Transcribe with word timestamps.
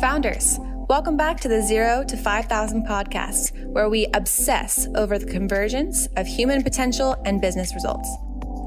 Founders, 0.00 0.60
welcome 0.88 1.16
back 1.16 1.40
to 1.40 1.48
the 1.48 1.60
Zero 1.60 2.04
to 2.04 2.16
5,000 2.16 2.86
podcast, 2.86 3.66
where 3.66 3.88
we 3.88 4.06
obsess 4.14 4.86
over 4.94 5.18
the 5.18 5.26
convergence 5.26 6.06
of 6.16 6.24
human 6.24 6.62
potential 6.62 7.20
and 7.24 7.40
business 7.40 7.74
results. 7.74 8.08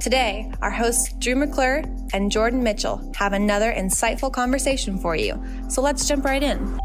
Today, 0.02 0.52
our 0.62 0.72
hosts 0.72 1.14
Drew 1.20 1.38
McClure 1.38 1.86
and 2.12 2.30
Jordan 2.30 2.62
Mitchell 2.62 3.14
have 3.16 3.32
another 3.32 3.72
insightful 3.72 4.30
conversation 4.30 4.98
for 4.98 5.16
you. 5.16 5.42
So 5.70 5.82
let's 5.82 6.06
jump 6.06 6.26
right 6.26 6.44
in. 6.44 6.78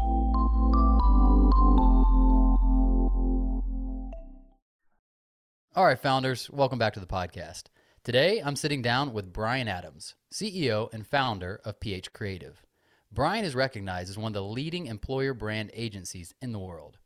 All 5.75 5.85
right, 5.85 5.99
founders, 5.99 6.49
welcome 6.49 6.79
back 6.79 6.93
to 6.93 7.01
the 7.01 7.05
podcast. 7.05 7.63
Today, 8.05 8.41
I'm 8.41 8.55
sitting 8.55 8.81
down 8.81 9.11
with 9.11 9.33
Bryan 9.33 9.67
Adams, 9.67 10.15
CEO 10.33 10.87
and 10.93 11.05
founder 11.05 11.59
of 11.65 11.81
PH 11.81 12.13
Creative. 12.13 12.63
Bryan 13.11 13.45
is 13.45 13.55
recognized 13.55 14.09
as 14.09 14.17
one 14.17 14.31
of 14.31 14.33
the 14.33 14.43
leading 14.43 14.87
employer 14.87 15.33
brand 15.33 15.71
agencies 15.73 16.33
in 16.41 16.51
the 16.51 16.59
world. 16.59 16.97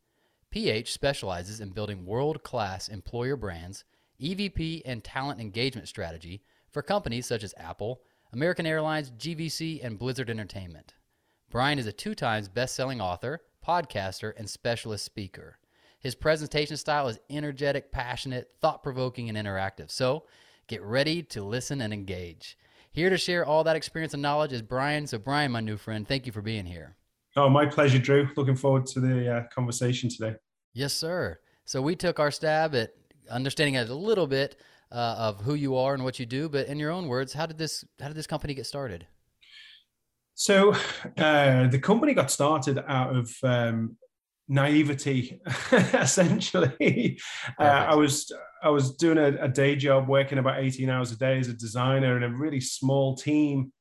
PH 0.50 0.92
specializes 0.92 1.62
in 1.62 1.70
building 1.70 2.06
world 2.06 2.44
class 2.44 2.90
employer 2.90 3.36
brands, 3.36 3.86
EVP, 4.20 4.82
and 4.86 5.04
talent 5.04 5.40
engagement 5.40 5.88
strategy 5.88 6.44
for 6.70 6.82
companies 6.82 7.26
such 7.26 7.44
as 7.44 7.54
Apple, 7.58 8.02
American 8.34 8.66
Airlines, 8.66 9.12
GVC, 9.12 9.84
and 9.84 10.00
Blizzard 10.00 10.30
Entertainment. 10.30 10.94
Bryan 11.50 11.80
is 11.80 11.88
a 11.88 11.92
two 11.92 12.16
times 12.16 12.48
best 12.48 12.76
selling 12.76 13.02
author, 13.02 13.42
podcaster, 13.66 14.34
and 14.38 14.50
specialist 14.50 15.06
speaker. 15.06 15.58
His 16.00 16.16
presentation 16.16 16.78
style 16.78 17.08
is 17.10 17.20
energetic, 17.30 17.92
passionate, 17.92 18.50
thought 18.60 18.82
provoking, 18.82 19.30
and 19.30 19.38
interactive. 19.38 19.92
So 19.92 20.24
get 20.68 20.82
ready 20.82 21.22
to 21.24 21.44
listen 21.44 21.82
and 21.82 21.94
engage. 21.94 22.58
Here 22.94 23.10
to 23.10 23.18
share 23.18 23.46
all 23.46 23.64
that 23.64 23.78
experience 23.78 24.14
and 24.14 24.22
knowledge 24.22 24.52
is 24.52 24.62
Bryan. 24.62 25.08
So, 25.08 25.18
Bryan, 25.18 25.54
my 25.54 25.62
new 25.62 25.78
friend, 25.78 26.06
thank 26.06 26.26
you 26.26 26.34
for 26.34 26.42
being 26.42 26.66
here. 26.66 26.98
Oh, 27.38 27.48
my 27.48 27.66
pleasure, 27.66 27.98
Drew. 27.98 28.28
Looking 28.36 28.58
forward 28.58 28.86
to 28.88 29.00
the 29.00 29.34
uh, 29.34 29.44
conversation 29.48 30.10
today. 30.10 30.36
Yes, 30.74 30.94
sir. 30.94 31.40
So, 31.64 31.82
we 31.82 31.96
took 31.96 32.20
our 32.20 32.32
stab 32.32 32.76
at 32.76 32.94
understanding 33.30 33.78
a 33.78 33.86
little 33.86 34.28
bit 34.28 34.58
uh, 34.92 35.16
of 35.18 35.40
who 35.40 35.54
you 35.54 35.78
are 35.78 35.94
and 35.94 36.04
what 36.04 36.20
you 36.20 36.26
do. 36.26 36.50
But 36.50 36.68
in 36.68 36.80
your 36.80 36.92
own 36.92 37.08
words, 37.08 37.32
how 37.32 37.46
did 37.46 37.58
this 37.58 37.86
how 37.98 38.10
did 38.10 38.18
this 38.18 38.28
company 38.28 38.54
get 38.54 38.66
started? 38.66 39.08
So, 40.36 40.74
uh, 41.18 41.68
the 41.68 41.80
company 41.82 42.14
got 42.14 42.30
started 42.30 42.84
out 42.90 43.16
of 43.16 43.34
um, 43.44 43.96
naivety 44.52 45.40
essentially. 45.94 47.18
Uh, 47.58 47.64
i 47.64 47.96
was 47.96 48.32
i 48.62 48.70
was 48.70 48.96
doing 48.98 49.18
a, 49.18 49.46
a, 49.46 49.48
day 49.48 49.78
job 49.78 50.10
working 50.10 50.38
about 50.38 50.60
18 50.60 50.90
hours 50.90 51.12
a 51.14 51.18
day 51.18 51.40
as 51.40 51.48
a 51.48 51.54
designer 51.54 52.18
in 52.18 52.24
a 52.24 52.30
really 52.30 52.60
small 52.60 53.16
team. 53.16 53.72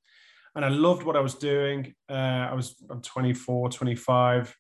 And 0.54 0.64
i 0.64 0.68
loved 0.68 1.02
what 1.02 1.16
i 1.16 1.20
was 1.20 1.34
doing. 1.34 1.92
Uh, 2.08 2.46
i 2.50 2.54
was 2.54 2.76
i'm 2.88 3.02
24 3.02 3.70
25 3.70 4.56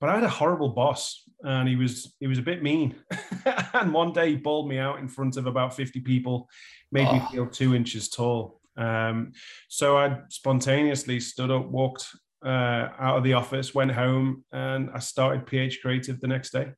but 0.00 0.08
i 0.08 0.14
had 0.14 0.22
a 0.22 0.28
horrible 0.28 0.68
boss 0.68 1.24
and 1.42 1.68
he 1.68 1.74
was 1.74 2.14
he 2.20 2.28
was 2.28 2.38
a 2.38 2.42
bit 2.42 2.62
mean. 2.62 2.94
And 3.74 3.92
one 3.92 4.12
day 4.12 4.30
he 4.30 4.36
bawled 4.36 4.68
me 4.68 4.78
out 4.78 4.98
in 4.98 5.08
front 5.08 5.36
of 5.36 5.46
about 5.46 5.74
50 5.74 6.00
people 6.00 6.48
made 6.92 7.06
oh. 7.08 7.14
me 7.14 7.22
feel 7.30 7.46
two 7.46 7.74
inches 7.74 8.08
tall. 8.08 8.60
Um, 8.76 9.32
so 9.68 9.98
i 9.98 10.18
spontaneously 10.28 11.18
stood 11.18 11.50
up 11.50 11.66
walked 11.66 12.06
uh, 12.44 12.88
out 12.98 13.18
of 13.18 13.24
the 13.24 13.32
office, 13.34 13.74
went 13.74 13.92
home, 13.92 14.44
and 14.52 14.90
I 14.94 14.98
started 14.98 15.46
PH 15.46 15.80
Creative 15.82 16.20
the 16.20 16.28
next 16.28 16.50
day. 16.50 16.72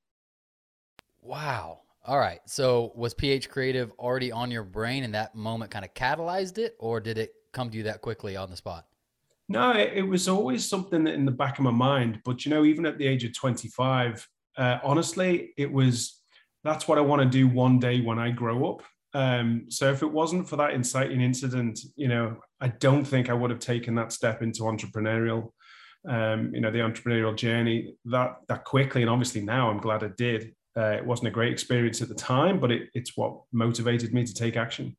Wow. 1.20 1.80
All 2.04 2.18
right. 2.18 2.40
So 2.46 2.92
was 2.94 3.14
PH 3.14 3.50
Creative 3.50 3.92
already 3.98 4.32
on 4.32 4.50
your 4.50 4.64
brain 4.64 5.04
and 5.04 5.14
that 5.14 5.34
moment 5.34 5.70
kind 5.70 5.84
of 5.84 5.92
catalyzed 5.94 6.58
it, 6.58 6.76
or 6.78 7.00
did 7.00 7.18
it 7.18 7.32
come 7.52 7.70
to 7.70 7.76
you 7.76 7.84
that 7.84 8.00
quickly 8.00 8.36
on 8.36 8.50
the 8.50 8.56
spot? 8.56 8.86
No, 9.48 9.72
it, 9.72 9.92
it 9.94 10.02
was 10.02 10.28
always 10.28 10.68
something 10.68 11.04
that 11.04 11.14
in 11.14 11.24
the 11.24 11.32
back 11.32 11.58
of 11.58 11.64
my 11.64 11.70
mind. 11.70 12.20
But 12.24 12.44
you 12.44 12.50
know, 12.50 12.64
even 12.64 12.86
at 12.86 12.98
the 12.98 13.06
age 13.06 13.24
of 13.24 13.36
25, 13.36 14.26
uh, 14.56 14.78
honestly, 14.82 15.52
it 15.56 15.70
was 15.70 16.20
that's 16.64 16.86
what 16.86 16.98
I 16.98 17.00
want 17.00 17.22
to 17.22 17.28
do 17.28 17.48
one 17.48 17.78
day 17.78 18.00
when 18.00 18.18
I 18.18 18.30
grow 18.30 18.70
up. 18.72 18.82
Um, 19.12 19.66
so 19.68 19.90
if 19.90 20.02
it 20.02 20.10
wasn't 20.10 20.48
for 20.48 20.56
that 20.56 20.72
inciting 20.72 21.20
incident, 21.20 21.80
you 21.96 22.08
know, 22.08 22.36
I 22.60 22.68
don't 22.68 23.04
think 23.04 23.28
I 23.28 23.34
would 23.34 23.50
have 23.50 23.58
taken 23.58 23.94
that 23.96 24.12
step 24.12 24.42
into 24.42 24.62
entrepreneurial, 24.62 25.50
um, 26.08 26.54
you 26.54 26.60
know, 26.60 26.70
the 26.70 26.78
entrepreneurial 26.78 27.36
journey 27.36 27.94
that 28.06 28.36
that 28.48 28.64
quickly. 28.64 29.02
And 29.02 29.10
obviously 29.10 29.42
now 29.42 29.70
I'm 29.70 29.78
glad 29.78 30.04
I 30.04 30.10
did. 30.16 30.54
Uh, 30.76 30.92
it 30.92 31.04
wasn't 31.04 31.28
a 31.28 31.32
great 31.32 31.52
experience 31.52 32.00
at 32.00 32.08
the 32.08 32.14
time, 32.14 32.60
but 32.60 32.70
it, 32.70 32.88
it's 32.94 33.16
what 33.16 33.40
motivated 33.52 34.14
me 34.14 34.24
to 34.24 34.32
take 34.32 34.56
action. 34.56 34.96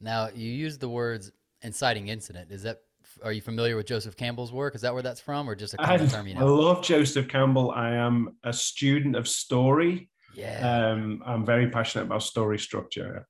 Now 0.00 0.28
you 0.32 0.50
use 0.50 0.78
the 0.78 0.88
words 0.88 1.32
inciting 1.62 2.08
incident. 2.08 2.52
Is 2.52 2.62
that 2.62 2.78
are 3.24 3.32
you 3.32 3.40
familiar 3.40 3.76
with 3.76 3.86
Joseph 3.86 4.16
Campbell's 4.16 4.52
work? 4.52 4.76
Is 4.76 4.82
that 4.82 4.94
where 4.94 5.02
that's 5.02 5.20
from, 5.20 5.50
or 5.50 5.56
just 5.56 5.74
a 5.74 5.78
common 5.78 6.08
term 6.08 6.28
you 6.28 6.34
know? 6.34 6.42
I 6.42 6.44
love 6.44 6.84
Joseph 6.84 7.26
Campbell. 7.26 7.72
I 7.72 7.90
am 7.90 8.36
a 8.44 8.52
student 8.52 9.16
of 9.16 9.26
story. 9.26 10.08
Yeah. 10.34 10.92
Um, 10.92 11.20
I'm 11.26 11.44
very 11.44 11.68
passionate 11.70 12.04
about 12.04 12.22
story 12.22 12.58
structure 12.58 13.26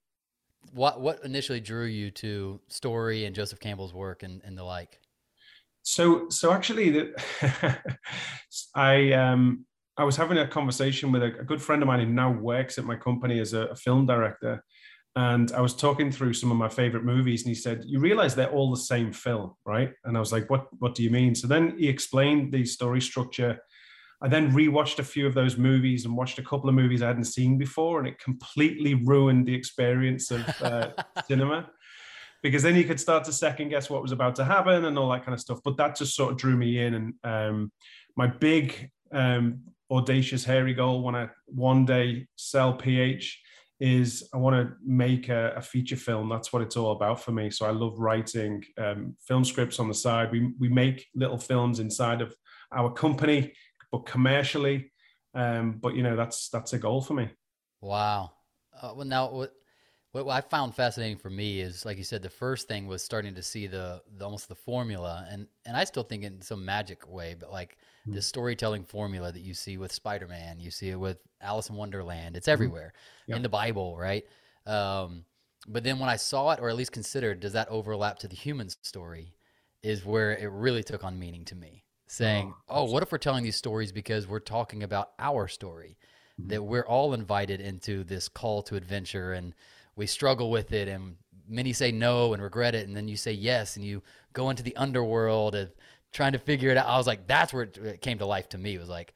what 0.73 1.01
what 1.01 1.25
initially 1.25 1.61
drew 1.61 1.87
you 1.87 2.11
to 2.13 2.61
story 2.69 3.25
and 3.25 3.35
Joseph 3.35 3.61
Campbell's 3.61 3.95
work 3.95 4.23
and, 4.23 4.41
and 4.45 4.57
the 4.57 4.65
like? 4.65 5.01
So 5.83 6.29
so 6.29 6.53
actually, 6.53 6.91
the, 6.91 7.79
I 8.75 9.13
um 9.13 9.65
I 9.97 10.05
was 10.05 10.17
having 10.17 10.39
a 10.39 10.47
conversation 10.47 11.13
with 11.13 11.23
a, 11.23 11.41
a, 11.41 11.45
good 11.45 11.61
friend 11.61 11.83
of 11.83 11.87
mine 11.89 12.01
who 12.01 12.13
now 12.13 12.31
works 12.33 12.79
at 12.79 12.85
my 12.85 12.97
company 12.97 13.39
as 13.41 13.53
a, 13.53 13.67
a 13.67 13.77
film 13.77 14.07
director, 14.07 14.63
and 15.17 15.53
I 15.53 15.61
was 15.61 15.75
talking 15.75 16.11
through 16.11 16.35
some 16.35 16.51
of 16.51 16.57
my 16.57 16.69
favorite 16.69 17.05
movies, 17.05 17.43
and 17.43 17.49
he 17.49 17.61
said, 17.61 17.85
"You 17.87 17.99
realize 17.99 18.35
they're 18.35 18.51
all 18.51 18.71
the 18.71 18.77
same 18.77 19.13
film, 19.13 19.55
right?" 19.65 19.93
And 20.05 20.17
I 20.17 20.21
was 20.21 20.33
like, 20.33 20.49
"What 20.51 20.67
What 20.79 20.95
do 20.95 21.03
you 21.03 21.11
mean?" 21.11 21.35
So 21.35 21.47
then 21.47 21.77
he 21.79 21.89
explained 21.89 22.53
the 22.53 22.65
story 22.65 23.01
structure 23.01 23.61
I 24.23 24.29
then 24.29 24.53
rewatched 24.53 24.99
a 24.99 25.05
few 25.05 25.27
of 25.27 25.35
those 25.35 25.57
movies 25.57 26.05
and 26.05 26.17
watched 26.17 26.39
a 26.39 26.43
couple 26.43 26.69
of 26.69 26.75
movies 26.75 27.03
I 27.03 27.07
hadn't 27.07 27.25
seen 27.25 27.57
before, 27.57 27.99
and 27.99 28.09
it 28.09 28.19
completely 28.19 28.95
ruined 28.95 29.47
the 29.47 29.55
experience 29.55 30.31
of 30.31 30.63
uh, 30.63 30.91
cinema. 31.29 31.71
Because 32.43 32.63
then 32.63 32.77
you 32.77 32.85
could 32.85 33.01
start 33.01 33.25
to 33.25 33.33
second 33.33 33.69
guess 33.69 33.91
what 33.91 34.03
was 34.03 34.13
about 34.13 34.35
to 34.37 34.45
happen 34.45 34.87
and 34.87 34.99
all 34.99 35.11
that 35.11 35.25
kind 35.25 35.35
of 35.35 35.41
stuff. 35.41 35.61
But 35.63 35.77
that 35.77 35.97
just 35.97 36.15
sort 36.15 36.33
of 36.33 36.39
drew 36.39 36.57
me 36.57 36.79
in. 36.79 36.95
And 36.95 37.15
um, 37.23 37.73
my 38.17 38.27
big, 38.27 38.91
um, 39.13 39.61
audacious, 39.91 40.45
hairy 40.45 40.73
goal 40.73 41.03
when 41.03 41.15
I 41.15 41.29
one 41.47 41.85
day 41.85 42.27
sell 42.37 42.73
PH 42.73 43.43
is 43.79 44.29
I 44.33 44.37
want 44.37 44.57
to 44.57 44.75
make 44.85 45.29
a, 45.29 45.55
a, 45.57 45.63
feature 45.63 45.97
film. 45.97 46.29
That's 46.29 46.53
what 46.53 46.61
it's 46.61 46.77
all 46.77 46.93
about 46.93 47.23
for 47.23 47.33
me. 47.33 47.51
So 47.51 47.65
I 47.65 47.71
love 47.71 47.99
writing 47.99 48.63
um, 48.77 49.17
film 49.27 49.45
scripts 49.45 49.79
on 49.79 49.89
the 49.89 49.95
side. 49.95 50.31
We 50.31 50.53
we 50.59 50.69
make 50.69 51.07
little 51.15 51.39
films 51.39 51.81
inside 51.81 52.21
of 52.21 52.35
our 52.73 52.93
company 52.93 53.53
but 53.91 54.07
commercially, 54.07 54.93
um, 55.35 55.79
but 55.81 55.95
you 55.95 56.03
know 56.03 56.17
that's 56.17 56.49
that's 56.49 56.73
a 56.73 56.79
goal 56.79 57.01
for 57.01 57.15
me. 57.15 57.29
Wow. 57.81 58.33
Uh, 58.81 58.93
well, 58.95 59.07
now 59.07 59.31
what 59.31 59.53
what 60.13 60.29
I 60.29 60.41
found 60.41 60.75
fascinating 60.75 61.19
for 61.19 61.31
me 61.31 61.61
is, 61.61 61.85
like 61.85 61.97
you 61.97 62.05
said, 62.05 62.23
the 62.23 62.31
first 62.31 62.67
thing 62.67 62.89
was 62.89 63.03
starting 63.03 63.35
to 63.37 63.43
see 63.43 63.69
the, 63.69 64.03
the 64.17 64.25
almost 64.25 64.49
the 64.49 64.55
formula, 64.55 65.27
and 65.31 65.47
and 65.67 65.77
I 65.77 65.85
still 65.85 66.03
think 66.03 66.25
in 66.25 66.41
some 66.43 66.65
magic 66.65 67.09
way, 67.09 67.37
but 67.39 67.53
like 67.53 67.77
mm-hmm. 68.03 68.15
the 68.15 68.23
storytelling 68.23 68.85
formula 68.85 69.31
that 69.31 69.41
you 69.41 69.55
see 69.55 69.77
with 69.77 69.93
Spider 69.93 70.27
Man, 70.27 70.59
you 70.59 70.71
see 70.71 70.91
it 70.91 70.99
with 70.99 71.19
Alice 71.41 71.71
in 71.71 71.77
Wonderland. 71.77 72.37
It's 72.37 72.47
mm-hmm. 72.47 72.53
everywhere 72.53 72.93
mm-hmm. 73.23 73.35
in 73.35 73.43
the 73.43 73.49
Bible, 73.49 73.97
right? 73.97 74.25
Um, 74.67 75.25
but 75.69 75.85
then 75.85 75.99
when 75.99 76.09
I 76.09 76.17
saw 76.17 76.51
it, 76.51 76.61
or 76.61 76.69
at 76.69 76.77
least 76.77 76.93
considered, 76.93 77.41
does 77.41 77.53
that 77.53 77.69
overlap 77.69 78.19
to 78.21 78.29
the 78.29 78.37
human 78.37 78.69
story? 78.69 79.35
Is 79.83 80.05
where 80.05 80.37
it 80.37 80.51
really 80.51 80.83
took 80.83 81.05
on 81.05 81.19
meaning 81.19 81.45
to 81.47 81.55
me 81.55 81.85
saying, 82.11 82.53
"Oh, 82.69 82.81
oh 82.81 82.85
what 82.91 83.05
if 83.05 83.13
we're 83.13 83.19
telling 83.19 83.45
these 83.45 83.57
stories 83.57 83.93
because 83.93 84.27
we're 84.27 84.41
talking 84.41 84.83
about 84.83 85.13
our 85.21 85.47
story, 85.47 85.97
mm-hmm. 86.39 86.49
that 86.49 86.63
we're 86.63 86.87
all 86.87 87.15
invited 87.15 87.61
into 87.61 88.03
this 88.03 88.29
call 88.29 88.63
to 88.65 88.75
adventure 88.75 89.33
and 89.33 89.55
we 89.95 90.07
struggle 90.07 90.51
with 90.51 90.73
it 90.73 90.89
and 90.89 91.17
many 91.49 91.73
say 91.73 91.93
no 91.93 92.33
and 92.33 92.43
regret 92.43 92.75
it 92.75 92.87
and 92.87 92.97
then 92.97 93.07
you 93.07 93.17
say 93.17 93.33
yes 93.33 93.77
and 93.77 93.85
you 93.85 94.03
go 94.33 94.51
into 94.51 94.63
the 94.63 94.77
underworld 94.77 95.55
of 95.55 95.73
trying 96.13 96.33
to 96.33 96.39
figure 96.39 96.71
it 96.71 96.77
out." 96.77 96.87
I 96.87 96.99
was 96.99 97.07
like, 97.07 97.29
that's 97.29 97.53
where 97.53 97.63
it 97.63 98.03
came 98.03 98.19
to 98.19 98.27
life 98.27 98.49
to 98.51 98.59
me. 98.59 98.75
It 98.75 98.81
was 98.81 98.89
like, 98.89 99.15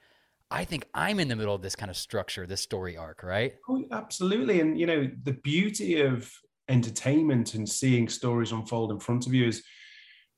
I 0.50 0.64
think 0.64 0.86
I'm 0.94 1.18
in 1.18 1.26
the 1.26 1.34
middle 1.34 1.54
of 1.54 1.62
this 1.62 1.74
kind 1.74 1.90
of 1.90 1.96
structure, 1.96 2.46
this 2.46 2.60
story 2.60 2.96
arc, 2.96 3.24
right? 3.24 3.54
Oh, 3.68 3.84
absolutely. 3.90 4.60
And 4.60 4.78
you 4.78 4.86
know, 4.86 5.10
the 5.24 5.32
beauty 5.32 6.00
of 6.00 6.32
entertainment 6.68 7.54
and 7.54 7.68
seeing 7.68 8.08
stories 8.08 8.52
unfold 8.52 8.92
in 8.92 9.00
front 9.00 9.26
of 9.26 9.34
you 9.34 9.48
is 9.48 9.64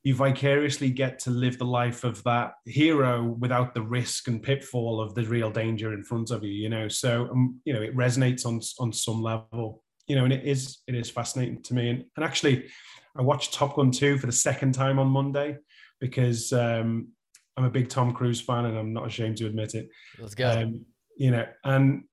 you 0.07 0.15
vicariously 0.15 0.89
get 0.89 1.19
to 1.19 1.29
live 1.29 1.57
the 1.57 1.65
life 1.65 2.05
of 2.05 2.23
that 2.23 2.53
hero 2.63 3.35
without 3.41 3.73
the 3.73 3.81
risk 3.81 4.29
and 4.29 4.41
pitfall 4.41 5.01
of 5.01 5.13
the 5.15 5.23
real 5.25 5.51
danger 5.51 5.91
in 5.93 6.01
front 6.01 6.31
of 6.31 6.45
you 6.45 6.51
you 6.51 6.69
know? 6.69 6.87
So 6.87 7.27
um, 7.29 7.59
you 7.65 7.73
know 7.73 7.81
it 7.81 7.93
resonates 7.93 8.45
on 8.45 8.61
on 8.79 8.93
some 8.93 9.21
level 9.21 9.83
you 10.07 10.15
know 10.15 10.23
and 10.23 10.31
it 10.31 10.45
is 10.45 10.77
it 10.87 10.95
is 10.95 11.09
fascinating 11.09 11.61
to 11.63 11.73
me. 11.73 11.89
And, 11.89 12.05
and 12.15 12.23
actually 12.23 12.69
i 13.17 13.21
watched 13.21 13.53
top 13.53 13.75
gun 13.75 13.91
2 13.91 14.17
for 14.17 14.27
the 14.27 14.31
second 14.31 14.71
time 14.73 14.97
on 14.97 15.07
monday 15.07 15.57
because 15.99 16.53
um, 16.53 17.09
i'm 17.57 17.65
a 17.65 17.69
big 17.69 17.89
tom 17.89 18.13
cruise 18.13 18.39
fan 18.39 18.63
and 18.63 18.77
i'm 18.77 18.93
not 18.93 19.07
ashamed 19.07 19.35
to 19.37 19.45
admit 19.45 19.75
it. 19.75 19.89
Let's 20.17 20.35
go. 20.35 20.49
Um, 20.49 20.85
you 21.17 21.31
know 21.31 21.45
and 21.65 22.03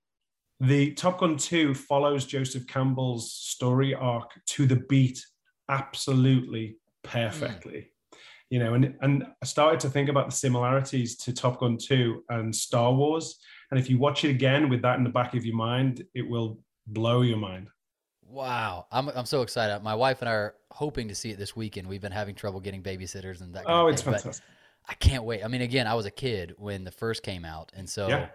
the 0.59 0.95
top 0.95 1.21
gun 1.21 1.37
2 1.37 1.75
follows 1.75 2.27
joseph 2.27 2.67
campbell's 2.67 3.33
story 3.33 3.95
arc 3.95 4.33
to 4.47 4.67
the 4.67 4.83
beat 4.89 5.25
absolutely 5.69 6.77
perfectly. 7.05 7.91
Mm. 8.13 8.19
you 8.51 8.59
know, 8.59 8.75
and 8.75 8.95
and 9.01 9.25
I 9.43 9.47
started 9.47 9.81
to 9.81 9.89
think 9.89 10.09
about 10.09 10.29
the 10.29 10.37
similarities 10.37 11.17
to 11.19 11.33
Top 11.33 11.61
Gun 11.61 11.79
2 11.79 12.25
and 12.31 12.55
Star 12.55 12.93
Wars. 12.93 13.39
And 13.71 13.79
if 13.79 13.89
you 13.89 13.99
watch 13.99 14.25
it 14.25 14.31
again 14.31 14.69
with 14.69 14.83
that 14.83 14.99
in 14.99 15.05
the 15.05 15.11
back 15.11 15.35
of 15.35 15.45
your 15.45 15.57
mind, 15.57 16.05
it 16.15 16.29
will 16.29 16.59
blow 16.87 17.23
your 17.23 17.39
mind. 17.39 17.69
Wow, 18.27 18.87
I'm 18.91 19.09
I'm 19.11 19.27
so 19.27 19.43
excited. 19.43 19.83
My 19.83 19.95
wife 19.95 20.21
and 20.21 20.29
I 20.29 20.33
are 20.33 20.55
hoping 20.71 21.09
to 21.09 21.15
see 21.15 21.31
it 21.31 21.39
this 21.39 21.55
weekend. 21.55 21.87
We've 21.87 22.01
been 22.01 22.13
having 22.13 22.35
trouble 22.35 22.61
getting 22.61 22.83
babysitters 22.83 23.41
and 23.41 23.55
that. 23.55 23.65
Kind 23.65 23.79
oh, 23.79 23.87
it's 23.89 24.03
thing, 24.03 24.15
fantastic! 24.15 24.45
I 24.89 24.95
can't 24.95 25.25
wait. 25.25 25.45
I 25.45 25.49
mean, 25.49 25.63
again, 25.63 25.87
I 25.87 25.95
was 25.95 26.07
a 26.07 26.11
kid 26.11 26.55
when 26.59 26.85
the 26.85 26.91
first 26.91 27.23
came 27.23 27.45
out, 27.45 27.71
and 27.75 27.89
so 27.89 28.09
yeah. 28.09 28.29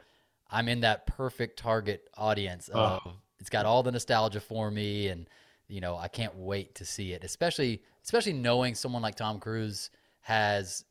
I'm 0.50 0.68
in 0.68 0.82
that 0.82 1.06
perfect 1.06 1.60
target 1.60 2.10
audience 2.18 2.70
oh. 2.74 2.80
of. 2.80 3.02
Oh. 3.06 3.12
It's 3.40 3.50
got 3.50 3.66
all 3.66 3.84
the 3.84 3.92
nostalgia 3.92 4.42
for 4.42 4.70
me, 4.70 5.08
and 5.08 5.30
you 5.70 5.80
know, 5.80 5.96
I 5.96 6.08
can't 6.08 6.36
wait 6.36 6.76
to 6.76 6.86
see 6.86 7.14
it. 7.14 7.24
Especially, 7.24 7.82
especially 8.04 8.34
knowing 8.34 8.76
someone 8.76 9.02
like 9.02 9.16
Tom 9.16 9.40
Cruise 9.40 9.92
has 10.22 10.84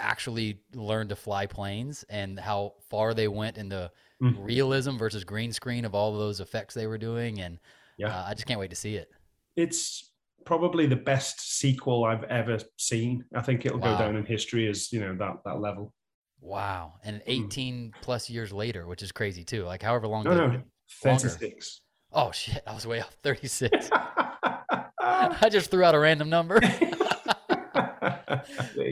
actually 0.00 0.60
learned 0.74 1.08
to 1.08 1.16
fly 1.16 1.46
planes 1.46 2.04
and 2.10 2.38
how 2.38 2.74
far 2.90 3.14
they 3.14 3.28
went 3.28 3.56
in 3.56 3.68
the 3.68 3.90
mm. 4.22 4.34
realism 4.38 4.96
versus 4.96 5.24
green 5.24 5.52
screen 5.52 5.84
of 5.84 5.94
all 5.94 6.12
of 6.12 6.18
those 6.18 6.40
effects 6.40 6.74
they 6.74 6.86
were 6.86 6.98
doing, 6.98 7.40
and 7.40 7.58
yeah, 7.96 8.08
uh, 8.08 8.26
I 8.28 8.34
just 8.34 8.46
can't 8.46 8.60
wait 8.60 8.70
to 8.70 8.76
see 8.76 8.96
it. 8.96 9.08
It's 9.56 10.12
probably 10.44 10.86
the 10.86 10.96
best 10.96 11.58
sequel 11.58 12.04
I've 12.04 12.24
ever 12.24 12.58
seen. 12.76 13.24
I 13.34 13.42
think 13.42 13.64
it'll 13.64 13.78
wow. 13.78 13.96
go 13.96 14.04
down 14.04 14.16
in 14.16 14.26
history 14.26 14.68
as 14.68 14.92
you 14.92 15.00
know 15.00 15.14
that 15.16 15.36
that 15.44 15.60
level. 15.60 15.94
Wow, 16.40 16.94
and 17.04 17.22
hmm. 17.22 17.30
18 17.30 17.74
mm. 17.74 18.02
plus 18.02 18.28
years 18.28 18.52
later, 18.52 18.86
which 18.86 19.02
is 19.02 19.12
crazy 19.12 19.44
too. 19.44 19.64
Like 19.64 19.82
however 19.82 20.08
long. 20.08 20.24
No, 20.24 20.34
no, 20.34 20.62
36. 21.02 21.80
Oh 22.16 22.32
shit, 22.32 22.62
I 22.66 22.72
was 22.74 22.86
way 22.86 23.00
off. 23.00 23.14
36. 23.22 23.90
I 25.00 25.48
just 25.50 25.70
threw 25.70 25.84
out 25.84 25.94
a 25.94 25.98
random 25.98 26.30
number. 26.30 26.58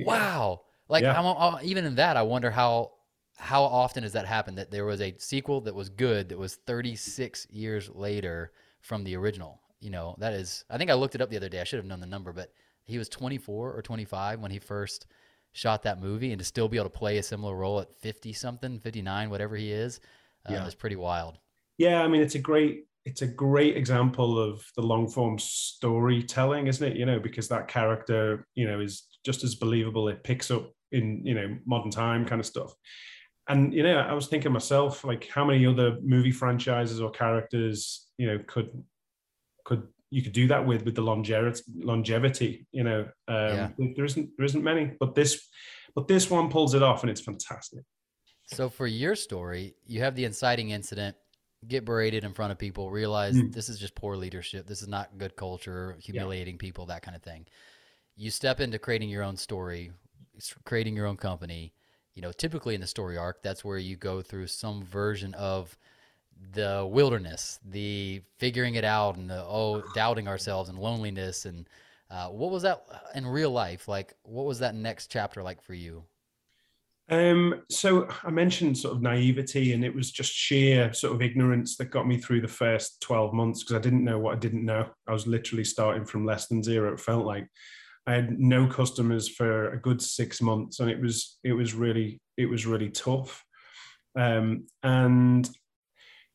wow. 0.04 0.60
Like 0.90 1.04
yeah. 1.04 1.18
I'm, 1.18 1.24
I'm, 1.24 1.64
even 1.64 1.86
in 1.86 1.94
that, 1.94 2.18
I 2.18 2.22
wonder 2.22 2.50
how 2.50 2.92
how 3.38 3.62
often 3.62 4.02
has 4.02 4.12
that 4.12 4.26
happened 4.26 4.58
that 4.58 4.70
there 4.70 4.84
was 4.84 5.00
a 5.00 5.14
sequel 5.18 5.62
that 5.62 5.74
was 5.74 5.88
good 5.88 6.28
that 6.28 6.38
was 6.38 6.56
36 6.66 7.46
years 7.50 7.88
later 7.88 8.52
from 8.80 9.04
the 9.04 9.16
original. 9.16 9.60
You 9.80 9.90
know, 9.90 10.14
that 10.18 10.34
is, 10.34 10.64
I 10.70 10.78
think 10.78 10.90
I 10.90 10.94
looked 10.94 11.14
it 11.14 11.20
up 11.20 11.30
the 11.30 11.36
other 11.36 11.48
day. 11.48 11.60
I 11.60 11.64
should 11.64 11.78
have 11.78 11.86
known 11.86 12.00
the 12.00 12.06
number, 12.06 12.32
but 12.32 12.52
he 12.84 12.98
was 12.98 13.08
24 13.08 13.72
or 13.72 13.82
25 13.82 14.40
when 14.40 14.50
he 14.50 14.58
first 14.58 15.06
shot 15.52 15.82
that 15.84 16.00
movie, 16.00 16.32
and 16.32 16.38
to 16.38 16.44
still 16.44 16.68
be 16.68 16.76
able 16.76 16.90
to 16.90 16.98
play 16.98 17.18
a 17.18 17.22
similar 17.22 17.56
role 17.56 17.80
at 17.80 17.94
50 18.00 18.32
something, 18.32 18.78
59, 18.78 19.30
whatever 19.30 19.56
he 19.56 19.72
is, 19.72 20.00
uh, 20.48 20.52
yeah. 20.52 20.66
is 20.66 20.74
pretty 20.74 20.96
wild. 20.96 21.38
Yeah, 21.78 22.02
I 22.02 22.08
mean, 22.08 22.22
it's 22.22 22.34
a 22.34 22.40
great, 22.40 22.86
it's 23.04 23.22
a 23.22 23.26
great 23.26 23.76
example 23.76 24.38
of 24.38 24.64
the 24.76 24.82
long 24.82 25.08
form 25.08 25.38
storytelling, 25.38 26.66
isn't 26.66 26.92
it? 26.92 26.96
You 26.96 27.06
know, 27.06 27.20
because 27.20 27.48
that 27.48 27.68
character, 27.68 28.46
you 28.54 28.66
know, 28.66 28.80
is 28.80 29.04
just 29.24 29.44
as 29.44 29.54
believable. 29.54 30.08
It 30.08 30.24
picks 30.24 30.50
up 30.50 30.70
in, 30.92 31.24
you 31.24 31.34
know, 31.34 31.56
modern 31.66 31.90
time 31.90 32.24
kind 32.24 32.40
of 32.40 32.46
stuff 32.46 32.74
and 33.48 33.74
you 33.74 33.82
know 33.82 33.98
i 33.98 34.12
was 34.12 34.26
thinking 34.26 34.52
myself 34.52 35.04
like 35.04 35.28
how 35.28 35.44
many 35.44 35.66
other 35.66 35.98
movie 36.02 36.30
franchises 36.30 37.00
or 37.00 37.10
characters 37.10 38.08
you 38.18 38.26
know 38.26 38.38
could 38.46 38.70
could 39.64 39.86
you 40.10 40.22
could 40.22 40.32
do 40.32 40.46
that 40.46 40.64
with 40.64 40.84
with 40.84 40.94
the 40.94 41.02
longevity 41.02 41.62
longevity 41.76 42.66
you 42.72 42.84
know 42.84 43.00
um, 43.28 43.36
yeah. 43.36 43.68
there 43.96 44.04
isn't 44.04 44.30
there 44.36 44.46
isn't 44.46 44.62
many 44.62 44.92
but 44.98 45.14
this 45.14 45.48
but 45.94 46.08
this 46.08 46.30
one 46.30 46.48
pulls 46.48 46.74
it 46.74 46.82
off 46.82 47.02
and 47.02 47.10
it's 47.10 47.20
fantastic 47.20 47.80
so 48.46 48.68
for 48.68 48.86
your 48.86 49.14
story 49.14 49.74
you 49.86 50.00
have 50.00 50.14
the 50.14 50.24
inciting 50.24 50.70
incident 50.70 51.16
get 51.68 51.84
berated 51.84 52.24
in 52.24 52.32
front 52.32 52.52
of 52.52 52.58
people 52.58 52.90
realize 52.90 53.34
mm. 53.34 53.52
this 53.52 53.68
is 53.68 53.78
just 53.78 53.94
poor 53.94 54.16
leadership 54.16 54.66
this 54.66 54.82
is 54.82 54.88
not 54.88 55.16
good 55.18 55.36
culture 55.36 55.96
humiliating 56.00 56.54
yeah. 56.54 56.60
people 56.60 56.86
that 56.86 57.02
kind 57.02 57.16
of 57.16 57.22
thing 57.22 57.46
you 58.16 58.30
step 58.30 58.60
into 58.60 58.78
creating 58.78 59.08
your 59.08 59.22
own 59.22 59.36
story 59.36 59.92
creating 60.64 60.96
your 60.96 61.06
own 61.06 61.16
company 61.16 61.72
you 62.14 62.22
know, 62.22 62.32
typically 62.32 62.74
in 62.74 62.80
the 62.80 62.86
story 62.86 63.16
arc, 63.16 63.42
that's 63.42 63.64
where 63.64 63.78
you 63.78 63.96
go 63.96 64.22
through 64.22 64.46
some 64.46 64.84
version 64.84 65.34
of 65.34 65.76
the 66.52 66.88
wilderness, 66.88 67.58
the 67.64 68.22
figuring 68.38 68.76
it 68.76 68.84
out, 68.84 69.16
and 69.16 69.28
the 69.28 69.44
oh, 69.44 69.82
doubting 69.94 70.28
ourselves 70.28 70.68
and 70.68 70.78
loneliness. 70.78 71.44
And 71.44 71.68
uh, 72.10 72.28
what 72.28 72.52
was 72.52 72.62
that 72.62 72.84
in 73.14 73.26
real 73.26 73.50
life? 73.50 73.88
Like, 73.88 74.14
what 74.22 74.46
was 74.46 74.60
that 74.60 74.74
next 74.74 75.10
chapter 75.10 75.42
like 75.42 75.60
for 75.60 75.74
you? 75.74 76.04
Um, 77.10 77.62
so 77.70 78.08
I 78.22 78.30
mentioned 78.30 78.78
sort 78.78 78.96
of 78.96 79.02
naivety, 79.02 79.72
and 79.72 79.84
it 79.84 79.94
was 79.94 80.10
just 80.10 80.32
sheer 80.32 80.92
sort 80.92 81.14
of 81.14 81.22
ignorance 81.22 81.76
that 81.76 81.90
got 81.90 82.06
me 82.06 82.16
through 82.16 82.40
the 82.40 82.48
first 82.48 83.00
12 83.02 83.34
months 83.34 83.62
because 83.62 83.76
I 83.76 83.80
didn't 83.82 84.04
know 84.04 84.18
what 84.18 84.34
I 84.34 84.38
didn't 84.38 84.64
know. 84.64 84.88
I 85.06 85.12
was 85.12 85.26
literally 85.26 85.64
starting 85.64 86.06
from 86.06 86.24
less 86.24 86.46
than 86.46 86.62
zero, 86.62 86.92
it 86.92 87.00
felt 87.00 87.26
like. 87.26 87.46
I 88.06 88.12
had 88.12 88.38
no 88.38 88.66
customers 88.66 89.28
for 89.28 89.70
a 89.70 89.80
good 89.80 90.00
six 90.02 90.42
months, 90.42 90.80
and 90.80 90.90
it 90.90 91.00
was 91.00 91.38
it 91.42 91.52
was 91.52 91.74
really 91.74 92.20
it 92.36 92.46
was 92.46 92.66
really 92.66 92.90
tough. 92.90 93.44
Um, 94.16 94.66
and 94.82 95.48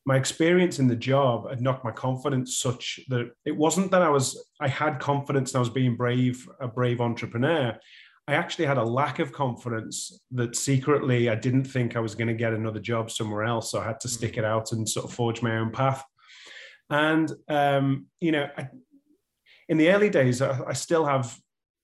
my 0.06 0.16
experience 0.16 0.78
in 0.78 0.88
the 0.88 0.96
job 0.96 1.48
had 1.48 1.60
knocked 1.60 1.84
my 1.84 1.92
confidence 1.92 2.58
such 2.58 3.00
that 3.08 3.30
it 3.44 3.56
wasn't 3.56 3.90
that 3.90 4.02
I 4.02 4.08
was 4.08 4.42
I 4.60 4.68
had 4.68 4.98
confidence 4.98 5.52
and 5.52 5.58
I 5.58 5.60
was 5.60 5.70
being 5.70 5.96
brave, 5.96 6.48
a 6.60 6.66
brave 6.66 7.00
entrepreneur. 7.00 7.78
I 8.30 8.34
actually 8.34 8.66
had 8.66 8.78
a 8.78 8.84
lack 8.84 9.18
of 9.18 9.32
confidence 9.32 10.20
that 10.30 10.54
secretly 10.54 11.28
I 11.28 11.34
didn't 11.34 11.64
think 11.64 11.96
I 11.96 12.00
was 12.00 12.14
going 12.14 12.28
to 12.28 12.34
get 12.34 12.52
another 12.52 12.78
job 12.78 13.10
somewhere 13.10 13.42
else. 13.42 13.72
So 13.72 13.80
I 13.80 13.86
had 13.86 13.98
to 14.00 14.08
stick 14.08 14.38
it 14.38 14.44
out 14.44 14.70
and 14.70 14.88
sort 14.88 15.04
of 15.06 15.12
forge 15.12 15.42
my 15.42 15.56
own 15.56 15.72
path. 15.72 16.04
And 16.90 17.32
um, 17.48 18.06
you 18.20 18.30
know, 18.30 18.46
I, 18.56 18.68
in 19.68 19.78
the 19.78 19.90
early 19.90 20.10
days, 20.10 20.40
I, 20.42 20.60
I 20.64 20.74
still 20.74 21.04
have 21.04 21.36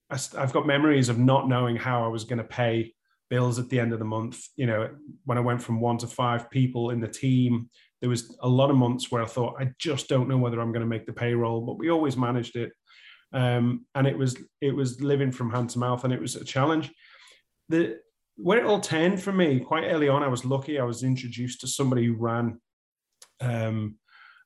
I, 0.09 0.17
have 0.39 0.53
got 0.53 0.65
memories 0.65 1.09
of 1.09 1.19
not 1.19 1.49
knowing 1.49 1.75
how 1.75 2.05
I 2.05 2.07
was 2.07 2.23
going 2.23 2.37
to 2.37 2.45
pay 2.45 2.93
bills 3.29 3.59
at 3.59 3.67
the 3.67 3.81
end 3.81 3.91
of 3.91 3.99
the 3.99 4.05
month. 4.05 4.39
You 4.55 4.67
know, 4.67 4.89
when 5.25 5.37
I 5.37 5.41
went 5.41 5.61
from 5.61 5.81
one 5.81 5.97
to 5.97 6.07
five 6.07 6.49
people 6.49 6.91
in 6.91 7.01
the 7.01 7.09
team, 7.09 7.69
there 7.99 8.09
was 8.09 8.37
a 8.41 8.47
lot 8.47 8.69
of 8.69 8.77
months 8.77 9.11
where 9.11 9.21
I 9.21 9.25
thought, 9.25 9.59
I 9.59 9.71
just 9.79 10.07
don't 10.07 10.29
know 10.29 10.37
whether 10.37 10.61
I'm 10.61 10.71
going 10.71 10.79
to 10.79 10.87
make 10.87 11.07
the 11.07 11.11
payroll, 11.11 11.59
but 11.65 11.77
we 11.77 11.89
always 11.89 12.15
managed 12.15 12.55
it. 12.55 12.71
Um, 13.33 13.85
and 13.95 14.07
it 14.07 14.17
was 14.17 14.37
it 14.61 14.75
was 14.75 15.01
living 15.01 15.31
from 15.31 15.51
hand 15.51 15.69
to 15.71 15.79
mouth, 15.79 16.03
and 16.03 16.13
it 16.13 16.21
was 16.21 16.35
a 16.35 16.45
challenge. 16.45 16.91
The 17.69 17.99
where 18.37 18.59
it 18.59 18.65
all 18.65 18.79
turned 18.79 19.21
for 19.21 19.31
me 19.31 19.59
quite 19.59 19.85
early 19.85 20.07
on, 20.07 20.23
I 20.23 20.27
was 20.27 20.45
lucky. 20.45 20.79
I 20.79 20.83
was 20.83 21.03
introduced 21.03 21.61
to 21.61 21.67
somebody 21.67 22.05
who 22.05 22.13
ran 22.13 22.61
um, 23.41 23.95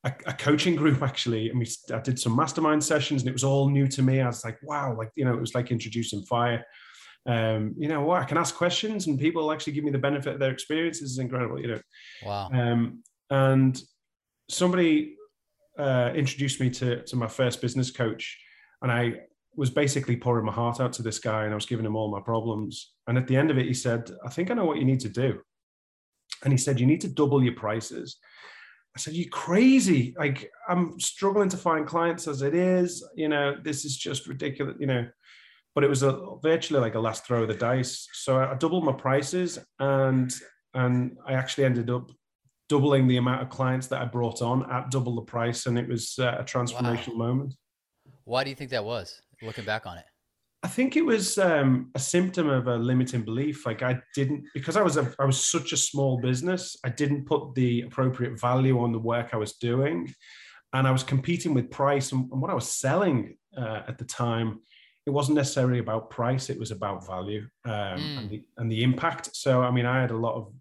a, 0.04 0.14
a, 0.26 0.34
coaching 0.34 0.76
group 0.76 1.02
actually, 1.02 1.50
and 1.50 1.60
we 1.60 1.68
I 1.94 2.00
did 2.00 2.20
some 2.20 2.36
mastermind 2.36 2.84
sessions, 2.84 3.22
and 3.22 3.30
it 3.30 3.34
was 3.34 3.44
all 3.44 3.70
new 3.70 3.88
to 3.88 4.02
me. 4.02 4.22
I 4.22 4.28
was 4.28 4.44
like, 4.44 4.58
wow, 4.64 4.96
like 4.98 5.12
you 5.16 5.26
know, 5.26 5.34
it 5.34 5.42
was 5.42 5.56
like 5.56 5.72
introducing 5.72 6.24
fire. 6.24 6.66
Um, 7.28 7.76
you 7.78 7.88
know 7.88 8.02
what? 8.02 8.22
I 8.22 8.26
can 8.26 8.38
ask 8.38 8.56
questions, 8.56 9.08
and 9.08 9.20
people 9.20 9.52
actually 9.52 9.74
give 9.74 9.84
me 9.84 9.92
the 9.92 10.00
benefit 10.00 10.34
of 10.34 10.40
their 10.40 10.52
experiences. 10.52 11.12
is 11.12 11.20
incredible, 11.20 11.60
you 11.60 11.68
know. 11.68 11.82
Wow. 12.26 12.50
Um, 12.52 13.04
and 13.30 13.82
somebody 14.50 15.16
uh, 15.78 16.12
introduced 16.16 16.60
me 16.60 16.70
to 16.72 17.04
to 17.04 17.16
my 17.16 17.28
first 17.28 17.62
business 17.62 17.92
coach, 17.92 18.40
and 18.82 18.92
I 18.92 19.22
was 19.56 19.70
basically 19.70 20.16
pouring 20.16 20.46
my 20.46 20.52
heart 20.52 20.80
out 20.80 20.94
to 20.94 21.04
this 21.04 21.20
guy, 21.20 21.44
and 21.44 21.52
I 21.52 21.56
was 21.56 21.66
giving 21.66 21.86
him 21.86 21.96
all 21.96 22.12
my 22.12 22.22
problems. 22.22 22.94
And 23.08 23.18
at 23.18 23.28
the 23.28 23.36
end 23.36 23.52
of 23.52 23.58
it, 23.58 23.66
he 23.66 23.74
said, 23.74 24.10
"I 24.26 24.30
think 24.30 24.50
I 24.50 24.54
know 24.54 24.66
what 24.66 24.78
you 24.78 24.86
need 24.86 25.02
to 25.02 25.10
do." 25.10 25.42
And 26.44 26.54
he 26.54 26.58
said, 26.58 26.80
"You 26.80 26.86
need 26.86 27.02
to 27.02 27.10
double 27.10 27.44
your 27.44 27.56
prices." 27.56 28.18
I 28.96 29.00
said, 29.00 29.14
You're 29.14 29.30
crazy? 29.30 30.14
Like 30.18 30.52
I'm 30.68 31.00
struggling 31.00 31.50
to 31.50 31.58
find 31.58 31.88
clients 31.88 32.28
as 32.28 32.42
it 32.42 32.54
is. 32.54 33.08
You 33.16 33.30
know, 33.30 33.56
this 33.62 33.86
is 33.86 33.98
just 33.98 34.28
ridiculous. 34.28 34.78
You 34.80 34.88
know." 34.88 35.08
But 35.74 35.86
it 35.86 35.90
was 35.90 36.04
a 36.04 36.36
virtually 36.42 36.82
like 36.82 36.96
a 36.96 37.00
last 37.00 37.26
throw 37.26 37.44
of 37.44 37.48
the 37.48 37.54
dice. 37.54 38.08
So 38.14 38.38
I 38.38 38.56
doubled 38.56 38.84
my 38.84 38.92
prices, 38.94 39.60
and 39.80 40.34
and 40.74 41.18
I 41.26 41.34
actually 41.34 41.66
ended 41.66 41.90
up 41.90 42.12
doubling 42.68 43.08
the 43.08 43.18
amount 43.18 43.42
of 43.42 43.50
clients 43.50 43.88
that 43.88 44.02
I 44.02 44.06
brought 44.06 44.42
on 44.42 44.70
at 44.72 44.92
double 44.92 45.16
the 45.16 45.22
price, 45.22 45.66
and 45.66 45.78
it 45.78 45.88
was 45.88 46.16
uh, 46.20 46.38
a 46.40 46.44
transformational 46.44 47.18
wow. 47.18 47.28
moment. 47.28 47.54
Why 48.26 48.44
do 48.44 48.50
you 48.50 48.56
think 48.56 48.72
that 48.72 48.86
was? 48.86 49.22
Looking 49.42 49.66
back 49.66 49.86
on 49.86 49.98
it. 49.98 50.06
I 50.64 50.68
think 50.68 50.96
it 50.96 51.04
was 51.04 51.40
um, 51.40 51.90
a 51.96 52.00
symptom 52.00 52.48
of 52.48 52.68
a 52.68 52.76
limiting 52.76 53.24
belief. 53.24 53.66
Like 53.66 53.82
I 53.82 54.00
didn't, 54.14 54.46
because 54.54 54.78
I 54.78 54.84
was 54.84 54.98
a, 54.98 55.12
I 55.20 55.26
was 55.26 55.44
such 55.44 55.74
a 55.74 55.78
small 55.78 56.20
business. 56.20 56.78
I 56.86 56.90
didn't 56.90 57.26
put 57.26 57.56
the 57.56 57.82
appropriate 57.82 58.40
value 58.40 58.80
on 58.80 58.92
the 58.92 59.00
work 59.00 59.30
I 59.34 59.38
was 59.38 59.54
doing, 59.54 60.14
and 60.74 60.88
I 60.88 60.92
was 60.92 61.02
competing 61.04 61.56
with 61.56 61.72
price 61.72 62.12
and, 62.12 62.32
and 62.32 62.42
what 62.42 62.52
I 62.52 62.54
was 62.54 62.72
selling 62.72 63.38
uh, 63.58 63.82
at 63.88 63.98
the 63.98 64.06
time. 64.06 64.60
It 65.08 65.10
wasn't 65.10 65.38
necessarily 65.38 65.80
about 65.80 66.12
price; 66.12 66.52
it 66.52 66.60
was 66.60 66.70
about 66.70 67.08
value 67.08 67.48
um, 67.66 67.72
mm. 67.74 68.18
and, 68.20 68.30
the, 68.30 68.44
and 68.58 68.72
the 68.72 68.84
impact. 68.84 69.36
So, 69.36 69.64
I 69.64 69.72
mean, 69.72 69.88
I 69.88 70.00
had 70.00 70.12
a 70.12 70.18
lot 70.18 70.36
of 70.36 70.54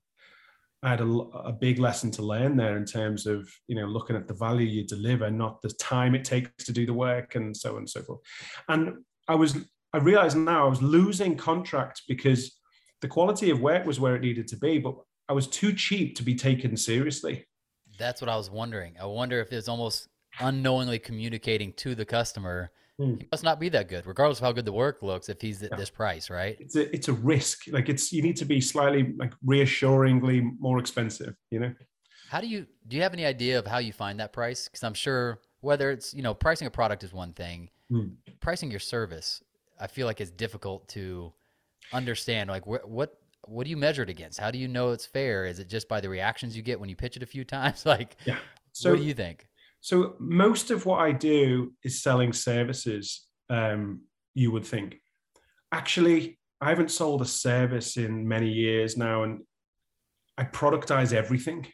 I 0.82 0.90
had 0.90 1.00
a, 1.00 1.04
a, 1.04 1.52
big 1.52 1.78
lesson 1.78 2.10
to 2.12 2.22
learn 2.22 2.56
there 2.56 2.78
in 2.78 2.86
terms 2.86 3.26
of 3.26 3.46
you 3.68 3.76
know 3.76 3.86
looking 3.86 4.16
at 4.16 4.26
the 4.26 4.34
value 4.34 4.66
you 4.66 4.86
deliver, 4.86 5.30
not 5.30 5.60
the 5.60 5.68
time 5.70 6.14
it 6.14 6.24
takes 6.24 6.64
to 6.64 6.72
do 6.72 6.86
the 6.86 6.94
work, 6.94 7.34
and 7.34 7.54
so 7.54 7.72
on 7.72 7.78
and 7.78 7.90
so 7.90 8.02
forth. 8.02 8.20
And 8.68 8.94
I 9.28 9.34
was 9.34 9.56
I 9.92 9.98
realized 9.98 10.36
now 10.36 10.66
I 10.66 10.68
was 10.70 10.82
losing 10.82 11.36
contracts 11.36 12.02
because 12.08 12.58
the 13.00 13.08
quality 13.08 13.50
of 13.50 13.60
work 13.60 13.84
was 13.86 14.00
where 14.00 14.16
it 14.16 14.22
needed 14.22 14.46
to 14.48 14.56
be, 14.56 14.78
but 14.78 14.94
I 15.28 15.32
was 15.32 15.46
too 15.46 15.72
cheap 15.72 16.16
to 16.16 16.22
be 16.22 16.34
taken 16.34 16.76
seriously. 16.76 17.46
That's 17.98 18.20
what 18.20 18.30
I 18.30 18.36
was 18.36 18.50
wondering. 18.50 18.94
I 19.00 19.06
wonder 19.06 19.40
if 19.40 19.52
it's 19.52 19.68
almost 19.68 20.08
unknowingly 20.38 20.98
communicating 20.98 21.72
to 21.74 21.94
the 21.94 22.04
customer 22.04 22.70
Hmm. 23.00 23.14
He 23.18 23.26
must 23.32 23.42
not 23.42 23.58
be 23.58 23.70
that 23.70 23.88
good, 23.88 24.06
regardless 24.06 24.40
of 24.40 24.44
how 24.44 24.52
good 24.52 24.66
the 24.66 24.74
work 24.74 25.02
looks. 25.02 25.30
If 25.30 25.40
he's 25.40 25.62
at 25.62 25.70
yeah. 25.70 25.76
this 25.76 25.88
price, 25.88 26.28
right? 26.28 26.58
It's 26.60 26.76
a 26.76 26.94
it's 26.94 27.08
a 27.08 27.14
risk. 27.14 27.62
Like 27.68 27.88
it's 27.88 28.12
you 28.12 28.20
need 28.20 28.36
to 28.36 28.44
be 28.44 28.60
slightly 28.60 29.14
like 29.16 29.32
reassuringly 29.42 30.42
more 30.58 30.78
expensive. 30.78 31.34
You 31.50 31.60
know. 31.60 31.74
How 32.28 32.42
do 32.42 32.46
you 32.46 32.66
do? 32.86 32.96
You 32.96 33.02
have 33.02 33.14
any 33.14 33.24
idea 33.24 33.58
of 33.58 33.66
how 33.66 33.78
you 33.78 33.94
find 33.94 34.20
that 34.20 34.34
price? 34.34 34.68
Because 34.68 34.84
I'm 34.84 34.92
sure 34.92 35.40
whether 35.62 35.90
it's 35.90 36.12
you 36.12 36.20
know 36.20 36.34
pricing 36.34 36.66
a 36.66 36.70
product 36.70 37.02
is 37.02 37.10
one 37.14 37.32
thing, 37.32 37.70
hmm. 37.88 38.08
pricing 38.40 38.70
your 38.70 38.80
service, 38.80 39.42
I 39.80 39.86
feel 39.86 40.06
like 40.06 40.20
is 40.20 40.30
difficult 40.30 40.86
to 40.88 41.32
understand. 41.94 42.50
Like 42.50 42.64
wh- 42.64 42.86
what 42.86 43.16
what 43.46 43.64
do 43.64 43.70
you 43.70 43.78
measure 43.78 44.02
it 44.02 44.10
against? 44.10 44.38
How 44.38 44.50
do 44.50 44.58
you 44.58 44.68
know 44.68 44.90
it's 44.90 45.06
fair? 45.06 45.46
Is 45.46 45.58
it 45.58 45.68
just 45.68 45.88
by 45.88 46.02
the 46.02 46.10
reactions 46.10 46.54
you 46.54 46.62
get 46.62 46.78
when 46.78 46.90
you 46.90 46.96
pitch 46.96 47.16
it 47.16 47.22
a 47.22 47.26
few 47.26 47.44
times? 47.56 47.86
Like, 47.86 48.18
yeah. 48.26 48.36
So, 48.72 48.90
what 48.90 48.98
do 48.98 49.04
you 49.04 49.14
think? 49.14 49.46
So 49.80 50.16
most 50.18 50.70
of 50.70 50.86
what 50.86 51.00
I 51.00 51.12
do 51.12 51.72
is 51.82 52.02
selling 52.02 52.32
services. 52.32 53.26
Um, 53.48 54.02
you 54.34 54.50
would 54.50 54.64
think. 54.64 54.96
Actually, 55.72 56.38
I 56.60 56.68
haven't 56.68 56.90
sold 56.90 57.22
a 57.22 57.26
service 57.26 57.96
in 57.96 58.28
many 58.28 58.50
years 58.50 58.96
now, 58.96 59.22
and 59.22 59.40
I 60.36 60.44
productize 60.44 61.12
everything 61.12 61.66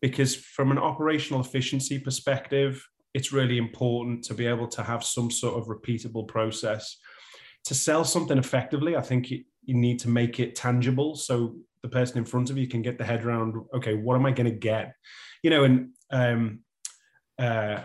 because 0.00 0.36
from 0.36 0.70
an 0.70 0.78
operational 0.78 1.40
efficiency 1.40 1.98
perspective, 1.98 2.84
it's 3.14 3.32
really 3.32 3.58
important 3.58 4.24
to 4.24 4.34
be 4.34 4.46
able 4.46 4.68
to 4.68 4.82
have 4.82 5.02
some 5.02 5.30
sort 5.30 5.58
of 5.58 5.66
repeatable 5.66 6.26
process. 6.26 6.98
To 7.64 7.74
sell 7.74 8.04
something 8.04 8.38
effectively, 8.38 8.96
I 8.96 9.02
think 9.02 9.30
you, 9.30 9.44
need 9.66 9.98
to 9.98 10.08
make 10.08 10.40
it 10.40 10.54
tangible 10.54 11.14
so 11.14 11.56
the 11.82 11.88
person 11.88 12.16
in 12.16 12.24
front 12.24 12.48
of 12.48 12.56
you 12.56 12.66
can 12.66 12.80
get 12.80 12.96
the 12.96 13.04
head 13.04 13.22
around, 13.22 13.54
okay, 13.74 13.92
what 13.92 14.14
am 14.14 14.24
I 14.24 14.30
going 14.30 14.50
to 14.50 14.58
get? 14.58 14.94
You 15.42 15.50
know, 15.50 15.64
and 15.64 15.90
um, 16.10 16.60
uh, 17.38 17.80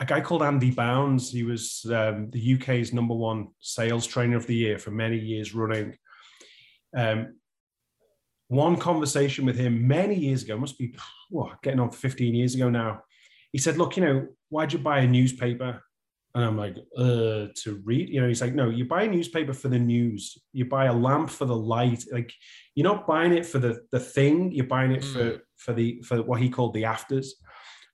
a 0.00 0.04
guy 0.04 0.20
called 0.20 0.42
Andy 0.42 0.70
Bounds. 0.70 1.30
He 1.30 1.42
was 1.42 1.86
um, 1.90 2.30
the 2.30 2.54
UK's 2.54 2.92
number 2.92 3.14
one 3.14 3.48
sales 3.60 4.06
trainer 4.06 4.36
of 4.36 4.46
the 4.46 4.54
year 4.54 4.78
for 4.78 4.90
many 4.90 5.18
years 5.18 5.54
running. 5.54 5.96
Um, 6.96 7.36
one 8.48 8.76
conversation 8.76 9.46
with 9.46 9.56
him 9.56 9.86
many 9.86 10.14
years 10.14 10.42
ago, 10.42 10.58
must 10.58 10.78
be 10.78 10.94
oh, 11.34 11.52
getting 11.62 11.80
on 11.80 11.90
for 11.90 11.98
15 11.98 12.34
years 12.34 12.54
ago 12.54 12.68
now. 12.68 13.02
He 13.52 13.58
said, 13.58 13.78
Look, 13.78 13.96
you 13.96 14.04
know, 14.04 14.26
why'd 14.48 14.72
you 14.72 14.78
buy 14.78 15.00
a 15.00 15.06
newspaper? 15.06 15.82
And 16.34 16.44
I'm 16.44 16.58
like, 16.58 16.76
uh, 16.98 17.46
to 17.62 17.80
read? 17.84 18.08
You 18.08 18.20
know, 18.20 18.28
he's 18.28 18.42
like, 18.42 18.54
No, 18.54 18.68
you 18.68 18.84
buy 18.84 19.04
a 19.04 19.08
newspaper 19.08 19.54
for 19.54 19.68
the 19.68 19.78
news. 19.78 20.36
You 20.52 20.64
buy 20.64 20.86
a 20.86 20.92
lamp 20.92 21.30
for 21.30 21.44
the 21.44 21.56
light. 21.56 22.04
Like, 22.12 22.32
you're 22.74 22.84
not 22.84 23.06
buying 23.06 23.32
it 23.32 23.46
for 23.46 23.58
the, 23.58 23.80
the 23.92 24.00
thing, 24.00 24.52
you're 24.52 24.66
buying 24.66 24.92
it 24.92 25.02
mm. 25.02 25.12
for, 25.12 25.42
for 25.56 25.72
the 25.72 26.02
for 26.02 26.22
what 26.22 26.40
he 26.40 26.48
called 26.50 26.74
the 26.74 26.84
afters 26.84 27.36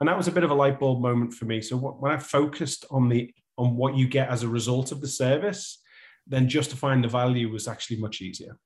and 0.01 0.09
that 0.09 0.17
was 0.17 0.29
a 0.29 0.33
bit 0.33 0.45
of 0.45 0.51
a 0.51 0.55
light 0.55 0.81
bulb 0.81 1.01
moment 1.01 1.35
for 1.35 1.45
me. 1.45 1.61
So 1.61 1.77
when 1.77 2.13
i 2.13 2.17
focused 2.17 2.85
on 2.91 3.09
the 3.09 3.33
on 3.59 3.77
what 3.77 3.95
you 3.95 4.09
get 4.09 4.29
as 4.29 4.43
a 4.43 4.49
result 4.49 4.91
of 4.93 5.01
the 5.01 5.09
service 5.09 5.79
then 6.27 6.49
justifying 6.49 7.03
the 7.03 7.09
value 7.09 7.51
was 7.51 7.67
actually 7.67 7.99
much 7.99 8.21
easier. 8.21 8.57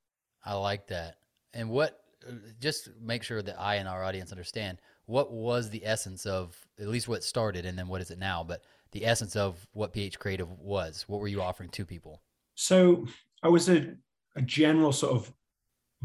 I 0.44 0.54
like 0.54 0.86
that. 0.88 1.16
And 1.54 1.70
what 1.70 1.98
uh, 2.28 2.32
just 2.60 2.90
make 3.00 3.22
sure 3.22 3.42
that 3.42 3.60
i 3.60 3.76
and 3.76 3.88
our 3.88 4.04
audience 4.04 4.32
understand 4.32 4.78
what 5.06 5.32
was 5.32 5.70
the 5.70 5.84
essence 5.84 6.24
of 6.26 6.56
at 6.80 6.88
least 6.88 7.08
what 7.08 7.22
started 7.22 7.66
and 7.66 7.78
then 7.78 7.88
what 7.88 8.00
is 8.00 8.10
it 8.10 8.18
now 8.18 8.42
but 8.42 8.62
the 8.92 9.04
essence 9.04 9.34
of 9.34 9.66
what 9.72 9.92
ph 9.92 10.18
creative 10.18 10.50
was? 10.58 11.04
What 11.08 11.20
were 11.20 11.28
you 11.28 11.42
offering 11.42 11.70
to 11.70 11.84
people? 11.84 12.22
So 12.54 13.06
i 13.42 13.48
was 13.48 13.68
a, 13.68 13.94
a 14.36 14.42
general 14.42 14.92
sort 14.92 15.14
of 15.14 15.32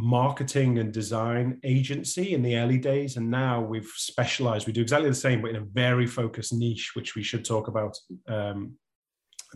marketing 0.01 0.79
and 0.79 0.93
design 0.93 1.59
agency 1.65 2.33
in 2.33 2.41
the 2.41 2.55
early 2.55 2.77
days 2.77 3.17
and 3.17 3.29
now 3.29 3.61
we've 3.61 3.91
specialized. 3.97 4.65
We 4.65 4.71
do 4.71 4.81
exactly 4.81 5.09
the 5.09 5.15
same 5.15 5.41
but 5.41 5.49
in 5.49 5.57
a 5.57 5.65
very 5.73 6.07
focused 6.07 6.53
niche 6.53 6.91
which 6.93 7.15
we 7.15 7.21
should 7.21 7.43
talk 7.43 7.67
about 7.67 7.97
um, 8.29 8.75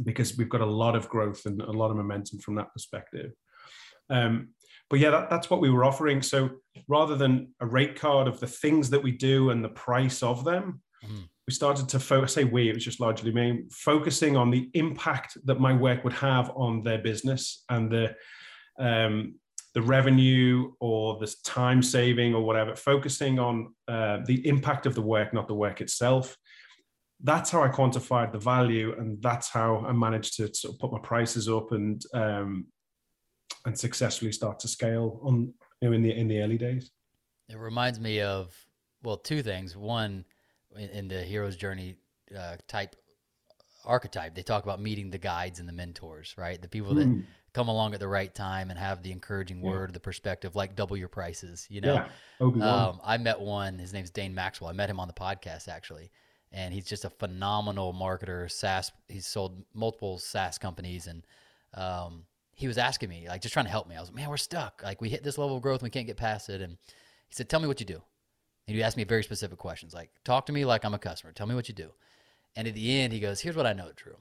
because 0.04 0.38
we've 0.38 0.50
got 0.50 0.60
a 0.60 0.66
lot 0.66 0.98
of 0.98 1.08
growth 1.08 1.46
and 1.46 1.62
a 1.62 1.72
lot 1.72 1.92
of 1.92 1.98
momentum 1.98 2.40
from 2.40 2.56
that 2.56 2.74
perspective. 2.74 3.32
Um, 4.10 4.50
but 4.90 5.00
yeah 5.00 5.12
that, 5.12 5.30
that's 5.30 5.50
what 5.50 5.62
we 5.62 5.70
were 5.70 5.86
offering. 5.86 6.22
So 6.22 6.50
rather 6.90 7.16
than 7.16 7.54
a 7.62 7.66
rate 7.66 7.98
card 7.98 8.28
of 8.28 8.42
the 8.42 8.48
things 8.48 8.90
that 8.90 9.02
we 9.02 9.12
do 9.12 9.50
and 9.50 9.64
the 9.64 9.70
price 9.70 10.22
of 10.22 10.44
them 10.44 10.82
mm-hmm. 11.06 11.22
we 11.48 11.54
started 11.54 11.88
to 11.88 12.02
focus 12.02 12.34
say 12.34 12.44
we 12.44 12.70
it 12.70 12.76
was 12.76 12.84
just 12.84 13.00
largely 13.00 13.32
me 13.32 13.64
focusing 13.72 14.36
on 14.36 14.52
the 14.52 14.70
impact 14.74 15.38
that 15.46 15.62
my 15.62 15.74
work 15.74 16.04
would 16.04 16.14
have 16.14 16.52
on 16.54 16.84
their 16.84 16.98
business 17.00 17.64
and 17.70 17.90
the 17.90 18.14
um, 18.78 19.36
the 19.74 19.82
revenue 19.82 20.72
or 20.80 21.18
the 21.20 21.34
time 21.44 21.82
saving 21.82 22.36
or 22.36 22.44
whatever, 22.44 22.76
focusing 22.76 23.40
on 23.40 23.74
uh, 23.88 24.20
the 24.26 24.48
impact 24.48 24.86
of 24.86 24.94
the 24.94 25.02
work, 25.02 25.34
not 25.34 25.48
the 25.48 25.56
work 25.56 25.82
itself. 25.82 26.38
That's 27.22 27.50
how 27.50 27.64
I 27.64 27.70
quantified 27.70 28.32
the 28.32 28.40
value, 28.40 28.94
and 28.98 29.22
that's 29.22 29.50
how 29.50 29.84
I 29.88 29.94
managed 29.94 30.36
to 30.38 30.54
sort 30.54 30.76
of 30.76 30.80
put 30.80 30.92
my 30.92 31.00
prices 31.00 31.50
up 31.50 31.72
and 31.72 32.02
um, 32.14 32.68
and 33.66 33.78
successfully 33.78 34.32
start 34.32 34.60
to 34.60 34.68
scale 34.68 35.22
on 35.24 35.54
you 35.82 35.90
know 35.90 35.96
in 35.96 36.04
the 36.04 36.12
in 36.12 36.28
the 36.28 36.42
early 36.42 36.58
days. 36.58 36.92
It 37.50 37.58
reminds 37.58 38.00
me 38.00 38.22
of 38.22 38.54
well, 39.04 39.18
two 39.18 39.42
things. 39.42 39.76
One, 39.76 40.26
in, 40.76 40.90
in 40.90 41.08
the 41.08 41.24
hero's 41.24 41.56
journey 41.56 41.96
uh, 42.38 42.58
type 42.68 42.96
archetype, 43.86 44.36
they 44.36 44.44
talk 44.44 44.64
about 44.64 44.82
meeting 44.82 45.10
the 45.10 45.18
guides 45.18 45.60
and 45.60 45.68
the 45.68 45.74
mentors, 45.74 46.36
right? 46.38 46.62
The 46.62 46.70
people 46.70 46.94
that 46.96 47.08
mm 47.08 47.24
come 47.54 47.68
along 47.68 47.94
at 47.94 48.00
the 48.00 48.08
right 48.08 48.34
time 48.34 48.70
and 48.70 48.80
have 48.80 49.04
the 49.04 49.12
encouraging 49.12 49.60
yeah. 49.60 49.70
word, 49.70 49.94
the 49.94 50.00
perspective, 50.00 50.56
like 50.56 50.76
double 50.76 50.98
your 50.98 51.08
prices. 51.08 51.68
You 51.70 51.82
know, 51.82 52.06
yeah. 52.42 52.48
um, 52.66 53.00
I 53.04 53.18
met 53.18 53.40
one. 53.40 53.78
His 53.78 53.94
name's 53.94 54.10
Dane 54.10 54.34
Maxwell. 54.34 54.70
I 54.70 54.74
met 54.74 54.90
him 54.90 55.00
on 55.00 55.08
the 55.08 55.14
podcast 55.14 55.68
actually, 55.68 56.12
and 56.52 56.74
he's 56.74 56.86
just 56.86 57.06
a 57.06 57.10
phenomenal 57.10 57.94
marketer. 57.94 58.52
SaaS. 58.52 58.92
He's 59.08 59.28
sold 59.28 59.64
multiple 59.74 60.18
SaaS 60.18 60.58
companies, 60.58 61.08
and 61.08 61.24
um, 61.76 62.26
he 62.56 62.68
was 62.68 62.78
asking 62.78 63.10
me, 63.10 63.28
like, 63.28 63.42
just 63.42 63.54
trying 63.54 63.66
to 63.66 63.72
help 63.72 63.88
me. 63.88 63.96
I 63.96 64.00
was 64.00 64.10
like, 64.10 64.16
man, 64.16 64.30
we're 64.30 64.38
stuck. 64.38 64.82
Like, 64.84 65.02
we 65.02 65.10
hit 65.10 65.24
this 65.24 65.38
level 65.38 65.56
of 65.58 65.62
growth, 65.62 65.80
and 65.80 65.88
we 65.88 65.90
can't 65.90 66.08
get 66.08 66.18
past 66.18 66.50
it. 66.50 66.62
And 66.62 66.78
he 67.28 67.36
said, 67.36 67.50
tell 67.50 67.60
me 67.60 67.68
what 67.68 67.80
you 67.80 67.86
do. 67.86 68.02
And 68.68 68.78
he 68.78 68.84
asked 68.84 68.96
me 68.96 69.04
very 69.04 69.24
specific 69.24 69.58
questions, 69.58 69.94
like, 69.94 70.10
talk 70.24 70.46
to 70.46 70.54
me 70.54 70.64
like 70.64 70.86
I'm 70.86 70.94
a 70.94 71.00
customer. 71.00 71.34
Tell 71.34 71.48
me 71.48 71.56
what 71.56 71.68
you 71.68 71.76
do. 71.76 71.90
And 72.56 72.68
at 72.68 72.76
the 72.76 73.02
end, 73.02 73.12
he 73.12 73.20
goes, 73.20 73.42
here's 73.42 73.56
what 73.56 73.66
I 73.66 73.74
know, 73.74 73.92
Drew. 73.96 74.16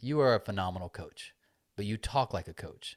You 0.00 0.20
are 0.20 0.34
a 0.34 0.40
phenomenal 0.40 0.88
coach 0.88 1.33
but 1.76 1.86
you 1.86 1.96
talk 1.96 2.32
like 2.32 2.48
a 2.48 2.54
coach. 2.54 2.96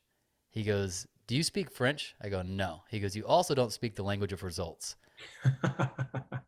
He 0.49 0.63
goes, 0.63 1.07
Do 1.27 1.35
you 1.35 1.43
speak 1.43 1.71
French? 1.71 2.15
I 2.21 2.29
go, 2.29 2.41
No. 2.41 2.83
He 2.89 2.99
goes, 2.99 3.15
You 3.15 3.25
also 3.25 3.55
don't 3.55 3.71
speak 3.71 3.95
the 3.95 4.03
language 4.03 4.33
of 4.33 4.43
results. 4.43 4.95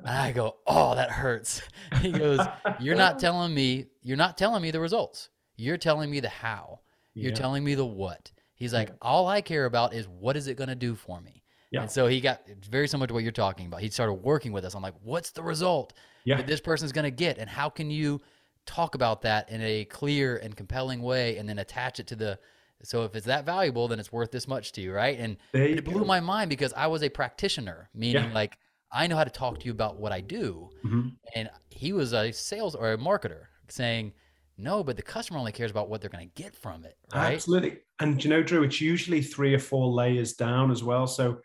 I 0.05 0.31
go, 0.31 0.57
Oh, 0.67 0.95
that 0.95 1.11
hurts. 1.11 1.61
He 2.01 2.11
goes, 2.11 2.39
You're 2.79 2.95
not 2.95 3.19
telling 3.19 3.53
me, 3.53 3.87
you're 4.01 4.17
not 4.17 4.37
telling 4.37 4.61
me 4.61 4.71
the 4.71 4.79
results. 4.79 5.29
You're 5.55 5.77
telling 5.77 6.09
me 6.09 6.19
the 6.19 6.29
how. 6.29 6.79
You're 7.13 7.31
yeah. 7.31 7.35
telling 7.35 7.63
me 7.63 7.75
the 7.75 7.85
what. 7.85 8.31
He's 8.55 8.73
like, 8.73 8.89
yeah. 8.89 8.95
All 9.01 9.27
I 9.27 9.41
care 9.41 9.65
about 9.65 9.93
is 9.93 10.07
what 10.07 10.37
is 10.37 10.47
it 10.47 10.57
going 10.57 10.69
to 10.69 10.75
do 10.75 10.95
for 10.95 11.19
me? 11.21 11.43
Yeah. 11.71 11.81
And 11.81 11.91
so 11.91 12.07
he 12.07 12.19
got 12.19 12.41
very 12.69 12.87
similar 12.87 13.07
to 13.07 13.13
what 13.13 13.23
you're 13.23 13.31
talking 13.31 13.67
about. 13.67 13.81
He 13.81 13.89
started 13.89 14.13
working 14.13 14.51
with 14.51 14.65
us. 14.65 14.73
I'm 14.73 14.81
like, 14.81 14.95
What's 15.03 15.31
the 15.31 15.43
result 15.43 15.93
yeah. 16.23 16.37
that 16.37 16.47
this 16.47 16.61
person's 16.61 16.91
going 16.91 17.03
to 17.03 17.11
get? 17.11 17.37
And 17.37 17.49
how 17.49 17.69
can 17.69 17.91
you 17.91 18.21
talk 18.69 18.93
about 18.93 19.23
that 19.23 19.49
in 19.49 19.63
a 19.63 19.83
clear 19.85 20.37
and 20.37 20.55
compelling 20.55 21.01
way 21.01 21.37
and 21.37 21.49
then 21.49 21.57
attach 21.57 21.99
it 21.99 22.05
to 22.05 22.15
the 22.15 22.37
so 22.83 23.03
if 23.03 23.15
it's 23.15 23.25
that 23.25 23.43
valuable 23.43 23.87
then 23.87 23.99
it's 23.99 24.11
worth 24.11 24.29
this 24.29 24.47
much 24.47 24.71
to 24.71 24.79
you 24.79 24.93
right 24.93 25.17
and 25.17 25.37
it 25.53 25.83
blew 25.83 26.01
go. 26.01 26.05
my 26.05 26.19
mind 26.19 26.51
because 26.51 26.71
i 26.77 26.85
was 26.85 27.01
a 27.01 27.09
practitioner 27.09 27.89
meaning 27.95 28.25
yeah. 28.25 28.33
like 28.33 28.59
i 28.91 29.07
know 29.07 29.15
how 29.15 29.23
to 29.23 29.31
talk 29.31 29.59
to 29.59 29.65
you 29.65 29.71
about 29.71 29.99
what 29.99 30.11
i 30.11 30.21
do 30.21 30.69
mm-hmm. 30.85 31.07
and 31.33 31.49
he 31.71 31.93
was 31.93 32.13
a 32.13 32.31
sales 32.31 32.75
or 32.75 32.93
a 32.93 32.97
marketer 32.97 33.45
saying 33.69 34.13
no 34.55 34.83
but 34.83 34.95
the 34.95 35.01
customer 35.01 35.39
only 35.39 35.51
cares 35.51 35.71
about 35.71 35.89
what 35.89 35.99
they're 35.99 36.09
going 36.11 36.29
to 36.29 36.41
get 36.41 36.55
from 36.55 36.85
it 36.85 36.95
right 37.15 37.33
absolutely 37.33 37.79
and 37.99 38.23
you 38.23 38.29
know 38.29 38.43
drew 38.43 38.61
it's 38.61 38.79
usually 38.79 39.21
three 39.21 39.55
or 39.55 39.59
four 39.59 39.91
layers 39.91 40.33
down 40.33 40.69
as 40.69 40.83
well 40.83 41.07
so 41.07 41.39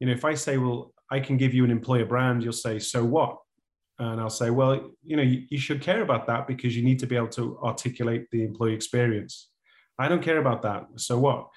you 0.00 0.08
know 0.08 0.12
if 0.12 0.24
i 0.24 0.34
say 0.34 0.58
well 0.58 0.92
i 1.12 1.20
can 1.20 1.36
give 1.36 1.54
you 1.54 1.62
an 1.62 1.70
employer 1.70 2.04
brand 2.04 2.42
you'll 2.42 2.52
say 2.52 2.80
so 2.80 3.04
what 3.04 3.38
and 3.98 4.20
I'll 4.20 4.30
say, 4.30 4.50
well, 4.50 4.90
you 5.02 5.16
know, 5.16 5.22
you, 5.22 5.44
you, 5.48 5.58
should 5.58 5.80
care 5.80 6.02
about 6.02 6.26
that 6.26 6.46
because 6.48 6.76
you 6.76 6.82
need 6.82 6.98
to 6.98 7.06
be 7.06 7.16
able 7.16 7.28
to 7.28 7.58
articulate 7.62 8.26
the 8.32 8.42
employee 8.42 8.74
experience. 8.74 9.50
I 9.98 10.08
don't 10.08 10.22
care 10.22 10.38
about 10.38 10.62
that. 10.62 10.86
So 10.96 11.18
what? 11.18 11.48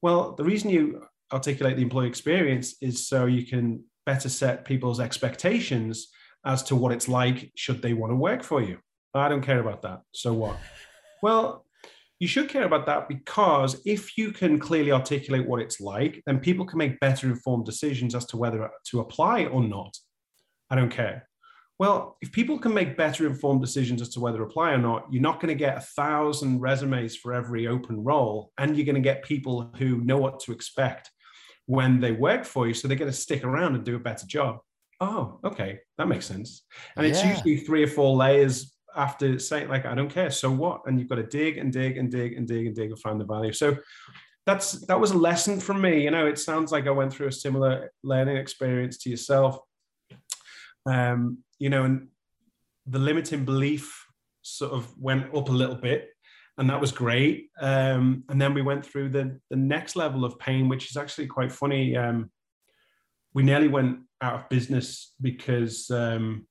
Well, 0.00 0.34
the 0.36 0.44
reason 0.44 0.70
you 0.70 1.02
articulate 1.32 1.76
the 1.76 1.82
employee 1.82 2.06
experience 2.08 2.76
is 2.80 3.08
so 3.08 3.26
you 3.26 3.44
can 3.44 3.84
better 4.06 4.28
set 4.28 4.64
people's 4.64 5.00
expectations 5.00 6.08
as 6.44 6.62
to 6.64 6.76
what 6.76 6.92
it's 6.92 7.08
like 7.08 7.50
should 7.56 7.82
they 7.82 7.92
want 7.92 8.12
to 8.12 8.16
work 8.16 8.42
for 8.42 8.62
you. 8.62 8.78
I 9.14 9.28
don't 9.28 9.42
care 9.42 9.60
about 9.60 9.82
that. 9.82 10.02
So 10.12 10.32
what? 10.32 10.56
Well, 11.22 11.66
you 12.18 12.26
should 12.26 12.48
care 12.48 12.64
about 12.64 12.86
that 12.86 13.08
because 13.08 13.82
if 13.84 14.16
you 14.16 14.32
can 14.32 14.58
clearly 14.58 14.90
articulate 14.90 15.46
what 15.46 15.60
it's 15.60 15.82
like, 15.82 16.22
then 16.24 16.38
people 16.38 16.64
can 16.64 16.78
make 16.78 16.98
better 16.98 17.26
informed 17.26 17.66
decisions 17.66 18.14
as 18.14 18.24
to 18.26 18.38
whether 18.38 18.70
to 18.86 19.00
apply 19.00 19.44
or 19.44 19.62
not. 19.62 19.94
I 20.70 20.76
don't 20.76 20.90
care. 20.90 21.28
Well, 21.80 22.18
if 22.20 22.30
people 22.30 22.58
can 22.58 22.74
make 22.74 22.94
better 22.94 23.26
informed 23.26 23.62
decisions 23.62 24.02
as 24.02 24.10
to 24.10 24.20
whether 24.20 24.36
to 24.36 24.44
apply 24.44 24.72
or 24.72 24.78
not, 24.78 25.06
you're 25.10 25.22
not 25.22 25.40
going 25.40 25.48
to 25.48 25.54
get 25.54 25.78
a 25.78 25.80
thousand 25.80 26.60
resumes 26.60 27.16
for 27.16 27.32
every 27.32 27.68
open 27.68 28.04
role, 28.04 28.52
and 28.58 28.76
you're 28.76 28.84
going 28.84 28.96
to 28.96 29.00
get 29.00 29.24
people 29.24 29.72
who 29.78 30.02
know 30.02 30.18
what 30.18 30.40
to 30.40 30.52
expect 30.52 31.10
when 31.64 31.98
they 31.98 32.12
work 32.12 32.44
for 32.44 32.68
you. 32.68 32.74
So 32.74 32.86
they're 32.86 32.98
going 32.98 33.10
to 33.10 33.16
stick 33.16 33.44
around 33.44 33.76
and 33.76 33.82
do 33.82 33.96
a 33.96 33.98
better 33.98 34.26
job. 34.26 34.58
Oh, 35.00 35.40
okay, 35.42 35.78
that 35.96 36.06
makes 36.06 36.26
sense. 36.26 36.66
And 36.98 37.06
yeah. 37.06 37.12
it's 37.12 37.24
usually 37.24 37.56
three 37.56 37.82
or 37.82 37.88
four 37.88 38.14
layers 38.14 38.76
after 38.94 39.38
saying 39.38 39.68
like 39.68 39.86
I 39.86 39.94
don't 39.94 40.10
care, 40.10 40.30
so 40.30 40.50
what? 40.50 40.82
And 40.84 41.00
you've 41.00 41.08
got 41.08 41.14
to 41.14 41.22
dig 41.22 41.56
and 41.56 41.72
dig 41.72 41.96
and 41.96 42.10
dig 42.10 42.34
and 42.34 42.46
dig 42.46 42.66
and 42.66 42.76
dig 42.76 42.90
and 42.90 43.00
find 43.00 43.18
the 43.18 43.24
value. 43.24 43.54
So 43.54 43.78
that's 44.44 44.72
that 44.86 45.00
was 45.00 45.12
a 45.12 45.16
lesson 45.16 45.58
from 45.58 45.80
me. 45.80 46.04
You 46.04 46.10
know, 46.10 46.26
it 46.26 46.38
sounds 46.38 46.72
like 46.72 46.86
I 46.86 46.90
went 46.90 47.10
through 47.10 47.28
a 47.28 47.32
similar 47.32 47.90
learning 48.02 48.36
experience 48.36 48.98
to 48.98 49.08
yourself. 49.08 49.58
Um, 50.84 51.38
you 51.60 51.70
know, 51.70 51.84
and 51.84 52.08
the 52.86 52.98
limiting 52.98 53.44
belief 53.44 54.06
sort 54.42 54.72
of 54.72 54.92
went 54.98 55.32
up 55.34 55.48
a 55.48 55.52
little 55.52 55.76
bit, 55.76 56.08
and 56.58 56.68
that 56.68 56.80
was 56.80 56.90
great. 56.90 57.50
Um, 57.60 58.24
and 58.28 58.40
then 58.40 58.54
we 58.54 58.62
went 58.62 58.84
through 58.84 59.10
the 59.10 59.38
the 59.50 59.56
next 59.56 59.94
level 59.94 60.24
of 60.24 60.38
pain, 60.40 60.68
which 60.68 60.90
is 60.90 60.96
actually 60.96 61.28
quite 61.28 61.52
funny. 61.52 61.96
Um, 61.96 62.30
we 63.34 63.44
nearly 63.44 63.68
went 63.68 64.00
out 64.20 64.34
of 64.34 64.48
business 64.48 65.14
because 65.20 65.88
um, 65.90 66.46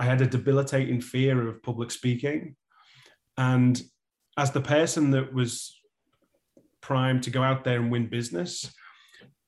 I 0.00 0.04
had 0.04 0.20
a 0.20 0.26
debilitating 0.26 1.00
fear 1.00 1.46
of 1.46 1.62
public 1.62 1.92
speaking, 1.92 2.56
and 3.36 3.80
as 4.36 4.50
the 4.50 4.60
person 4.62 5.10
that 5.10 5.32
was 5.32 5.76
primed 6.80 7.22
to 7.24 7.30
go 7.30 7.42
out 7.42 7.62
there 7.62 7.78
and 7.78 7.90
win 7.90 8.06
business, 8.06 8.72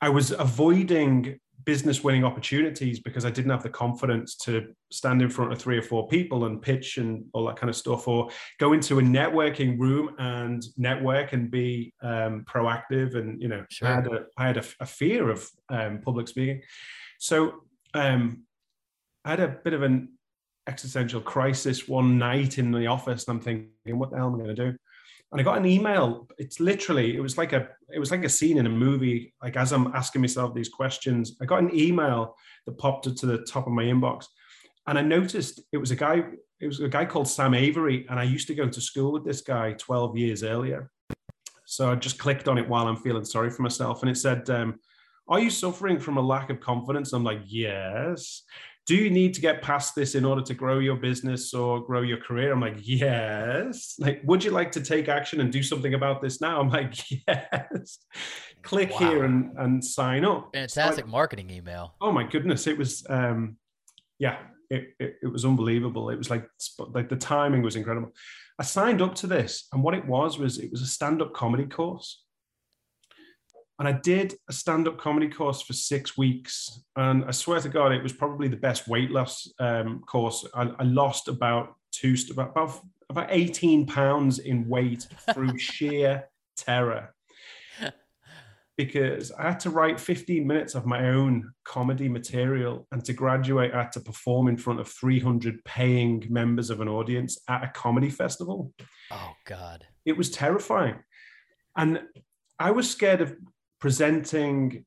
I 0.03 0.11
was 0.11 0.31
avoiding 0.31 1.41
business 1.65 2.03
winning 2.03 2.25
opportunities 2.25 3.01
because 3.01 3.25
I 3.25 3.31
didn't 3.31 3.51
have 3.51 3.63
the 3.63 3.69
confidence 3.69 4.37
to 4.39 4.75
stand 4.91 5.23
in 5.23 5.31
front 5.31 5.53
of 5.53 5.59
three 5.59 5.79
or 5.79 5.83
four 5.83 6.09
people 6.09 6.45
and 6.45 6.61
pitch 6.61 6.99
and 6.99 7.25
all 7.33 7.47
that 7.47 7.57
kind 7.57 7.71
of 7.71 7.77
stuff, 7.77 8.09
or 8.09 8.29
go 8.59 8.73
into 8.73 8.99
a 8.99 9.03
networking 9.03 9.79
room 9.79 10.15
and 10.19 10.65
network 10.77 11.33
and 11.33 11.51
be 11.51 11.93
um, 12.03 12.45
proactive. 12.45 13.17
And 13.17 13.41
you 13.41 13.49
know, 13.49 13.65
sure. 13.71 13.89
I 13.89 13.95
had 13.95 14.07
a 14.07 14.25
I 14.37 14.47
had 14.47 14.57
a, 14.57 14.65
a 14.81 14.87
fear 14.87 15.31
of 15.31 15.49
um, 15.69 16.01
public 16.03 16.29
speaking, 16.29 16.63
so 17.19 17.63
um, 17.95 18.45
I 19.25 19.31
had 19.31 19.41
a 19.41 19.49
bit 19.49 19.75
of 19.75 19.83
an 19.83 20.09
existential 20.67 21.21
crisis 21.21 21.89
one 21.89 22.19
night 22.19 22.59
in 22.59 22.71
the 22.71 22.87
office, 22.87 23.27
and 23.27 23.37
I'm 23.37 23.43
thinking, 23.43 23.99
what 23.99 24.11
the 24.11 24.17
hell 24.17 24.29
am 24.29 24.35
I 24.35 24.45
going 24.45 24.57
to 24.57 24.71
do? 24.71 24.79
And 25.33 25.41
I 25.41 25.45
got 25.45 25.57
an 25.57 25.67
email. 25.67 26.29
It's 26.37 26.61
literally, 26.61 27.17
it 27.17 27.21
was 27.21 27.39
like 27.39 27.55
a, 27.55 27.69
it 27.93 27.99
was 27.99 28.11
like 28.11 28.23
a 28.23 28.29
scene 28.29 28.59
in 28.59 28.67
a 28.67 28.71
movie. 28.71 29.35
Like 29.43 29.57
as 29.57 29.73
I'm 29.73 29.89
asking 29.89 30.21
myself 30.21 30.55
these 30.55 30.69
questions, 30.69 31.37
I 31.41 31.47
got 31.47 31.63
an 31.63 31.75
email 31.75 32.37
that 32.67 32.79
popped 32.79 33.17
to 33.17 33.27
the 33.27 33.39
top 33.39 33.67
of 33.67 33.73
my 33.73 33.85
inbox, 33.85 34.27
and 34.87 34.99
I 34.99 35.03
noticed 35.03 35.63
it 35.73 35.79
was 35.79 35.91
a 35.91 35.97
guy. 35.97 36.23
It 36.61 36.67
was 36.67 36.81
a 36.81 36.89
guy 36.89 37.07
called 37.07 37.29
Sam 37.29 37.55
Avery, 37.55 38.07
and 38.11 38.21
I 38.21 38.25
used 38.25 38.47
to 38.49 38.55
go 38.55 38.69
to 38.69 38.81
school 38.81 39.13
with 39.13 39.25
this 39.25 39.41
guy 39.41 39.73
12 39.73 40.17
years 40.17 40.45
earlier. 40.45 40.91
So 41.65 41.91
I 41.91 41.95
just 41.97 42.19
clicked 42.19 42.47
on 42.47 42.59
it 42.59 42.69
while 42.69 42.87
I'm 42.87 42.97
feeling 42.97 43.25
sorry 43.25 43.51
for 43.51 43.63
myself, 43.63 44.03
and 44.03 44.11
it 44.11 44.17
said, 44.17 44.49
um, 44.51 44.79
"Are 45.29 45.41
you 45.41 45.49
suffering 45.49 45.99
from 45.99 46.19
a 46.19 46.23
lack 46.23 46.51
of 46.51 46.61
confidence?" 46.61 47.15
I'm 47.15 47.25
like, 47.25 47.41
"Yes." 47.47 48.43
Do 48.87 48.97
you 48.97 49.11
need 49.11 49.33
to 49.35 49.41
get 49.41 49.63
past 49.63 49.95
this 49.95 50.15
in 50.15 50.25
order 50.25 50.43
to 50.43 50.55
grow 50.55 50.81
your 50.81 50.97
business 50.97 51.55
or 51.55 51.81
grow 51.81 52.03
your 52.03 52.19
career? 52.19 52.53
I'm 52.53 52.61
like, 52.61 52.79
yes. 52.79 53.95
Like, 53.99 54.23
would 54.25 54.43
you 54.43 54.51
like 54.51 54.73
to 54.73 54.81
take 54.81 55.09
action 55.09 55.41
and 55.41 55.53
do 55.53 55.63
something 55.63 55.95
about 55.95 56.21
this 56.21 56.41
now? 56.41 56.61
I'm 56.61 56.69
like, 56.69 56.95
yes. 57.29 57.99
Click 58.63 58.91
wow. 58.91 58.99
here 58.99 59.25
and, 59.25 59.53
and 59.57 59.85
sign 59.85 60.25
up. 60.25 60.51
Fantastic 60.53 61.05
I, 61.05 61.09
marketing 61.09 61.51
email. 61.51 61.95
Oh 62.01 62.11
my 62.11 62.25
goodness. 62.25 62.67
It 62.67 62.77
was, 62.77 63.07
um, 63.09 63.57
yeah, 64.19 64.39
it, 64.69 64.95
it, 64.99 65.17
it 65.23 65.33
was 65.33 65.45
unbelievable. 65.45 66.11
It 66.11 66.19
was 66.19 66.31
like, 66.31 66.49
like 66.89 67.09
the 67.09 67.17
timing 67.17 67.63
was 67.63 67.77
incredible. 67.77 68.13
I 68.59 68.65
signed 68.65 69.01
up 69.01 69.15
to 69.17 69.29
this 69.29 69.69
and 69.73 69.83
what 69.83 69.95
it 69.95 70.07
was, 70.07 70.39
was 70.39 70.59
it 70.59 70.73
was 70.73 70.83
a 70.83 70.87
stand-up 70.87 71.35
comedy 71.35 71.67
course. 71.67 72.25
And 73.79 73.89
I 73.89 73.93
did 73.93 74.35
a 74.49 74.53
stand 74.53 74.87
up 74.87 74.99
comedy 74.99 75.29
course 75.29 75.63
for 75.63 75.73
six 75.73 76.17
weeks. 76.17 76.85
And 76.97 77.25
I 77.25 77.31
swear 77.31 77.61
to 77.61 77.69
God, 77.69 77.93
it 77.93 78.03
was 78.03 78.13
probably 78.13 78.49
the 78.49 78.57
best 78.57 78.87
weight 78.87 79.11
loss 79.11 79.51
um, 79.59 80.01
course. 80.07 80.47
I, 80.55 80.71
I, 80.79 80.85
lost 80.85 81.29
about 81.29 81.75
two, 81.91 82.15
about, 82.31 82.81
about 83.09 83.27
18 83.31 83.87
pounds 83.87 84.39
in 84.39 84.69
weight 84.69 85.09
through 85.33 85.59
sheer 85.59 86.29
terror. 86.57 87.15
Because 88.77 89.31
I 89.33 89.49
had 89.49 89.61
to 89.61 89.71
write 89.71 90.01
15 90.01 90.47
minutes 90.47 90.75
of 90.75 90.87
my 90.87 91.09
own 91.11 91.53
comedy 91.65 92.09
material. 92.09 92.87
And 92.91 93.05
to 93.05 93.13
graduate, 93.13 93.75
I 93.75 93.83
had 93.83 93.93
to 93.93 94.01
perform 94.01 94.49
in 94.49 94.57
front 94.57 94.81
of 94.81 94.89
300 94.89 95.63
paying 95.65 96.27
members 96.31 96.71
of 96.71 96.81
an 96.81 96.89
audience 96.89 97.39
at 97.49 97.65
a 97.65 97.69
comedy 97.69 98.11
festival. 98.11 98.73
Oh, 99.11 99.33
God. 99.45 99.87
It 100.05 100.17
was 100.17 100.31
terrifying. 100.31 100.97
And 101.77 102.03
I 102.59 102.71
was 102.71 102.91
scared 102.91 103.21
of 103.21 103.37
presenting 103.83 104.85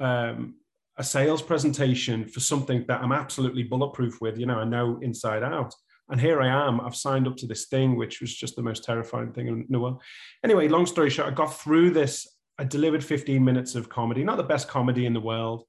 um, 0.00 0.54
a 0.96 1.04
sales 1.04 1.42
presentation 1.42 2.26
for 2.26 2.40
something 2.40 2.82
that 2.88 3.02
I'm 3.02 3.12
absolutely 3.12 3.64
bulletproof 3.64 4.18
with, 4.22 4.38
you 4.38 4.46
know, 4.46 4.60
I 4.60 4.64
know 4.64 4.98
inside 5.02 5.42
out. 5.42 5.74
And 6.08 6.18
here 6.18 6.40
I 6.40 6.48
am, 6.48 6.80
I've 6.80 6.96
signed 6.96 7.28
up 7.28 7.36
to 7.36 7.46
this 7.46 7.66
thing, 7.66 7.96
which 7.96 8.22
was 8.22 8.34
just 8.34 8.56
the 8.56 8.62
most 8.62 8.82
terrifying 8.82 9.30
thing 9.34 9.48
in 9.48 9.66
the 9.68 9.78
world. 9.78 10.00
Anyway, 10.42 10.68
long 10.68 10.86
story 10.86 11.10
short, 11.10 11.30
I 11.30 11.34
got 11.34 11.54
through 11.54 11.90
this. 11.90 12.26
I 12.58 12.64
delivered 12.64 13.04
15 13.04 13.44
minutes 13.44 13.74
of 13.74 13.90
comedy, 13.90 14.24
not 14.24 14.38
the 14.38 14.42
best 14.42 14.68
comedy 14.68 15.04
in 15.04 15.12
the 15.12 15.20
world, 15.20 15.64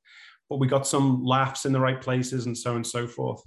but 0.50 0.60
we 0.60 0.68
got 0.68 0.88
some 0.88 1.26
laughs 1.26 1.66
in 1.66 1.74
the 1.74 1.80
right 1.82 2.00
places 2.00 2.46
and 2.46 2.58
so 2.58 2.70
on 2.70 2.76
and 2.78 2.88
so 2.88 3.06
forth. 3.06 3.42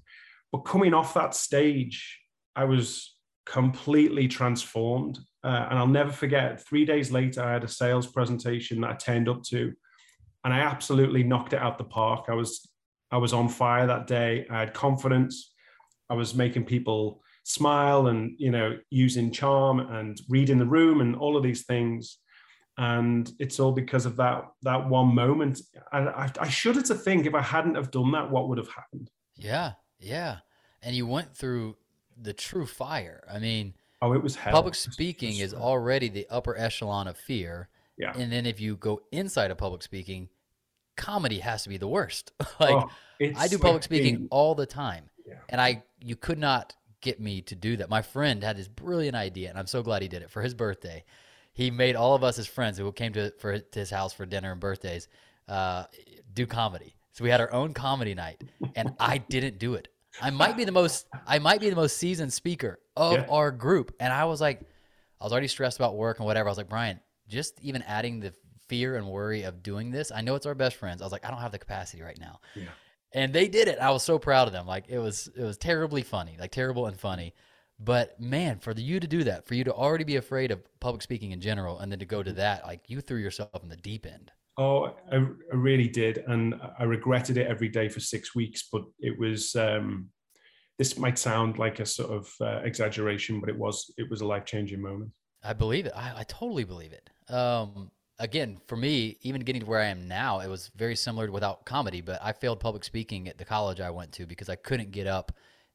But 0.53 0.67
coming 0.67 0.93
off 0.93 1.15
that 1.15 1.35
stage, 1.35 2.21
I 2.55 2.65
was 2.65 3.18
completely 3.51 4.29
transformed. 4.29 5.19
Uh, 5.43 5.67
and 5.71 5.79
I'll 5.79 5.87
never 5.87 6.13
forget, 6.13 6.65
three 6.67 6.85
days 6.85 7.11
later, 7.11 7.43
I 7.43 7.53
had 7.55 7.65
a 7.65 7.69
sales 7.69 8.07
presentation 8.07 8.81
that 8.81 8.91
I 8.91 8.95
turned 8.95 9.29
up 9.29 9.43
to, 9.45 9.73
and 10.45 10.53
I 10.53 10.61
absolutely 10.61 11.23
knocked 11.23 11.53
it 11.53 11.61
out 11.61 11.79
the 11.79 11.85
park. 11.85 12.27
I 12.29 12.35
was, 12.35 12.69
I 13.11 13.17
was 13.17 13.33
on 13.33 13.49
fire 13.49 13.87
that 13.87 14.07
day. 14.07 14.47
I 14.51 14.61
had 14.61 14.75
confidence. 14.75 15.55
I 16.11 16.15
was 16.15 16.35
making 16.35 16.65
people 16.65 17.23
smile 17.45 18.09
and, 18.09 18.35
you 18.39 18.51
know, 18.51 18.79
using 18.91 19.31
charm 19.31 19.81
and 19.81 20.21
reading 20.29 20.59
the 20.59 20.67
room 20.67 21.01
and 21.01 21.17
all 21.17 21.37
of 21.37 21.43
these 21.43 21.65
things. 21.65 22.19
And 22.77 23.31
it's 23.39 23.59
all 23.59 23.73
because 23.73 24.07
of 24.07 24.17
that, 24.17 24.45
that 24.63 24.89
one 24.89 25.15
moment. 25.15 25.61
And 25.93 26.09
I, 26.11 26.31
I 26.39 26.49
shudder 26.49 26.83
to 26.83 26.95
think 26.95 27.27
if 27.27 27.35
I 27.35 27.43
hadn't 27.43 27.75
have 27.75 27.91
done 27.91 28.13
that, 28.13 28.31
what 28.31 28.49
would 28.49 28.59
have 28.59 28.69
happened? 28.69 29.11
Yeah. 29.35 29.73
Yeah. 29.99 30.39
And 30.83 30.95
you 30.95 31.07
went 31.07 31.37
through 31.37 31.77
the 32.21 32.33
true 32.33 32.67
fire. 32.67 33.25
I 33.33 33.39
mean, 33.39 33.75
oh, 34.03 34.13
it 34.13 34.23
was 34.23 34.37
hell. 34.37 34.53
Public 34.53 34.75
speaking 34.75 35.39
is 35.39 35.55
already 35.55 36.09
the 36.09 36.27
upper 36.31 36.57
echelon 36.57 37.09
of 37.09 37.17
fear. 37.17 37.69
Yeah. 37.97 38.13
And 38.17 38.33
then 38.33 38.47
if 38.47 38.61
you 38.61 38.77
go 38.77 39.03
inside 39.11 39.51
of 39.51 39.59
public 39.59 39.83
speaking, 39.83 40.29
comedy 40.97 41.39
has 41.39 41.63
to 41.63 41.69
be 41.69 41.79
the 41.79 41.89
worst. 41.89 42.33
like 42.61 42.75
oh, 42.75 42.91
I 43.37 43.49
do 43.49 43.59
public 43.59 43.83
speaking 43.83 44.29
all 44.31 44.55
the 44.55 44.67
time. 44.67 45.11
Yeah. 45.27 45.35
And 45.49 45.61
I 45.61 45.83
you 46.01 46.17
could 46.17 46.39
not 46.39 46.75
get 47.01 47.21
me 47.21 47.41
to 47.43 47.55
do 47.55 47.77
that. 47.77 47.89
My 47.89 48.03
friend 48.03 48.43
had 48.43 48.57
this 48.57 48.69
brilliant 48.69 49.17
idea 49.17 49.49
and 49.49 49.59
I'm 49.59 49.67
so 49.67 49.83
glad 49.83 50.03
he 50.03 50.09
did 50.09 50.23
it 50.23 50.31
for 50.31 50.43
his 50.43 50.55
birthday. 50.55 51.05
He 51.53 51.71
made 51.71 51.97
all 51.97 52.15
of 52.15 52.23
us 52.23 52.37
his 52.37 52.47
friends 52.47 52.79
who 52.79 52.91
came 52.93 53.13
to 53.15 53.31
for 53.39 53.59
to 53.59 53.79
his 53.79 53.91
house 53.91 54.13
for 54.13 54.27
dinner 54.27 54.53
and 54.53 54.61
birthdays 54.61 55.09
uh, 55.49 55.85
do 56.35 56.47
comedy. 56.47 56.95
So 57.13 57.25
we 57.25 57.31
had 57.31 57.41
our 57.41 57.53
own 57.53 57.75
comedy 57.75 58.15
night 58.15 58.43
and 58.77 58.95
I 59.01 59.19
didn't 59.19 59.59
do 59.59 59.75
it. 59.75 59.89
I 60.21 60.31
might 60.31 60.57
be 60.57 60.65
the 60.65 60.73
most 60.73 61.07
I 61.27 61.39
might 61.39 61.61
be 61.61 61.71
the 61.71 61.77
most 61.77 61.97
seasoned 61.97 62.33
speaker 62.33 62.79
of 62.97 63.13
yeah. 63.15 63.27
our 63.29 63.51
group. 63.51 63.95
And 64.01 64.13
I 64.13 64.25
was 64.25 64.41
like, 64.41 64.61
I 65.21 65.25
was 65.25 65.33
already 65.33 65.49
stressed 65.49 65.79
about 65.79 65.97
work 65.97 66.19
and 66.19 66.27
whatever. 66.27 66.49
I 66.49 66.51
was 66.51 66.59
like, 66.59 66.69
Brian, 66.69 67.01
just 67.29 67.59
even 67.63 67.83
adding 67.83 68.21
the 68.21 68.33
fear 68.69 68.97
and 68.97 69.07
worry 69.09 69.43
of 69.43 69.63
doing 69.63 69.91
this. 69.91 70.13
I 70.15 70.21
know 70.21 70.35
it's 70.35 70.47
our 70.47 70.55
best 70.55 70.77
friends. 70.77 71.03
I 71.03 71.05
was 71.05 71.13
like, 71.13 71.25
I 71.25 71.31
don't 71.31 71.41
have 71.41 71.53
the 71.53 71.59
capacity 71.59 72.03
right 72.03 72.19
now. 72.19 72.41
Yeah. 72.55 72.69
And 73.13 73.33
they 73.33 73.49
did 73.49 73.69
it. 73.69 73.79
I 73.79 73.91
was 73.91 74.03
so 74.03 74.19
proud 74.19 74.49
of 74.49 74.53
them. 74.53 74.67
Like 74.67 74.85
it 74.89 74.99
was 74.99 75.31
it 75.37 75.43
was 75.43 75.57
terribly 75.57 76.03
funny, 76.03 76.37
like 76.39 76.53
terrible 76.53 76.87
and 76.87 76.99
funny. 76.99 77.35
But 77.81 78.21
man, 78.21 78.59
for 78.59 78.73
you 78.73 78.99
to 79.01 79.07
do 79.07 79.25
that, 79.25 79.47
for 79.47 79.55
you 79.55 79.65
to 79.65 79.73
already 79.73 80.05
be 80.05 80.17
afraid 80.17 80.51
of 80.51 80.61
public 80.81 81.01
speaking 81.01 81.31
in 81.31 81.41
general, 81.41 81.79
and 81.79 81.91
then 81.93 82.01
to 82.01 82.07
go 82.07 82.23
to 82.23 82.31
mm-hmm. 82.31 82.39
that, 82.39 82.67
like 82.67 82.83
you 82.89 83.01
threw 83.01 83.19
yourself 83.19 83.63
in 83.63 83.69
the 83.69 83.77
deep 83.77 84.05
end. 84.05 84.33
Oh, 84.59 84.97
I, 85.13 85.17
I, 85.17 85.55
really 85.55 85.87
did, 85.87 86.25
and 86.27 86.61
I 86.79 86.83
regretted 86.83 87.37
it 87.37 87.47
every 87.47 87.69
day 87.69 87.89
for 87.89 88.01
six 88.01 88.35
weeks. 88.35 88.69
But 88.71 88.83
it 88.99 89.17
was 89.17 89.55
um, 89.55 90.11
this 90.79 90.99
might 90.99 91.17
sound 91.17 91.59
like 91.59 91.79
a 91.79 91.87
sort 91.87 92.11
of 92.11 92.33
uh, 92.41 92.61
exaggeration, 92.65 93.39
but 93.39 93.49
it 93.49 93.57
was 93.57 93.93
it 93.97 94.11
was 94.11 94.21
a 94.21 94.27
life 94.27 94.45
changing 94.45 94.83
moment. 94.83 95.13
I 95.45 95.53
believe 95.53 95.87
it. 95.87 95.93
I, 95.95 96.13
I 96.19 96.25
totally 96.25 96.65
believe 96.65 96.93
it. 96.93 97.09
Um, 97.33 97.93
again, 98.19 98.61
for 98.67 98.77
me, 98.77 99.17
even 99.23 99.43
getting 99.43 99.63
to 99.63 99.67
where 99.67 99.81
I 99.81 99.87
am 99.87 100.09
now, 100.09 100.41
it 100.41 100.49
was 100.49 100.73
very 100.75 100.97
similar 100.97 101.31
without 101.31 101.65
comedy. 101.65 102.01
But 102.01 102.19
I 102.21 102.33
failed 102.33 102.59
public 102.59 102.83
speaking 102.83 103.29
at 103.29 103.39
the 103.39 103.45
college 103.45 103.81
I 103.81 103.91
went 103.91 104.11
to 104.15 104.27
because 104.27 104.49
I 104.49 104.57
couldn't 104.57 104.91
get 104.91 105.07
up 105.07 105.31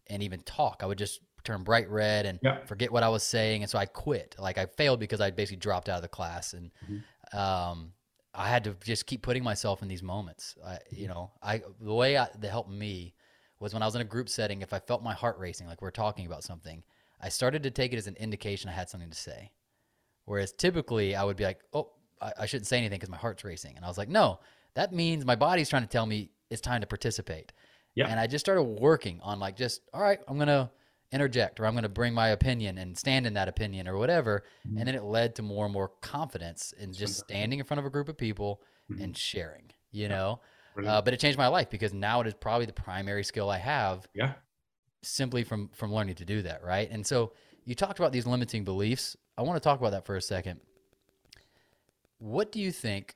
and 0.08 0.22
even 0.22 0.42
talk. 0.42 0.82
I 0.84 0.88
would 0.88 0.98
just 0.98 1.22
turn 1.46 1.64
bright 1.64 1.90
red 1.90 2.26
and 2.26 2.38
yeah. 2.42 2.66
forget 2.66 2.92
what 2.92 3.04
I 3.04 3.10
was 3.10 3.24
saying, 3.24 3.64
and 3.64 3.70
so 3.70 3.78
I 3.78 3.86
quit. 3.86 4.36
Like 4.38 4.58
I 4.58 4.66
failed 4.66 5.00
because 5.00 5.22
I 5.22 5.32
basically 5.32 5.58
dropped 5.58 5.88
out 5.88 5.98
of 5.98 6.02
the 6.02 6.10
class 6.10 6.52
and. 6.52 6.72
Mm-hmm. 6.84 7.38
Um, 7.38 7.94
I 8.34 8.50
had 8.50 8.64
to 8.64 8.76
just 8.84 9.06
keep 9.06 9.22
putting 9.22 9.44
myself 9.44 9.82
in 9.82 9.88
these 9.88 10.04
moments. 10.04 10.56
I, 10.66 10.80
you 10.90 11.08
know, 11.08 11.32
I 11.42 11.62
the 11.80 11.94
way 11.94 12.18
I, 12.18 12.28
that 12.40 12.50
helped 12.50 12.72
me 12.72 13.14
was 13.60 13.74
when 13.74 13.84
I 13.84 13.86
was 13.86 13.96
in 13.96 14.02
a 14.02 14.06
group 14.06 14.28
setting. 14.28 14.62
If 14.62 14.74
I 14.74 14.80
felt 14.80 15.04
my 15.04 15.14
heart 15.14 15.38
racing, 15.38 15.68
like 15.68 15.82
we're 15.82 15.92
talking 15.92 16.26
about 16.26 16.44
something, 16.44 16.84
I 17.22 17.30
started 17.30 17.64
to 17.64 17.72
take 17.72 17.94
it 17.94 17.98
as 17.98 18.08
an 18.08 18.16
indication 18.16 18.70
I 18.70 18.74
had 18.74 18.90
something 18.90 19.10
to 19.10 19.18
say. 19.18 19.52
Whereas 20.26 20.52
typically 20.52 21.16
I 21.16 21.24
would 21.24 21.38
be 21.38 21.44
like, 21.44 21.60
"Oh, 21.74 21.92
I, 22.22 22.32
I 22.40 22.46
shouldn't 22.46 22.68
say 22.68 22.78
anything 22.78 22.98
because 22.98 23.10
my 23.10 23.18
heart's 23.18 23.44
racing," 23.44 23.76
and 23.76 23.86
I 23.86 23.88
was 23.88 23.98
like, 23.98 24.10
"No, 24.10 24.40
that 24.74 24.94
means 24.94 25.26
my 25.26 25.36
body's 25.36 25.70
trying 25.70 25.84
to 25.84 25.90
tell 25.90 26.06
me 26.06 26.32
it's 26.50 26.62
time 26.62 26.82
to 26.82 26.88
participate." 26.88 27.52
Yeah. 27.96 28.08
And 28.08 28.20
I 28.20 28.26
just 28.26 28.44
started 28.44 28.64
working 28.64 29.20
on 29.22 29.40
like 29.40 29.56
just 29.56 29.82
all 29.94 30.02
right, 30.02 30.20
I'm 30.28 30.40
gonna 30.40 30.72
interject 31.14 31.60
or 31.60 31.66
I'm 31.66 31.74
going 31.74 31.84
to 31.84 31.90
bring 31.90 32.14
my 32.14 32.30
opinion 32.30 32.78
and 32.78 32.98
stand 32.98 33.26
in 33.28 33.34
that 33.36 33.48
opinion 33.48 33.88
or 33.88 33.98
whatever. 33.98 34.44
Mhm. 34.68 34.80
And 34.80 34.88
then 34.88 34.96
it 34.96 35.04
led 35.04 35.36
to 35.36 35.42
more 35.42 35.66
and 35.66 35.74
more 35.74 35.90
confidence 36.02 36.74
in 36.74 36.92
just 36.92 37.18
standing 37.20 37.60
in 37.60 37.66
front 37.66 37.80
of 37.80 37.86
a 37.86 37.90
group 37.90 38.10
of 38.10 38.18
people 38.18 38.62
Mhm. 38.90 39.04
and 39.04 39.18
sharing, 39.18 39.72
you 39.92 40.10
know? 40.10 40.42
Uh, 40.86 41.02
but 41.02 41.14
it 41.14 41.20
changed 41.20 41.38
my 41.38 41.48
life 41.48 41.70
because 41.70 41.94
now 41.94 42.20
it 42.22 42.28
is 42.28 42.34
probably 42.34 42.66
the 42.66 42.74
primary 42.74 43.24
skill 43.24 43.50
I 43.50 43.60
have 43.60 44.08
yeah. 44.16 44.34
simply 45.04 45.44
from 45.44 45.70
from 45.70 45.94
learning 45.94 46.16
to 46.16 46.26
do 46.26 46.42
that, 46.42 46.64
right? 46.64 46.90
And 46.90 47.06
so 47.06 47.34
you 47.64 47.76
talked 47.76 48.00
about 48.00 48.12
these 48.12 48.26
limiting 48.26 48.64
beliefs. 48.66 49.16
I 49.38 49.44
want 49.44 49.56
to 49.62 49.64
talk 49.64 49.80
about 49.80 49.92
that 49.92 50.06
for 50.06 50.16
a 50.16 50.22
second. 50.22 50.60
What 52.18 52.52
do 52.52 52.60
you 52.60 52.72
think 52.72 53.16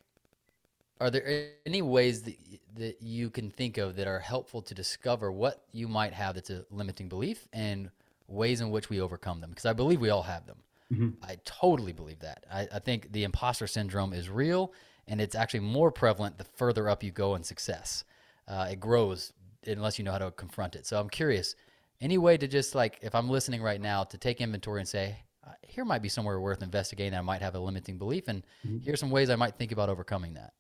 are 1.00 1.10
there 1.10 1.50
any 1.66 1.82
ways 1.82 2.24
that 2.24 2.38
that 2.76 3.02
you 3.02 3.30
can 3.30 3.50
think 3.50 3.78
of 3.78 3.96
that 3.96 4.08
are 4.08 4.20
helpful 4.20 4.62
to 4.62 4.76
discover 4.76 5.32
what 5.32 5.66
you 5.72 5.88
might 5.88 6.14
have 6.14 6.36
that's 6.36 6.52
a 6.52 6.64
limiting 6.70 7.10
belief 7.10 7.48
and 7.52 7.90
ways 8.28 8.62
in 8.62 8.70
which 8.70 8.90
we 8.90 9.02
overcome 9.02 9.42
them? 9.42 9.50
Because 9.50 9.66
I 9.66 9.74
believe 9.74 10.00
we 10.00 10.10
all 10.12 10.24
have 10.24 10.46
them. 10.46 10.58
Mhm. 10.94 11.16
I 11.24 11.38
totally 11.44 11.92
believe 11.94 12.20
that. 12.20 12.46
I, 12.52 12.68
I 12.72 12.80
think 12.80 13.12
the 13.12 13.24
imposter 13.24 13.66
syndrome 13.68 14.14
is 14.14 14.30
real 14.30 14.74
and 15.08 15.20
it's 15.20 15.36
actually 15.36 15.62
more 15.62 15.92
prevalent 15.92 16.38
the 16.38 16.44
further 16.44 16.88
up 16.88 17.02
you 17.04 17.12
go 17.12 17.36
in 17.36 17.44
success. 17.44 18.04
Uh, 18.48 18.68
it 18.72 18.80
grows 18.80 19.34
unless 19.66 19.98
you 19.98 20.06
know 20.06 20.12
how 20.12 20.20
to 20.20 20.32
confront 20.32 20.76
it. 20.76 20.86
So 20.86 21.00
I'm 21.00 21.10
curious, 21.10 21.56
any 22.00 22.18
way 22.18 22.38
to 22.38 22.48
just 22.48 22.76
like, 22.76 23.00
if 23.02 23.16
I'm 23.16 23.30
listening 23.30 23.62
right 23.62 23.82
now, 23.82 24.04
to 24.04 24.18
take 24.18 24.40
inventory 24.40 24.82
and 24.82 24.88
say, 24.88 25.18
uh, 25.46 25.52
here 25.64 25.84
might 25.86 26.02
be 26.02 26.10
somewhere 26.10 26.40
worth 26.40 26.62
investigating. 26.62 27.18
I 27.18 27.22
might 27.22 27.42
have 27.42 27.56
a 27.56 27.60
limiting 27.60 27.98
belief, 27.98 28.28
and 28.28 28.44
Mhm. 28.66 28.84
here's 28.84 29.00
some 29.00 29.10
ways 29.10 29.30
I 29.30 29.36
might 29.36 29.56
think 29.56 29.72
about 29.72 29.90
overcoming 29.90 30.34
that. 30.36 30.54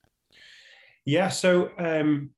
Yeah. 1.07 1.29
So 1.29 1.71
um, 1.77 2.31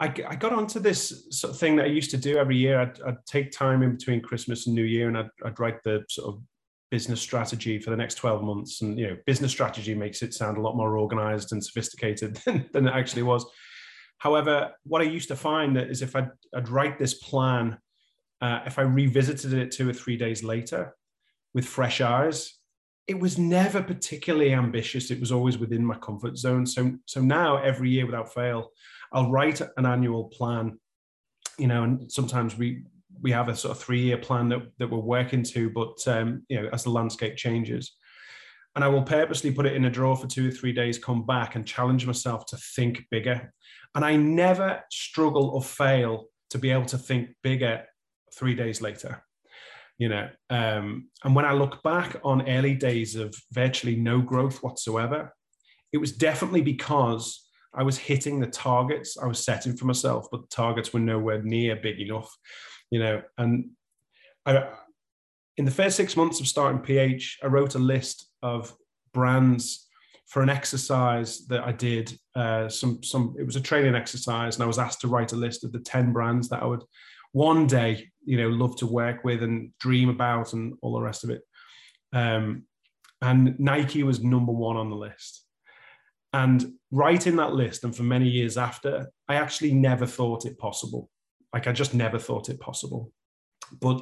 I, 0.00 0.06
I 0.28 0.34
got 0.34 0.52
onto 0.52 0.80
this 0.80 1.28
sort 1.30 1.52
of 1.52 1.58
thing 1.60 1.76
that 1.76 1.84
I 1.84 1.88
used 1.88 2.10
to 2.10 2.16
do 2.16 2.36
every 2.36 2.56
year. 2.56 2.80
I'd, 2.80 3.00
I'd 3.02 3.24
take 3.26 3.52
time 3.52 3.84
in 3.84 3.92
between 3.92 4.20
Christmas 4.20 4.66
and 4.66 4.74
New 4.74 4.82
Year, 4.82 5.06
and 5.06 5.16
I'd, 5.16 5.30
I'd 5.44 5.60
write 5.60 5.80
the 5.84 6.04
sort 6.08 6.34
of 6.34 6.42
business 6.90 7.20
strategy 7.20 7.78
for 7.78 7.90
the 7.90 7.96
next 7.96 8.16
12 8.16 8.42
months. 8.42 8.82
And, 8.82 8.98
you 8.98 9.06
know, 9.06 9.16
business 9.24 9.52
strategy 9.52 9.94
makes 9.94 10.20
it 10.22 10.34
sound 10.34 10.58
a 10.58 10.60
lot 10.60 10.76
more 10.76 10.98
organized 10.98 11.52
and 11.52 11.64
sophisticated 11.64 12.34
than, 12.44 12.68
than 12.72 12.88
it 12.88 12.92
actually 12.94 13.22
was. 13.22 13.46
However, 14.18 14.72
what 14.82 15.00
I 15.00 15.04
used 15.04 15.28
to 15.28 15.36
find 15.36 15.78
is 15.78 16.02
if 16.02 16.16
I'd, 16.16 16.30
I'd 16.52 16.68
write 16.68 16.98
this 16.98 17.14
plan, 17.14 17.78
uh, 18.40 18.62
if 18.66 18.80
I 18.80 18.82
revisited 18.82 19.52
it 19.52 19.70
two 19.70 19.88
or 19.88 19.92
three 19.92 20.16
days 20.16 20.42
later 20.42 20.96
with 21.54 21.66
fresh 21.66 22.00
eyes, 22.00 22.57
it 23.08 23.18
was 23.18 23.38
never 23.38 23.82
particularly 23.82 24.52
ambitious. 24.52 25.10
It 25.10 25.18
was 25.18 25.32
always 25.32 25.56
within 25.56 25.84
my 25.84 25.96
comfort 25.96 26.36
zone. 26.36 26.66
So, 26.66 26.92
so 27.06 27.22
now 27.22 27.56
every 27.56 27.88
year 27.88 28.04
without 28.04 28.32
fail, 28.32 28.70
I'll 29.12 29.30
write 29.30 29.62
an 29.78 29.86
annual 29.86 30.24
plan, 30.24 30.78
you 31.58 31.66
know, 31.66 31.84
and 31.84 32.12
sometimes 32.12 32.58
we, 32.58 32.84
we 33.22 33.32
have 33.32 33.48
a 33.48 33.56
sort 33.56 33.74
of 33.74 33.82
three 33.82 34.02
year 34.02 34.18
plan 34.18 34.50
that, 34.50 34.60
that 34.78 34.90
we're 34.90 34.98
working 34.98 35.42
to, 35.44 35.70
but, 35.70 36.06
um, 36.06 36.42
you 36.50 36.60
know, 36.60 36.68
as 36.70 36.84
the 36.84 36.90
landscape 36.90 37.36
changes, 37.36 37.96
and 38.76 38.84
I 38.84 38.88
will 38.88 39.02
purposely 39.02 39.50
put 39.50 39.66
it 39.66 39.74
in 39.74 39.86
a 39.86 39.90
drawer 39.90 40.14
for 40.14 40.26
two 40.26 40.48
or 40.48 40.52
three 40.52 40.72
days, 40.72 40.98
come 40.98 41.24
back 41.24 41.56
and 41.56 41.66
challenge 41.66 42.06
myself 42.06 42.44
to 42.46 42.58
think 42.76 43.06
bigger. 43.10 43.52
And 43.94 44.04
I 44.04 44.16
never 44.16 44.84
struggle 44.92 45.48
or 45.48 45.62
fail 45.62 46.26
to 46.50 46.58
be 46.58 46.70
able 46.70 46.84
to 46.86 46.98
think 46.98 47.30
bigger 47.42 47.84
three 48.36 48.54
days 48.54 48.80
later. 48.80 49.24
You 49.98 50.08
know, 50.08 50.28
um, 50.48 51.08
and 51.24 51.34
when 51.34 51.44
I 51.44 51.52
look 51.52 51.82
back 51.82 52.16
on 52.22 52.48
early 52.48 52.74
days 52.74 53.16
of 53.16 53.34
virtually 53.52 53.96
no 53.96 54.20
growth 54.20 54.62
whatsoever, 54.62 55.34
it 55.92 55.98
was 55.98 56.12
definitely 56.12 56.62
because 56.62 57.48
I 57.74 57.82
was 57.82 57.98
hitting 57.98 58.40
the 58.40 58.46
targets 58.46 59.16
I 59.20 59.26
was 59.26 59.44
setting 59.44 59.76
for 59.76 59.86
myself, 59.86 60.28
but 60.30 60.42
the 60.42 60.54
targets 60.54 60.92
were 60.92 61.00
nowhere 61.00 61.42
near 61.42 61.76
big 61.76 62.00
enough. 62.00 62.32
You 62.90 63.00
know, 63.00 63.22
and 63.36 63.70
I, 64.46 64.68
in 65.56 65.64
the 65.64 65.70
first 65.70 65.96
six 65.96 66.16
months 66.16 66.40
of 66.40 66.46
starting 66.46 66.80
PH, 66.80 67.38
I 67.42 67.46
wrote 67.48 67.74
a 67.74 67.80
list 67.80 68.30
of 68.42 68.74
brands 69.12 69.86
for 70.28 70.42
an 70.42 70.50
exercise 70.50 71.46
that 71.46 71.64
I 71.64 71.72
did. 71.72 72.16
Uh, 72.34 72.68
some 72.68 73.02
some 73.02 73.34
it 73.38 73.44
was 73.44 73.56
a 73.56 73.60
training 73.60 73.94
exercise, 73.94 74.56
and 74.56 74.62
I 74.62 74.66
was 74.66 74.78
asked 74.78 75.00
to 75.02 75.08
write 75.08 75.32
a 75.32 75.36
list 75.36 75.64
of 75.64 75.72
the 75.72 75.80
ten 75.80 76.12
brands 76.12 76.48
that 76.48 76.62
I 76.62 76.66
would 76.66 76.84
one 77.38 77.68
day, 77.68 78.10
you 78.24 78.36
know, 78.36 78.48
love 78.48 78.74
to 78.78 78.86
work 78.86 79.22
with 79.22 79.44
and 79.44 79.70
dream 79.78 80.08
about, 80.08 80.54
and 80.54 80.74
all 80.82 80.94
the 80.94 81.00
rest 81.00 81.22
of 81.22 81.30
it. 81.30 81.42
Um, 82.12 82.64
and 83.22 83.54
Nike 83.60 84.02
was 84.02 84.24
number 84.24 84.50
one 84.50 84.76
on 84.76 84.90
the 84.90 84.96
list. 84.96 85.44
And 86.32 86.72
writing 86.90 87.36
that 87.36 87.52
list, 87.52 87.84
and 87.84 87.94
for 87.96 88.02
many 88.02 88.28
years 88.28 88.58
after, 88.58 89.06
I 89.28 89.36
actually 89.36 89.72
never 89.72 90.04
thought 90.04 90.46
it 90.46 90.58
possible. 90.58 91.10
Like 91.52 91.68
I 91.68 91.72
just 91.72 91.94
never 91.94 92.18
thought 92.18 92.48
it 92.48 92.58
possible. 92.58 93.12
But 93.80 94.00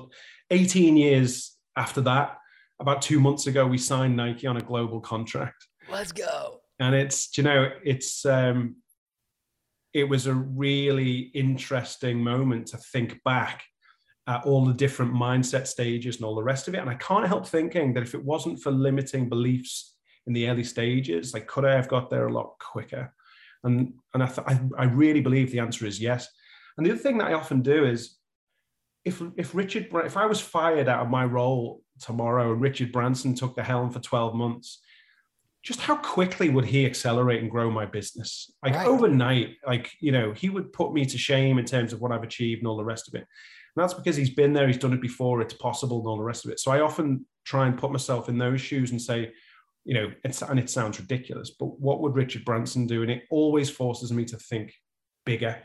18 0.51 0.97
years 0.97 1.59
after 1.77 2.01
that, 2.03 2.39
about 2.81 3.03
two 3.03 3.21
months 3.21 3.47
ago, 3.47 3.67
we 3.67 3.77
signed 3.77 4.17
Nike 4.17 4.47
on 4.47 4.57
a 4.57 4.63
global 4.63 5.01
contract 5.01 5.67
Let's 5.91 6.13
go. 6.13 6.61
and 6.81 6.95
it's 6.95 7.37
you 7.37 7.45
know 7.45 7.71
it's 7.85 8.25
um 8.25 8.77
it 9.97 10.07
was 10.07 10.27
a 10.27 10.35
really 10.35 11.31
interesting 11.33 12.23
moment 12.23 12.67
to 12.67 12.77
think 12.77 13.19
back 13.25 13.65
at 14.27 14.45
all 14.45 14.67
the 14.67 14.75
different 14.75 15.11
mindset 15.11 15.67
stages 15.67 16.17
and 16.17 16.27
all 16.27 16.35
the 16.35 16.43
rest 16.43 16.69
of 16.69 16.75
it. 16.75 16.83
And 16.83 16.91
i 16.91 16.95
can't 16.97 17.27
help 17.27 17.47
thinking 17.47 17.95
that 17.95 18.03
if 18.03 18.15
it 18.15 18.23
wasn't 18.23 18.61
for 18.61 18.71
limiting 18.71 19.31
beliefs 19.31 19.97
in 20.27 20.35
the 20.35 20.51
early 20.51 20.65
stages 20.65 21.33
like 21.33 21.47
could 21.47 21.65
i 21.65 21.73
have 21.73 21.89
got 21.89 22.11
there 22.11 22.27
a 22.27 22.33
lot 22.33 22.59
quicker? 22.59 23.11
And 23.65 23.95
and 24.13 24.23
i 24.23 24.27
th- 24.27 24.47
I, 24.47 24.61
I 24.77 24.85
really 24.85 25.23
believe 25.23 25.51
the 25.51 25.61
answer 25.61 25.87
is 25.87 25.99
yes. 25.99 26.29
And 26.77 26.87
the 26.87 26.91
other 26.91 27.01
thing 27.01 27.17
that 27.19 27.29
i 27.29 27.33
often 27.33 27.63
do 27.63 27.87
is 27.87 28.19
if 29.07 29.23
if 29.39 29.55
richard 29.55 29.87
if 30.05 30.19
i 30.19 30.27
was 30.27 30.41
fired 30.41 30.89
out 30.89 31.05
of 31.05 31.09
my 31.09 31.25
role 31.25 31.81
tomorrow 32.01 32.53
and 32.53 32.61
richard 32.61 32.93
branson 32.93 33.35
took 33.35 33.57
the 33.57 33.63
helm 33.63 33.91
for 33.91 34.01
12 34.01 34.35
months 34.35 34.81
just 35.67 35.81
how 35.81 35.97
quickly 35.97 36.49
would 36.49 36.65
he 36.65 36.87
accelerate 36.87 37.43
and 37.43 37.51
grow 37.51 37.71
my 37.71 37.85
business? 37.85 38.51
Like 38.63 38.75
Right. 38.75 38.87
overnight 38.87 39.57
like 39.67 39.91
you 40.01 40.13
know 40.13 40.33
he 40.33 40.49
would 40.49 40.73
put 40.73 40.93
me 40.95 41.05
to 41.07 41.19
shame 41.19 41.59
in 41.59 41.65
terms 41.65 41.93
of 41.93 42.01
what 42.01 42.13
i've 42.13 42.23
achieved 42.23 42.61
and 42.61 42.69
all 42.69 42.77
the 42.77 42.85
rest 42.85 43.09
of 43.09 43.15
it. 43.15 43.27
And 43.75 43.83
that's 43.83 43.95
because 43.95 44.17
he's 44.17 44.31
been 44.31 44.53
there 44.53 44.69
he's 44.69 44.79
done 44.79 44.93
it 44.93 45.03
before 45.03 45.43
it's 45.43 45.55
possible 45.55 45.99
and 45.99 46.07
all 46.07 46.17
the 46.17 46.23
rest 46.33 46.45
of 46.45 46.53
it. 46.53 46.61
So 46.61 46.71
i 46.71 46.81
often 46.81 47.27
try 47.45 47.67
and 47.67 47.77
put 47.77 47.93
myself 47.93 48.29
in 48.29 48.39
those 48.39 48.61
shoes 48.61 48.93
and 48.93 49.03
say 49.03 49.33
you 49.85 49.95
know 49.95 50.11
it's 50.25 50.41
and 50.43 50.59
it 50.59 50.71
sounds 50.71 50.99
ridiculous 51.01 51.51
but 51.61 51.79
what 51.81 52.01
would 52.01 52.15
richard 52.15 52.45
branson 52.45 52.87
do? 52.87 53.03
And 53.03 53.11
it 53.11 53.25
always 53.31 53.69
forces 53.69 54.13
me 54.13 54.25
to 54.27 54.37
think 54.37 54.73
bigger. 55.25 55.61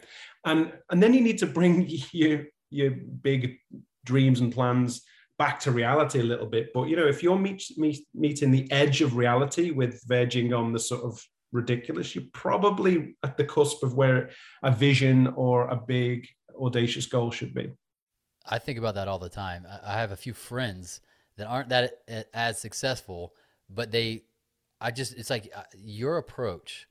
And 0.46 0.74
and 0.90 1.02
then 1.02 1.14
you 1.14 1.22
need 1.22 1.38
to 1.40 1.46
bring 1.46 1.88
your 2.12 2.46
your 2.72 2.92
big 2.92 3.58
dreams 4.04 4.40
and 4.40 4.52
plans 4.52 5.02
back 5.44 5.60
to 5.60 5.72
reality 5.72 6.20
a 6.20 6.30
little 6.34 6.46
bit. 6.58 6.66
But 6.76 6.84
you 6.90 6.96
know, 6.96 7.08
if 7.08 7.24
you're 7.24 7.44
meet, 7.48 7.64
meet, 7.84 8.00
meeting 8.14 8.52
the 8.52 8.66
edge 8.72 9.02
of 9.02 9.10
reality 9.16 9.72
with 9.72 9.94
verging 10.16 10.54
on 10.54 10.72
the 10.72 10.80
sort 10.80 11.04
of 11.10 11.14
ridiculous, 11.52 12.14
you're 12.14 12.32
probably 12.48 13.16
at 13.24 13.38
the 13.38 13.44
cusp 13.56 13.80
of 13.88 13.92
where 13.96 14.30
a 14.62 14.72
vision 14.72 15.18
or 15.36 15.68
a 15.68 15.76
big 15.96 16.28
audacious 16.66 17.08
goal 17.08 17.32
should 17.32 17.54
be. 17.56 17.66
I 18.56 18.60
think 18.60 18.78
about 18.78 18.96
that 18.96 19.08
all 19.08 19.18
the 19.28 19.30
time. 19.46 19.62
I 19.84 19.94
have 20.04 20.12
a 20.12 20.16
few 20.26 20.34
friends 20.34 21.02
that 21.38 21.48
aren't 21.48 21.70
that 21.70 21.90
as 22.34 22.62
successful, 22.62 23.34
but 23.68 23.92
they, 23.92 24.26
I 24.80 24.92
just, 24.92 25.12
it's 25.18 25.32
like 25.32 25.52
uh, 25.56 25.64
your 25.76 26.18
approach 26.18 26.88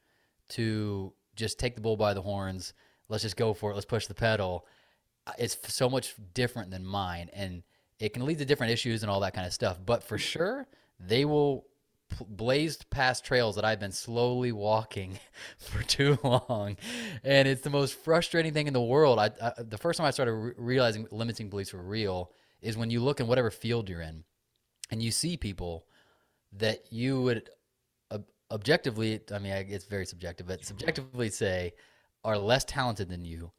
to 0.57 1.13
just 1.37 1.61
take 1.61 1.77
the 1.77 1.81
bull 1.81 1.97
by 1.97 2.15
the 2.15 2.23
horns. 2.23 2.73
Let's 3.09 3.23
just 3.23 3.37
go 3.37 3.55
for 3.55 3.71
it. 3.71 3.75
Let's 3.75 3.87
push 3.87 4.07
the 4.09 4.15
pedal. 4.29 4.67
uh, 5.29 5.33
It's 5.39 5.57
so 5.73 5.89
much 5.89 6.15
different 6.35 6.71
than 6.73 6.85
mine, 6.85 7.29
and 7.33 7.63
it 8.01 8.15
can 8.15 8.25
lead 8.25 8.39
to 8.39 8.45
different 8.45 8.73
issues 8.73 9.03
and 9.03 9.11
all 9.11 9.21
that 9.21 9.35
kind 9.35 9.47
of 9.47 9.53
stuff. 9.53 9.79
But 9.85 10.03
for 10.03 10.19
sure, 10.19 10.67
they 10.99 11.25
will 11.25 11.67
blazed 12.27 12.91
past 12.91 13.25
trails 13.25 13.55
that 13.55 13.65
I've 13.65 13.79
been 13.79 13.93
slowly 13.93 14.51
walking 14.51 15.21
for 15.59 15.83
too 15.83 16.19
long, 16.25 16.77
and 17.23 17.47
it's 17.47 17.61
the 17.61 17.71
most 17.71 17.95
frustrating 17.95 18.53
thing 18.53 18.67
in 18.67 18.73
the 18.73 18.81
world. 18.81 19.19
I, 19.19 19.31
I 19.41 19.53
the 19.63 19.79
first 19.79 19.99
time 19.99 20.07
I 20.07 20.11
started 20.11 20.33
re- 20.33 20.53
realizing 20.57 21.07
limiting 21.11 21.51
beliefs 21.51 21.73
were 21.73 21.83
real 21.83 22.33
is 22.63 22.77
when 22.77 22.91
you 22.91 23.01
look 23.01 23.21
in 23.21 23.27
whatever 23.27 23.51
field 23.51 23.89
you're 23.89 24.01
in, 24.01 24.25
and 24.91 25.03
you 25.03 25.11
see 25.11 25.37
people 25.37 25.87
that 26.53 26.85
you 26.91 27.23
would 27.23 27.49
ob- 28.11 28.27
objectively, 28.51 29.21
I 29.33 29.39
mean, 29.39 29.53
it's 29.53 29.85
very 29.85 30.07
subjective, 30.07 30.47
but 30.47 30.65
subjectively 30.65 31.29
say 31.29 31.75
are 32.25 32.37
less 32.37 32.65
talented 32.65 33.09
than 33.09 33.25
you, 33.25 33.53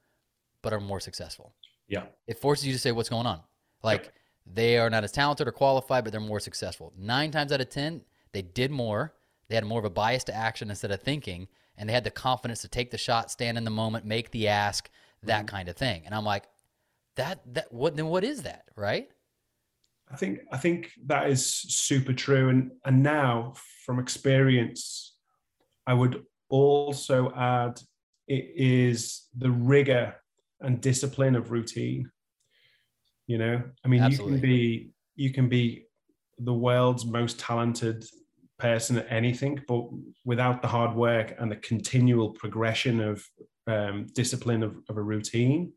but 0.62 0.73
are 0.73 0.80
more 0.80 0.99
successful. 0.99 1.54
Yeah. 1.88 2.04
It 2.27 2.38
forces 2.39 2.67
you 2.67 2.73
to 2.73 2.80
say 2.80 2.91
what's 2.91 3.10
going 3.10 3.25
on. 3.25 3.41
Like 3.84 4.13
they 4.45 4.77
are 4.77 4.89
not 4.89 5.04
as 5.04 5.12
talented 5.12 5.47
or 5.47 5.51
qualified, 5.51 6.04
but 6.04 6.12
they're 6.12 6.19
more 6.19 6.39
successful. 6.39 6.93
Nine 6.97 7.32
times 7.32 7.51
out 7.51 7.62
of 7.62 7.69
10, 7.69 8.01
they 8.34 8.41
did 8.41 8.71
more. 8.71 9.13
They 9.47 9.56
had 9.56 9.65
more 9.65 9.80
of 9.80 9.86
a 9.86 9.89
bias 9.89 10.23
to 10.25 10.36
action 10.36 10.69
instead 10.69 10.91
of 10.91 11.01
thinking, 11.01 11.47
and 11.77 11.88
they 11.88 11.93
had 11.93 12.04
the 12.04 12.12
confidence 12.12 12.62
to 12.62 12.67
take 12.67 12.91
the 12.91 12.97
shot, 12.97 13.32
stand 13.32 13.58
in 13.58 13.63
the 13.63 13.69
moment, 13.69 14.06
make 14.06 14.32
the 14.32 14.47
ask, 14.47 14.89
that 15.23 15.45
mm-hmm. 15.45 15.56
kind 15.56 15.69
of 15.69 15.75
thing. 15.75 16.04
And 16.06 16.15
I'm 16.15 16.25
like, 16.25 16.45
that, 17.15 17.41
that, 17.54 17.71
what, 17.71 17.95
then 17.95 18.08
what 18.08 18.23
is 18.23 18.43
that, 18.43 18.65
right? 18.75 19.10
I 20.12 20.17
think 20.17 20.39
I 20.51 20.58
think 20.58 20.91
that 21.06 21.30
is 21.30 21.45
super 21.45 22.13
true. 22.13 22.49
And 22.49 22.71
and 22.86 23.01
now 23.01 23.54
from 23.86 23.99
experience, 23.99 25.15
I 25.88 25.93
would 25.93 26.23
also 26.49 27.32
add 27.34 27.80
it 28.27 28.51
is 28.56 29.27
the 29.38 29.51
rigor 29.51 30.15
and 30.60 30.82
discipline 30.82 31.36
of 31.36 31.51
routine. 31.51 32.12
You 33.31 33.37
know, 33.37 33.63
I 33.85 33.87
mean, 33.87 34.01
Absolutely. 34.01 34.33
you 34.33 34.41
can 34.41 34.49
be 34.49 34.91
you 35.15 35.31
can 35.31 35.47
be 35.47 35.85
the 36.37 36.53
world's 36.53 37.05
most 37.05 37.39
talented 37.39 38.03
person 38.59 38.97
at 38.97 39.07
anything, 39.09 39.57
but 39.69 39.85
without 40.25 40.61
the 40.61 40.67
hard 40.67 40.97
work 40.97 41.33
and 41.39 41.49
the 41.49 41.55
continual 41.55 42.31
progression 42.31 42.99
of 42.99 43.25
um, 43.67 44.07
discipline 44.13 44.63
of, 44.63 44.75
of, 44.89 44.97
a 44.97 45.01
routine, 45.01 45.71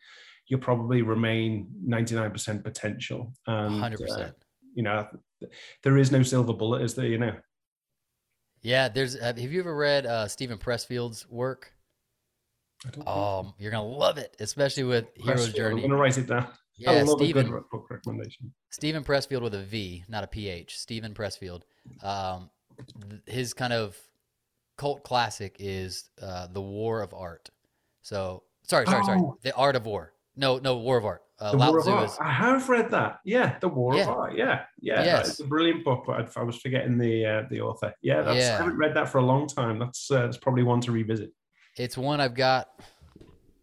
you'll 0.48 0.58
probably 0.58 1.02
remain 1.02 1.68
99% 1.88 2.64
potential. 2.64 3.32
And, 3.46 3.76
100%. 3.76 4.10
Uh, 4.10 4.30
you 4.74 4.82
know, 4.82 5.06
there 5.84 5.96
is 5.96 6.10
no 6.10 6.24
silver 6.24 6.54
bullet, 6.54 6.82
is 6.82 6.96
there? 6.96 7.06
You 7.06 7.18
know. 7.18 7.36
Yeah, 8.62 8.88
there's. 8.88 9.16
Have 9.20 9.38
you 9.38 9.60
ever 9.60 9.76
read 9.76 10.06
uh, 10.06 10.26
Steven 10.26 10.58
Pressfield's 10.58 11.30
work? 11.30 11.72
Oh, 13.06 13.54
you're 13.58 13.70
gonna 13.70 13.86
love 13.86 14.18
it, 14.18 14.34
especially 14.40 14.82
with 14.82 15.06
Hero's 15.14 15.52
Journey. 15.52 15.84
I'm 15.84 15.90
gonna 15.90 16.02
write 16.02 16.18
it 16.18 16.26
down. 16.26 16.48
Yeah, 16.76 17.04
Steven. 17.04 17.50
book 17.50 17.86
recommendation. 17.90 18.52
Steven 18.70 19.04
Pressfield 19.04 19.42
with 19.42 19.54
a 19.54 19.62
V, 19.62 20.04
not 20.08 20.24
a 20.24 20.26
PH. 20.26 20.76
Steven 20.78 21.14
Pressfield. 21.14 21.62
Um, 22.02 22.50
his 23.26 23.54
kind 23.54 23.72
of 23.72 23.96
cult 24.76 25.04
classic 25.04 25.56
is 25.58 26.10
uh, 26.20 26.48
the 26.48 26.60
War 26.60 27.02
of 27.02 27.14
Art. 27.14 27.50
So 28.02 28.42
sorry, 28.64 28.86
sorry, 28.86 29.02
oh. 29.02 29.06
sorry. 29.06 29.20
The 29.42 29.54
Art 29.54 29.76
of 29.76 29.86
War. 29.86 30.12
No, 30.36 30.58
no, 30.58 30.78
War 30.78 30.98
of 30.98 31.04
Art. 31.04 31.22
Uh, 31.38 31.52
the 31.52 31.56
Lao 31.56 31.70
War 31.70 31.80
of 31.80 31.88
Art. 31.88 32.10
Is, 32.10 32.18
I 32.20 32.30
have 32.30 32.68
read 32.68 32.90
that. 32.90 33.20
Yeah, 33.24 33.56
the 33.60 33.68
War 33.68 33.94
yeah. 33.94 34.02
of 34.02 34.08
Art. 34.08 34.36
Yeah, 34.36 34.64
yeah. 34.80 35.04
Yes. 35.04 35.30
It's 35.30 35.40
a 35.40 35.44
brilliant 35.44 35.84
book, 35.84 36.04
but 36.06 36.36
I, 36.36 36.40
I 36.40 36.42
was 36.42 36.56
forgetting 36.56 36.98
the 36.98 37.24
uh, 37.24 37.42
the 37.50 37.60
author. 37.60 37.94
Yeah, 38.02 38.22
that's, 38.22 38.40
yeah, 38.40 38.54
I 38.54 38.58
haven't 38.58 38.76
read 38.76 38.94
that 38.94 39.08
for 39.08 39.18
a 39.18 39.24
long 39.24 39.46
time. 39.46 39.78
That's 39.78 40.10
uh, 40.10 40.22
that's 40.22 40.38
probably 40.38 40.64
one 40.64 40.80
to 40.82 40.92
revisit. 40.92 41.32
It's 41.76 41.96
one 41.96 42.20
I've 42.20 42.34
got 42.34 42.68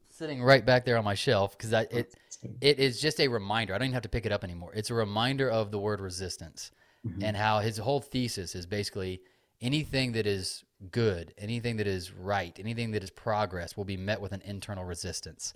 sitting 0.10 0.44
right 0.44 0.66
back 0.66 0.86
there 0.86 0.98
on 0.98 1.04
my 1.04 1.16
shelf 1.16 1.58
because 1.58 1.74
it 1.74 2.14
it 2.62 2.80
is 2.80 3.00
just 3.00 3.20
a 3.20 3.28
reminder. 3.28 3.74
I 3.74 3.78
don't 3.78 3.88
even 3.88 3.94
have 3.94 4.04
to 4.04 4.10
pick 4.10 4.26
it 4.26 4.32
up 4.32 4.44
anymore. 4.44 4.72
It's 4.74 4.90
a 4.90 4.96
reminder 4.96 5.50
of 5.50 5.72
the 5.72 5.80
word 5.80 6.02
resistance 6.02 6.72
mm-hmm. 7.06 7.24
and 7.24 7.38
how 7.38 7.60
his 7.60 7.78
whole 7.78 8.02
thesis 8.02 8.56
is 8.56 8.66
basically 8.66 9.22
anything 9.62 10.12
that 10.14 10.26
is 10.26 10.64
good, 10.92 11.34
anything 11.38 11.78
that 11.78 11.88
is 11.88 12.12
right, 12.12 12.58
anything 12.60 12.92
that 12.92 13.04
is 13.04 13.12
progress 13.12 13.78
will 13.78 13.86
be 13.86 13.98
met 13.98 14.20
with 14.20 14.32
an 14.32 14.42
internal 14.44 14.84
resistance 14.84 15.54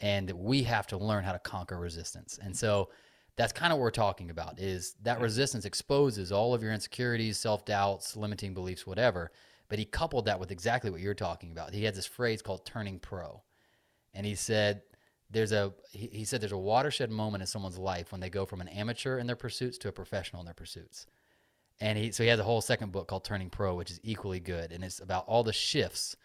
and 0.00 0.30
we 0.30 0.62
have 0.62 0.86
to 0.88 0.96
learn 0.96 1.24
how 1.24 1.32
to 1.32 1.38
conquer 1.38 1.78
resistance. 1.78 2.38
And 2.40 2.56
so 2.56 2.90
that's 3.36 3.52
kind 3.52 3.72
of 3.72 3.78
what 3.78 3.84
we're 3.84 3.90
talking 3.90 4.30
about 4.30 4.58
is 4.58 4.94
that 5.02 5.20
resistance 5.20 5.64
exposes 5.64 6.32
all 6.32 6.54
of 6.54 6.62
your 6.62 6.72
insecurities, 6.72 7.38
self-doubts, 7.38 8.16
limiting 8.16 8.54
beliefs, 8.54 8.86
whatever. 8.86 9.30
But 9.68 9.78
he 9.78 9.84
coupled 9.84 10.24
that 10.26 10.40
with 10.40 10.50
exactly 10.50 10.90
what 10.90 11.00
you're 11.00 11.14
talking 11.14 11.52
about. 11.52 11.74
He 11.74 11.84
had 11.84 11.94
this 11.94 12.06
phrase 12.06 12.42
called 12.42 12.64
turning 12.64 12.98
pro. 12.98 13.42
And 14.14 14.24
he 14.24 14.34
said 14.34 14.82
there's 15.30 15.52
a 15.52 15.72
he, 15.92 16.08
he 16.12 16.24
said 16.24 16.40
there's 16.40 16.52
a 16.52 16.58
watershed 16.58 17.10
moment 17.10 17.42
in 17.42 17.46
someone's 17.46 17.78
life 17.78 18.12
when 18.12 18.20
they 18.20 18.30
go 18.30 18.46
from 18.46 18.60
an 18.60 18.68
amateur 18.68 19.18
in 19.18 19.26
their 19.26 19.36
pursuits 19.36 19.78
to 19.78 19.88
a 19.88 19.92
professional 19.92 20.40
in 20.40 20.46
their 20.46 20.54
pursuits. 20.54 21.06
And 21.80 21.98
he 21.98 22.12
so 22.12 22.22
he 22.22 22.28
has 22.28 22.40
a 22.40 22.44
whole 22.44 22.60
second 22.60 22.92
book 22.92 23.08
called 23.08 23.24
Turning 23.24 23.50
Pro, 23.50 23.74
which 23.74 23.90
is 23.90 24.00
equally 24.02 24.40
good. 24.40 24.72
And 24.72 24.82
it's 24.82 25.00
about 25.00 25.26
all 25.26 25.44
the 25.44 25.52
shifts 25.52 26.16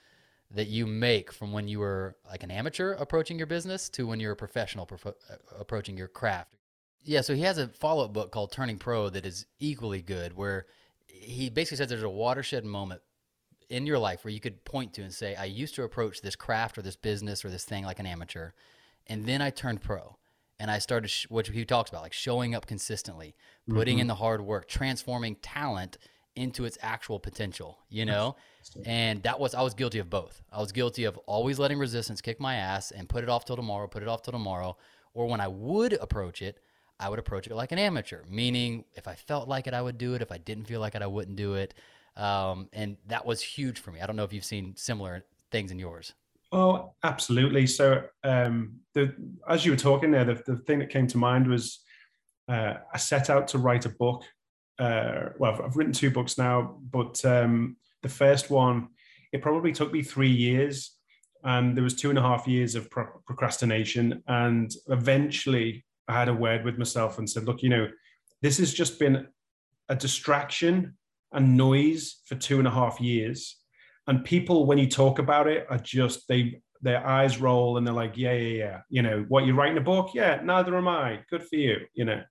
that 0.52 0.68
you 0.68 0.86
make 0.86 1.32
from 1.32 1.52
when 1.52 1.68
you 1.68 1.80
were 1.80 2.16
like 2.30 2.44
an 2.44 2.52
amateur 2.52 2.94
approaching 2.94 3.38
your 3.38 3.48
business 3.48 3.90
to 3.90 4.06
when 4.08 4.20
you're 4.20 4.34
a 4.34 4.38
professional 4.38 4.88
uh, 5.06 5.12
approaching 5.58 5.98
your 5.98 6.08
craft. 6.08 6.56
Yeah, 7.04 7.22
so 7.22 7.36
he 7.36 7.42
has 7.42 7.58
a 7.58 7.68
follow 7.68 8.06
up 8.06 8.14
book 8.14 8.32
called 8.32 8.52
Turning 8.52 8.78
Pro 8.78 9.10
that 9.10 9.26
is 9.26 9.46
equally 9.60 10.02
good, 10.02 10.38
where 10.38 10.68
he 11.08 11.50
basically 11.50 11.78
says 11.78 11.90
there's 11.90 12.04
a 12.04 12.10
watershed 12.10 12.64
moment 12.64 13.02
in 13.70 13.86
your 13.86 14.00
life 14.00 14.24
where 14.24 14.32
you 14.32 14.40
could 14.40 14.64
point 14.64 14.94
to 14.94 15.02
and 15.02 15.14
say, 15.14 15.36
I 15.36 15.46
used 15.46 15.76
to 15.76 15.84
approach 15.84 16.22
this 16.22 16.36
craft 16.36 16.78
or 16.78 16.82
this 16.82 16.96
business 16.96 17.44
or 17.44 17.50
this 17.50 17.66
thing 17.66 17.84
like 17.84 18.00
an 18.00 18.06
amateur, 18.06 18.52
and 19.08 19.26
then 19.26 19.42
I 19.42 19.50
turned 19.50 19.82
pro. 19.82 20.18
And 20.60 20.72
I 20.72 20.80
started, 20.80 21.10
sh- 21.10 21.26
what 21.30 21.48
he 21.48 21.66
talks 21.66 21.90
about, 21.90 22.04
like 22.04 22.14
showing 22.14 22.56
up 22.56 22.68
consistently, 22.68 23.36
putting 23.68 23.96
mm-hmm. 23.96 24.02
in 24.02 24.08
the 24.08 24.16
hard 24.16 24.40
work, 24.42 24.70
transforming 24.70 25.36
talent 25.38 25.98
into 26.36 26.64
its 26.64 26.78
actual 26.82 27.20
potential, 27.20 27.80
you 27.90 28.06
know? 28.06 28.36
And 28.86 29.24
that 29.24 29.40
was, 29.40 29.56
I 29.56 29.62
was 29.62 29.74
guilty 29.74 30.00
of 30.00 30.10
both. 30.10 30.42
I 30.52 30.60
was 30.60 30.72
guilty 30.72 31.04
of 31.04 31.18
always 31.26 31.60
letting 31.60 31.80
resistance 31.80 32.22
kick 32.22 32.40
my 32.40 32.56
ass 32.56 32.92
and 32.92 33.10
put 33.10 33.24
it 33.24 33.30
off 33.30 33.44
till 33.46 33.58
tomorrow, 33.58 33.88
put 33.88 34.04
it 34.04 34.08
off 34.08 34.22
till 34.22 34.32
tomorrow. 34.32 34.78
Or 35.14 35.28
when 35.28 35.42
I 35.42 35.48
would 35.50 35.94
approach 35.94 36.42
it, 36.42 36.60
I 37.00 37.10
would 37.10 37.20
approach 37.20 37.48
it 37.48 37.56
like 37.56 37.72
an 37.74 37.80
amateur, 37.80 38.22
meaning 38.30 38.86
if 38.94 39.08
I 39.08 39.16
felt 39.16 39.50
like 39.50 39.68
it, 39.68 39.74
I 39.74 39.82
would 39.82 39.98
do 39.98 40.14
it. 40.14 40.22
If 40.22 40.32
I 40.32 40.38
didn't 40.38 40.66
feel 40.66 40.80
like 40.80 40.96
it, 40.96 41.02
I 41.02 41.08
wouldn't 41.08 41.36
do 41.36 41.56
it. 41.56 41.74
Um, 42.16 42.70
and 42.72 42.98
that 43.08 43.26
was 43.26 43.42
huge 43.42 43.80
for 43.80 43.92
me. 43.92 44.00
I 44.00 44.06
don't 44.06 44.16
know 44.16 44.24
if 44.24 44.32
you've 44.32 44.46
seen 44.46 44.76
similar 44.78 45.26
things 45.52 45.72
in 45.72 45.80
yours. 45.80 46.14
Oh, 46.54 46.94
absolutely. 47.04 47.68
So, 47.68 48.04
um, 48.24 48.76
the, 48.94 49.14
as 49.50 49.66
you 49.66 49.72
were 49.72 49.78
talking 49.78 50.12
there, 50.12 50.24
the, 50.24 50.42
the 50.46 50.58
thing 50.58 50.80
that 50.80 50.90
came 50.90 51.08
to 51.08 51.18
mind 51.18 51.48
was 51.48 51.80
uh, 52.48 52.76
I 52.94 52.98
set 52.98 53.30
out 53.30 53.48
to 53.50 53.58
write 53.58 53.86
a 53.86 53.90
book 53.90 54.24
uh, 54.80 55.30
well, 55.38 55.54
I've, 55.54 55.62
I've, 55.62 55.76
written 55.76 55.94
two 55.94 56.10
books 56.10 56.38
now, 56.38 56.78
but 56.92 57.24
um, 57.26 57.78
the 58.02 58.10
first 58.10 58.50
one, 58.50 58.90
it 59.32 59.42
probably 59.42 59.72
took 59.72 59.94
me 59.94 60.02
three 60.02 60.32
years, 60.32 60.96
and 61.44 61.76
there 61.76 61.84
was 61.84 61.96
two 61.96 62.10
and 62.10 62.18
a 62.18 62.22
half 62.22 62.48
years 62.48 62.76
of 62.76 62.90
pro- 62.90 63.22
procrastination, 63.26 64.24
and 64.28 64.72
eventually 64.88 65.86
I 66.08 66.14
had 66.14 66.30
a 66.30 66.34
word 66.34 66.66
with 66.66 66.78
myself 66.78 67.18
and 67.18 67.30
said, 67.30 67.46
look, 67.46 67.62
you 67.62 67.70
know, 67.70 67.88
this 68.42 68.58
has 68.58 68.74
just 68.74 69.00
been 69.00 69.28
a 69.90 69.96
distraction 69.96 70.98
and 71.32 71.56
noise 71.56 72.22
for 72.26 72.36
two 72.36 72.60
and 72.60 72.68
a 72.68 72.72
half 72.72 73.00
years, 73.00 73.58
and 74.08 74.24
people, 74.24 74.66
when 74.66 74.78
you 74.78 74.88
talk 74.88 75.20
about 75.20 75.48
it, 75.48 75.66
are 75.70 75.78
just 75.78 76.28
they 76.28 76.62
their 76.82 77.06
eyes 77.08 77.40
roll 77.40 77.78
and 77.78 77.88
they're 77.88 77.94
like, 77.94 78.18
yeah, 78.18 78.34
yeah, 78.34 78.58
yeah. 78.58 78.82
You 78.90 79.02
know, 79.02 79.26
what 79.30 79.46
you're 79.46 79.56
writing 79.56 79.78
a 79.78 79.82
book? 79.82 80.12
Yeah, 80.14 80.42
neither 80.44 80.78
am 80.78 80.88
I. 80.88 81.22
Good 81.30 81.44
for 81.44 81.56
you. 81.56 81.78
You 81.94 82.06
know, 82.06 82.22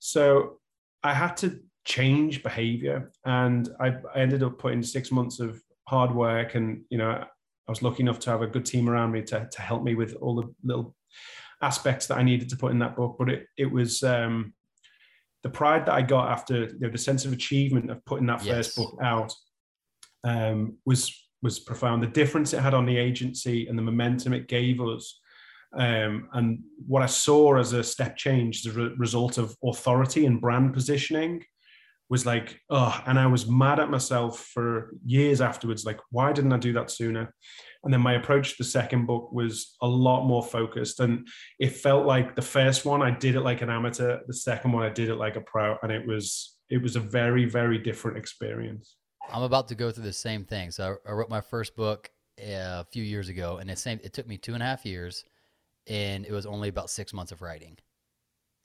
so 0.00 0.60
I 1.02 1.12
had 1.12 1.36
to 1.38 1.60
change 1.84 2.42
behavior. 2.42 3.12
And 3.24 3.68
I, 3.78 3.88
I 4.14 4.20
ended 4.20 4.42
up 4.42 4.58
putting 4.58 4.82
six 4.82 5.12
months 5.12 5.40
of 5.40 5.60
hard 5.86 6.14
work 6.14 6.54
and, 6.54 6.84
you 6.90 6.98
know, 6.98 7.10
I 7.10 7.70
was 7.70 7.82
lucky 7.82 8.02
enough 8.02 8.18
to 8.20 8.30
have 8.30 8.40
a 8.40 8.46
good 8.46 8.64
team 8.64 8.88
around 8.88 9.12
me 9.12 9.22
to, 9.24 9.46
to 9.50 9.62
help 9.62 9.82
me 9.82 9.94
with 9.94 10.14
all 10.22 10.34
the 10.34 10.54
little 10.64 10.94
aspects 11.60 12.06
that 12.06 12.16
I 12.16 12.22
needed 12.22 12.48
to 12.48 12.56
put 12.56 12.72
in 12.72 12.78
that 12.78 12.96
book. 12.96 13.16
But 13.18 13.28
it, 13.28 13.46
it 13.58 13.70
was 13.70 14.02
um, 14.02 14.54
the 15.42 15.50
pride 15.50 15.84
that 15.84 15.92
I 15.92 16.00
got 16.00 16.30
after 16.30 16.64
you 16.64 16.78
know, 16.78 16.90
the 16.90 16.98
sense 16.98 17.26
of 17.26 17.32
achievement 17.34 17.90
of 17.90 18.02
putting 18.06 18.26
that 18.26 18.42
yes. 18.42 18.54
first 18.54 18.76
book 18.76 18.98
out 19.02 19.34
um, 20.24 20.76
was 20.84 21.14
was 21.42 21.60
profound. 21.60 22.02
The 22.02 22.08
difference 22.08 22.52
it 22.52 22.60
had 22.60 22.74
on 22.74 22.86
the 22.86 22.96
agency 22.96 23.68
and 23.68 23.78
the 23.78 23.82
momentum 23.82 24.32
it 24.32 24.48
gave 24.48 24.80
us, 24.80 25.20
um, 25.72 26.28
and 26.32 26.60
what 26.86 27.02
I 27.02 27.06
saw 27.06 27.58
as 27.58 27.72
a 27.72 27.84
step 27.84 28.16
change, 28.16 28.62
the 28.62 28.72
re- 28.72 28.94
result 28.96 29.38
of 29.38 29.56
authority 29.62 30.26
and 30.26 30.40
brand 30.40 30.74
positioning, 30.74 31.44
was 32.10 32.24
like, 32.24 32.58
oh, 32.70 33.02
and 33.06 33.18
I 33.18 33.26
was 33.26 33.48
mad 33.48 33.78
at 33.78 33.90
myself 33.90 34.40
for 34.40 34.94
years 35.04 35.40
afterwards. 35.40 35.84
Like, 35.84 36.00
why 36.10 36.32
didn't 36.32 36.54
I 36.54 36.58
do 36.58 36.72
that 36.72 36.90
sooner? 36.90 37.34
And 37.84 37.92
then 37.92 38.00
my 38.00 38.14
approach 38.14 38.50
to 38.50 38.54
the 38.58 38.68
second 38.68 39.06
book 39.06 39.30
was 39.30 39.76
a 39.82 39.86
lot 39.86 40.26
more 40.26 40.42
focused. 40.42 41.00
And 41.00 41.28
it 41.58 41.72
felt 41.72 42.06
like 42.06 42.34
the 42.34 42.42
first 42.42 42.84
one, 42.84 43.02
I 43.02 43.10
did 43.10 43.34
it 43.34 43.42
like 43.42 43.60
an 43.60 43.70
amateur. 43.70 44.20
The 44.26 44.34
second 44.34 44.72
one, 44.72 44.84
I 44.84 44.88
did 44.88 45.10
it 45.10 45.16
like 45.16 45.36
a 45.36 45.42
pro. 45.42 45.76
And 45.82 45.92
it 45.92 46.06
was, 46.06 46.56
it 46.70 46.82
was 46.82 46.96
a 46.96 47.00
very, 47.00 47.44
very 47.44 47.78
different 47.78 48.16
experience. 48.16 48.96
I'm 49.32 49.42
about 49.42 49.68
to 49.68 49.74
go 49.74 49.90
through 49.90 50.04
the 50.04 50.12
same 50.12 50.44
thing. 50.44 50.70
So 50.70 50.98
I, 51.06 51.10
I 51.10 51.12
wrote 51.12 51.28
my 51.28 51.40
first 51.40 51.76
book 51.76 52.10
uh, 52.40 52.82
a 52.82 52.86
few 52.90 53.02
years 53.02 53.28
ago, 53.28 53.58
and 53.58 53.70
it 53.70 53.78
same. 53.78 54.00
It 54.02 54.12
took 54.12 54.26
me 54.26 54.38
two 54.38 54.54
and 54.54 54.62
a 54.62 54.66
half 54.66 54.86
years, 54.86 55.24
and 55.86 56.24
it 56.24 56.32
was 56.32 56.46
only 56.46 56.68
about 56.68 56.90
six 56.90 57.12
months 57.12 57.32
of 57.32 57.42
writing 57.42 57.78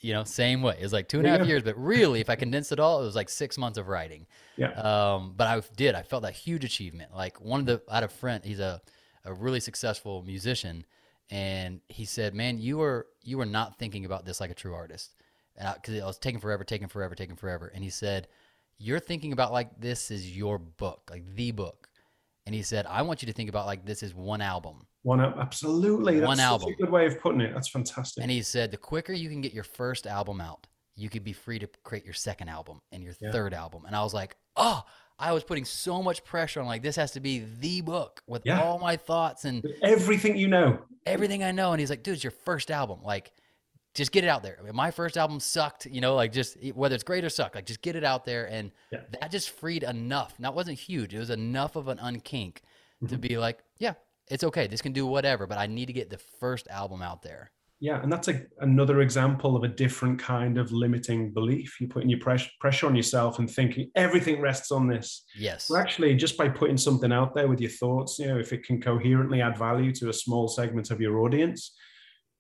you 0.04 0.12
know, 0.12 0.26
same 0.26 0.62
way. 0.62 0.76
It 0.78 0.84
was 0.84 0.92
like 0.92 1.08
two 1.08 1.20
and 1.20 1.26
a 1.26 1.30
half 1.30 1.40
yeah. 1.40 1.46
years, 1.46 1.64
but 1.64 1.78
really, 1.78 2.20
if 2.20 2.30
I 2.30 2.36
condensed 2.36 2.74
it 2.74 2.80
all, 2.80 3.02
it 3.02 3.06
was 3.06 3.16
like 3.16 3.30
six 3.30 3.58
months 3.58 3.78
of 3.78 3.88
writing. 3.88 4.28
Yeah. 4.58 4.72
Um, 4.72 5.34
but 5.36 5.48
I 5.48 5.62
did. 5.78 5.96
I 5.96 6.04
felt 6.04 6.24
that 6.24 6.34
huge 6.34 6.66
achievement. 6.66 7.16
Like 7.16 7.40
one 7.40 7.62
of 7.62 7.66
the, 7.66 7.82
I 7.90 7.96
had 7.96 8.04
a 8.04 8.10
friend. 8.10 8.44
He's 8.44 8.60
a, 8.60 8.82
a 9.24 9.34
really 9.34 9.62
successful 9.62 10.22
musician, 10.24 10.86
and 11.32 11.80
he 11.88 12.04
said, 12.04 12.36
"Man, 12.36 12.60
you 12.60 12.78
were 12.78 13.08
you 13.22 13.38
were 13.38 13.46
not 13.46 13.80
thinking 13.80 14.04
about 14.04 14.26
this 14.26 14.42
like 14.42 14.52
a 14.52 14.54
true 14.54 14.74
artist." 14.74 15.16
And 15.56 15.74
because 15.74 15.96
I, 15.96 16.04
I 16.04 16.06
was 16.06 16.20
taking 16.20 16.42
forever, 16.42 16.66
taking 16.66 16.90
forever, 16.90 17.16
taking 17.16 17.38
forever. 17.38 17.72
And 17.74 17.82
he 17.82 17.90
said, 17.90 18.28
"You're 18.84 19.00
thinking 19.00 19.34
about 19.34 19.52
like 19.52 19.80
this 19.80 20.12
is 20.12 20.36
your 20.36 20.58
book, 20.58 21.10
like 21.10 21.24
the 21.36 21.52
book." 21.52 21.88
And 22.46 22.54
he 22.54 22.62
said, 22.62 22.86
"I 22.86 23.02
want 23.02 23.22
you 23.22 23.28
to 23.28 23.34
think 23.34 23.50
about 23.50 23.66
like 23.66 23.86
this 23.86 24.04
is 24.04 24.14
one 24.14 24.42
album." 24.42 24.86
One 25.04 25.20
absolutely. 25.20 26.20
That's 26.20 26.28
one 26.28 26.40
album. 26.40 26.74
a 26.74 26.76
good 26.76 26.90
way 26.90 27.06
of 27.06 27.20
putting 27.20 27.42
it. 27.42 27.54
That's 27.54 27.70
fantastic. 27.70 28.22
And 28.22 28.32
he 28.32 28.42
said 28.42 28.72
the 28.72 28.78
quicker 28.78 29.14
you 29.14 29.30
can 29.30 29.42
get 29.42 29.54
your 29.54 29.66
first 29.66 30.08
album 30.08 30.40
out, 30.40 30.66
you 30.96 31.10
could 31.10 31.24
be 31.24 31.34
free 31.34 31.60
to 31.60 31.68
create 31.84 32.06
your 32.06 32.14
second 32.14 32.50
album 32.50 32.80
and 32.92 33.04
your 33.04 33.14
yeah. 33.22 33.32
third 33.32 33.54
album. 33.54 33.84
And 33.86 33.96
I 33.96 34.04
was 34.04 34.14
like, 34.14 34.36
oh, 34.56 34.84
I 35.20 35.32
was 35.34 35.44
putting 35.44 35.66
so 35.66 36.02
much 36.02 36.24
pressure 36.24 36.60
on 36.62 36.66
like 36.66 36.82
this 36.82 36.96
has 36.96 37.12
to 37.12 37.20
be 37.20 37.46
the 37.60 37.82
book 37.82 38.22
with 38.28 38.44
yeah. 38.46 38.62
all 38.62 38.80
my 38.80 38.98
thoughts 38.98 39.46
and 39.46 39.64
everything 39.84 40.38
you 40.38 40.48
know. 40.48 40.80
Everything 41.06 41.44
I 41.44 41.52
know. 41.52 41.72
And 41.72 41.80
he's 41.80 41.90
like, 41.90 42.04
dude, 42.04 42.16
it's 42.16 42.24
your 42.24 42.32
first 42.32 42.72
album. 42.72 43.00
Like, 43.04 43.34
just 43.94 44.12
get 44.12 44.24
it 44.24 44.28
out 44.28 44.42
there. 44.42 44.58
I 44.60 44.64
mean, 44.64 44.76
my 44.76 44.90
first 44.90 45.18
album 45.18 45.40
sucked, 45.40 45.86
you 45.86 46.02
know, 46.02 46.16
like 46.16 46.32
just 46.32 46.58
whether 46.74 46.96
it's 46.96 47.04
great 47.04 47.24
or 47.24 47.30
suck, 47.30 47.56
like 47.56 47.66
just 47.66 47.82
get 47.82 47.96
it 47.96 48.04
out 48.04 48.26
there. 48.26 48.46
And 48.46 48.72
yeah. 48.92 49.02
that 49.20 49.32
just 49.32 49.52
freed 49.52 49.84
enough. 49.84 50.40
Now 50.40 50.50
it 50.50 50.56
wasn't 50.56 50.80
huge. 50.80 51.14
It 51.14 51.20
was 51.20 51.30
enough 51.30 51.76
of 51.76 51.88
an 51.88 52.00
unkink 52.00 52.56
mm-hmm. 52.56 53.08
to 53.08 53.18
be 53.18 53.38
like, 53.38 53.60
yeah, 53.78 53.94
it's 54.28 54.44
okay. 54.44 54.66
This 54.68 54.82
can 54.82 54.94
do 54.94 55.06
whatever, 55.06 55.46
but 55.46 55.58
I 55.58 55.68
need 55.68 55.86
to 55.88 55.94
get 55.94 56.10
the 56.10 56.18
first 56.40 56.68
album 56.70 57.02
out 57.02 57.22
there. 57.22 57.52
yeah, 57.84 58.02
and 58.02 58.10
that's 58.10 58.30
a, 58.30 58.42
another 58.62 59.02
example 59.02 59.58
of 59.58 59.64
a 59.66 59.68
different 59.68 60.18
kind 60.18 60.58
of 60.58 60.72
limiting 60.72 61.34
belief. 61.34 61.82
You're 61.82 61.90
putting 61.90 62.10
your 62.10 62.20
pressure, 62.20 62.50
pressure 62.62 62.88
on 62.88 62.96
yourself 62.96 63.40
and 63.40 63.52
thinking 63.52 63.92
everything 63.96 64.40
rests 64.40 64.72
on 64.72 64.88
this. 64.88 65.26
Yes. 65.36 65.70
Well, 65.70 65.82
actually, 65.82 66.16
just 66.16 66.38
by 66.38 66.48
putting 66.48 66.78
something 66.78 67.12
out 67.12 67.36
there 67.36 67.50
with 67.50 67.60
your 67.60 67.72
thoughts, 67.72 68.20
you 68.20 68.28
know, 68.28 68.40
if 68.40 68.54
it 68.54 68.64
can 68.64 68.82
coherently 68.82 69.42
add 69.42 69.58
value 69.58 69.92
to 69.96 70.08
a 70.08 70.14
small 70.14 70.48
segment 70.48 70.92
of 70.92 71.02
your 71.02 71.20
audience, 71.20 71.76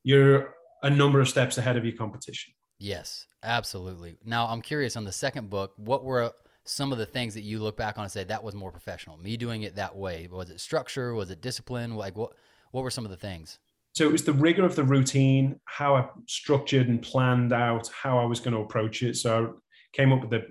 you're 0.03 0.55
a 0.83 0.89
number 0.89 1.19
of 1.19 1.27
steps 1.27 1.57
ahead 1.57 1.77
of 1.77 1.85
your 1.85 1.95
competition. 1.95 2.53
Yes, 2.77 3.25
absolutely. 3.43 4.17
Now, 4.23 4.47
I'm 4.47 4.61
curious 4.61 4.95
on 4.95 5.03
the 5.03 5.11
second 5.11 5.49
book, 5.49 5.73
what 5.77 6.03
were 6.03 6.31
some 6.65 6.91
of 6.91 6.97
the 6.97 7.05
things 7.05 7.33
that 7.33 7.41
you 7.41 7.59
look 7.59 7.75
back 7.75 7.97
on 7.97 8.03
and 8.03 8.11
say 8.11 8.23
that 8.23 8.43
was 8.43 8.53
more 8.53 8.71
professional? 8.71 9.17
Me 9.17 9.37
doing 9.37 9.63
it 9.63 9.75
that 9.75 9.95
way. 9.95 10.27
Was 10.31 10.49
it 10.49 10.59
structure? 10.59 11.13
Was 11.13 11.31
it 11.31 11.41
discipline? 11.41 11.95
Like 11.95 12.15
what 12.15 12.33
what 12.71 12.83
were 12.83 12.91
some 12.91 13.05
of 13.05 13.11
the 13.11 13.17
things? 13.17 13.59
so 13.93 14.05
it 14.05 14.11
was 14.11 14.23
the 14.23 14.33
rigor 14.33 14.65
of 14.65 14.75
the 14.75 14.83
routine, 14.83 15.59
how 15.65 15.95
I 15.95 16.07
structured 16.27 16.87
and 16.87 17.01
planned 17.01 17.53
out 17.53 17.89
how 17.89 18.17
I 18.17 18.25
was 18.25 18.39
going 18.39 18.55
to 18.55 18.61
approach 18.61 19.03
it. 19.03 19.15
So 19.17 19.45
I 19.45 19.49
came 19.95 20.11
up 20.11 20.21
with 20.21 20.31
the 20.31 20.47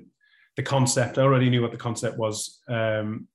the 0.56 0.62
concept. 0.62 1.18
I 1.18 1.22
already 1.22 1.50
knew 1.50 1.62
what 1.62 1.72
the 1.72 1.78
concept 1.78 2.18
was. 2.18 2.60
Um, 2.68 3.26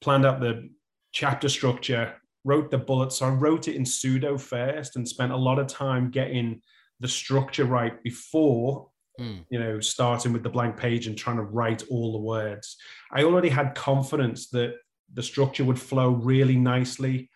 planned 0.00 0.26
out 0.26 0.40
the 0.40 0.70
chapter 1.12 1.48
structure, 1.48 2.14
wrote 2.44 2.70
the 2.70 2.78
bullets. 2.78 3.16
So 3.16 3.26
I 3.26 3.30
wrote 3.30 3.68
it 3.68 3.76
in 3.76 3.84
pseudo 3.84 4.38
first 4.38 4.96
and 4.96 5.08
spent 5.08 5.32
a 5.32 5.36
lot 5.36 5.58
of 5.58 5.66
time 5.66 6.10
getting 6.10 6.62
the 7.00 7.08
structure 7.08 7.64
right 7.64 8.02
before 8.02 8.88
mm. 9.20 9.44
you 9.50 9.58
know 9.58 9.78
starting 9.80 10.32
with 10.32 10.42
the 10.42 10.48
blank 10.48 10.76
page 10.76 11.06
and 11.06 11.16
trying 11.16 11.36
to 11.36 11.42
write 11.42 11.82
all 11.90 12.12
the 12.12 12.18
words. 12.18 12.76
I 13.12 13.22
already 13.22 13.48
had 13.48 13.74
confidence 13.74 14.48
that 14.50 14.74
the 15.12 15.22
structure 15.22 15.64
would 15.64 15.80
flow 15.80 16.10
really 16.10 16.56
nicely 16.56 17.30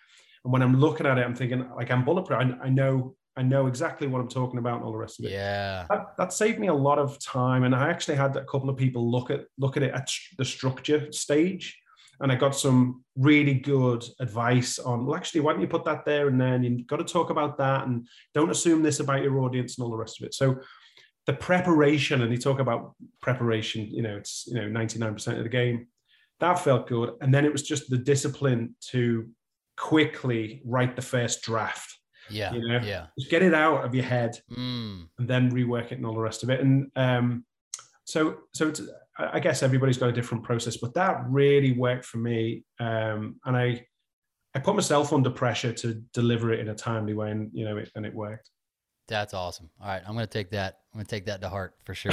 and 0.45 0.53
when 0.53 0.63
I'm 0.63 0.79
looking 0.79 1.07
at 1.07 1.19
it, 1.19 1.25
I'm 1.25 1.35
thinking 1.35 1.69
like 1.77 1.91
I'm 1.91 2.05
bulletproof. 2.05 2.39
I, 2.39 2.67
I 2.67 2.69
know 2.69 3.15
I 3.37 3.43
know 3.43 3.67
exactly 3.67 4.07
what 4.09 4.21
I'm 4.21 4.29
talking 4.29 4.59
about 4.59 4.77
and 4.77 4.85
all 4.85 4.93
the 4.93 4.99
rest 4.99 5.19
of 5.19 5.25
it. 5.25 5.33
Yeah, 5.33 5.87
that, 5.89 6.17
that, 6.19 6.33
saved 6.35 6.59
me 6.59 6.67
a 6.67 6.75
lot 6.75 6.99
of 6.99 7.19
time. 7.19 7.65
And 7.65 7.75
I 7.75 7.89
actually 7.89 8.17
had 8.17 8.37
a 8.37 8.45
couple 8.45 8.69
of 8.69 8.77
people 8.77 9.11
look 9.11 9.31
at 9.31 9.45
look 9.59 9.77
at 9.77 9.83
it 9.83 9.95
at 9.95 10.11
the 10.37 10.45
structure 10.45 11.11
stage, 11.13 11.81
and 12.21 12.31
I 12.31 12.37
got 12.37 12.55
some 12.55 13.05
really 13.17 13.55
good 13.55 14.05
advice 14.21 14.79
on. 14.79 15.07
Well, 15.07 15.17
actually, 15.17 15.41
why 15.41 15.53
don't 15.53 15.61
you 15.61 15.69
put 15.69 15.85
that 15.85 16.05
there 16.05 16.29
and 16.29 16.41
then 16.41 16.63
you've 16.63 16.87
got 16.87 16.97
to 16.97 17.05
talk 17.05 17.31
about 17.31 17.59
that, 17.59 17.87
and 17.87 18.07
don't 18.35 18.51
assume 18.51 18.83
this 18.83 19.01
about 19.01 19.23
your 19.23 19.41
audience 19.41 19.77
and 19.77 19.85
all 19.85 19.91
the 19.91 19.97
rest 19.97 20.21
of 20.21 20.27
it. 20.27 20.35
So 20.35 20.57
the 21.27 21.33
preparation, 21.33 22.23
and 22.23 22.33
you 22.33 22.39
talk 22.39 22.61
about 22.61 22.95
preparation. 23.21 23.87
You 23.87 24.03
know, 24.03 24.17
it's 24.17 24.45
you 24.47 24.55
know 24.55 24.69
99% 24.69 25.37
of 25.37 25.43
the 25.43 25.49
game. 25.49 25.89
That 26.41 26.59
felt 26.59 26.89
good, 26.89 27.13
and 27.21 27.33
then 27.33 27.45
it 27.45 27.53
was 27.53 27.63
just 27.63 27.89
the 27.89 27.99
discipline 27.99 28.75
to 28.91 29.29
quickly 29.77 30.63
write 30.65 30.97
the 30.97 31.03
first 31.03 31.43
draft. 31.43 31.99
Yeah. 32.31 32.53
You 32.53 32.69
know, 32.69 32.81
yeah. 32.83 33.07
Just 33.19 33.31
get 33.31 33.43
it 33.43 33.55
out 33.55 33.85
of 33.85 33.95
your 33.95 34.05
head 34.05 34.39
mm. 34.51 35.07
and 35.19 35.29
then 35.29 35.51
rework 35.51 35.87
it 35.87 35.93
and 35.93 36.07
all 36.07 36.15
the 36.15 36.21
rest 36.21 36.43
of 36.43 36.51
it. 36.51 36.61
And 36.61 36.91
um, 36.97 37.45
so, 38.05 38.39
so 38.55 38.69
it's, 38.69 38.81
I 39.33 39.41
guess 39.41 39.63
everybody's 39.63 39.99
got 39.99 40.09
a 40.09 40.13
different 40.13 40.45
process, 40.45 40.77
but 40.77 40.95
that 40.95 41.25
really 41.29 41.73
worked 41.73 42.05
for 42.05 42.19
me. 42.19 42.65
Um, 42.81 43.37
and 43.45 43.57
I, 43.57 43.85
I 44.55 44.59
put 44.59 44.75
myself 44.75 45.13
under 45.13 45.31
pressure 45.31 45.73
to 45.73 45.95
deliver 46.13 46.53
it 46.53 46.61
in 46.61 46.69
a 46.69 46.75
timely 46.75 47.15
way, 47.15 47.31
and 47.31 47.51
you 47.53 47.65
know, 47.65 47.77
it, 47.77 47.91
and 47.95 48.07
it 48.07 48.15
worked. 48.15 48.51
That's 49.09 49.35
awesome. 49.35 49.69
All 49.81 49.89
right, 49.89 50.03
I'm 50.07 50.15
going 50.15 50.27
to 50.27 50.33
take 50.33 50.51
that. 50.51 50.81
I'm 50.93 50.99
going 50.99 51.07
to 51.07 51.11
take 51.11 51.27
that 51.27 51.41
to 51.43 51.49
heart 51.49 51.75
for 51.85 51.95
sure. 51.95 52.13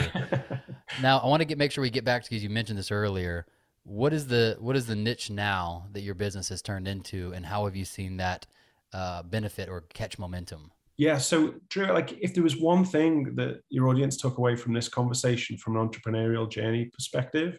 now, 1.01 1.19
I 1.19 1.27
want 1.27 1.41
to 1.41 1.45
get 1.45 1.57
make 1.57 1.71
sure 1.71 1.81
we 1.81 1.89
get 1.89 2.05
back 2.05 2.23
to 2.23 2.29
because 2.29 2.43
you 2.43 2.49
mentioned 2.49 2.79
this 2.79 2.91
earlier 2.91 3.45
what 3.89 4.13
is 4.13 4.27
the 4.27 4.55
what 4.59 4.75
is 4.75 4.85
the 4.85 4.95
niche 4.95 5.29
now 5.29 5.87
that 5.93 6.01
your 6.01 6.15
business 6.15 6.49
has 6.49 6.61
turned 6.61 6.87
into, 6.87 7.33
and 7.33 7.45
how 7.45 7.65
have 7.65 7.75
you 7.75 7.85
seen 7.85 8.17
that 8.17 8.45
uh, 8.93 9.23
benefit 9.23 9.67
or 9.67 9.81
catch 9.81 10.19
momentum? 10.19 10.71
Yeah, 10.99 11.17
so 11.17 11.53
Drew, 11.69 11.85
like 11.93 12.11
if 12.21 12.33
there 12.33 12.43
was 12.43 12.57
one 12.57 12.83
thing 12.83 13.33
that 13.35 13.61
your 13.69 13.87
audience 13.87 14.17
took 14.17 14.37
away 14.37 14.57
from 14.57 14.73
this 14.73 14.89
conversation 14.89 15.55
from 15.55 15.77
an 15.77 15.87
entrepreneurial 15.87 16.51
journey 16.51 16.91
perspective, 16.93 17.57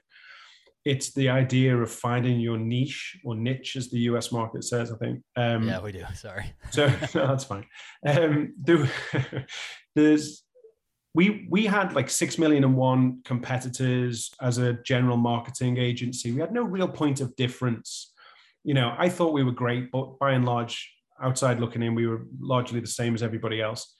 it's 0.85 1.14
the 1.14 1.31
idea 1.31 1.74
of 1.74 1.90
finding 1.90 2.38
your 2.38 2.59
niche 2.59 3.18
or 3.24 3.35
niche, 3.35 3.76
as 3.76 3.88
the 3.88 4.00
US 4.00 4.31
market 4.31 4.64
says. 4.64 4.92
I 4.92 4.96
think. 4.96 5.22
Um, 5.37 5.66
yeah, 5.66 5.81
we 5.81 5.90
do. 5.90 6.05
Sorry. 6.14 6.53
so 6.70 6.88
no, 7.14 7.29
that's 7.29 7.44
fine. 7.44 7.64
Um, 8.07 8.53
there, 8.61 8.87
there's 9.94 10.42
we 11.14 11.46
we 11.48 11.64
had 11.64 11.94
like 11.94 12.11
six 12.11 12.37
million 12.37 12.62
and 12.62 12.76
one 12.76 13.22
competitors 13.24 14.31
as 14.42 14.59
a 14.59 14.74
general 14.85 15.16
marketing 15.16 15.79
agency. 15.79 16.31
We 16.31 16.42
had 16.42 16.53
no 16.53 16.64
real 16.64 16.88
point 16.88 17.22
of 17.22 17.35
difference. 17.37 18.12
You 18.64 18.74
know, 18.74 18.94
I 18.98 19.09
thought 19.09 19.33
we 19.33 19.44
were 19.44 19.50
great, 19.50 19.90
but 19.90 20.18
by 20.18 20.33
and 20.33 20.44
large, 20.44 20.92
outside 21.23 21.61
looking 21.61 21.83
in, 21.83 21.95
we 21.95 22.07
were 22.07 22.23
largely 22.41 22.81
the 22.81 22.87
same 22.87 23.15
as 23.15 23.23
everybody 23.23 23.61
else. 23.61 23.95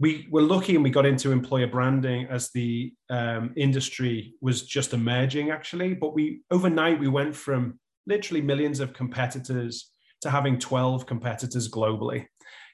We 0.00 0.26
were 0.30 0.42
lucky 0.42 0.74
and 0.74 0.82
we 0.82 0.90
got 0.90 1.06
into 1.06 1.30
employer 1.30 1.68
branding 1.68 2.26
as 2.28 2.50
the 2.50 2.92
um, 3.08 3.52
industry 3.56 4.34
was 4.40 4.62
just 4.62 4.94
emerging, 4.94 5.50
actually. 5.50 5.94
But 5.94 6.14
we 6.14 6.40
overnight 6.50 6.98
we 6.98 7.08
went 7.08 7.36
from 7.36 7.78
literally 8.06 8.40
millions 8.40 8.80
of 8.80 8.92
competitors 8.92 9.90
to 10.22 10.30
having 10.30 10.58
12 10.58 11.06
competitors 11.06 11.70
globally, 11.70 12.26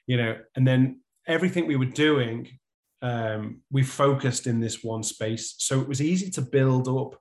you 0.07 0.17
know, 0.17 0.37
and 0.55 0.67
then 0.67 1.01
everything 1.27 1.67
we 1.67 1.75
were 1.75 1.85
doing 1.85 2.47
um, 3.01 3.61
we 3.71 3.83
focused 3.83 4.47
in 4.47 4.59
this 4.59 4.83
one 4.83 5.03
space. 5.03 5.55
So 5.57 5.79
it 5.79 5.87
was 5.87 6.01
easy 6.01 6.29
to 6.31 6.41
build 6.41 6.87
up 6.87 7.19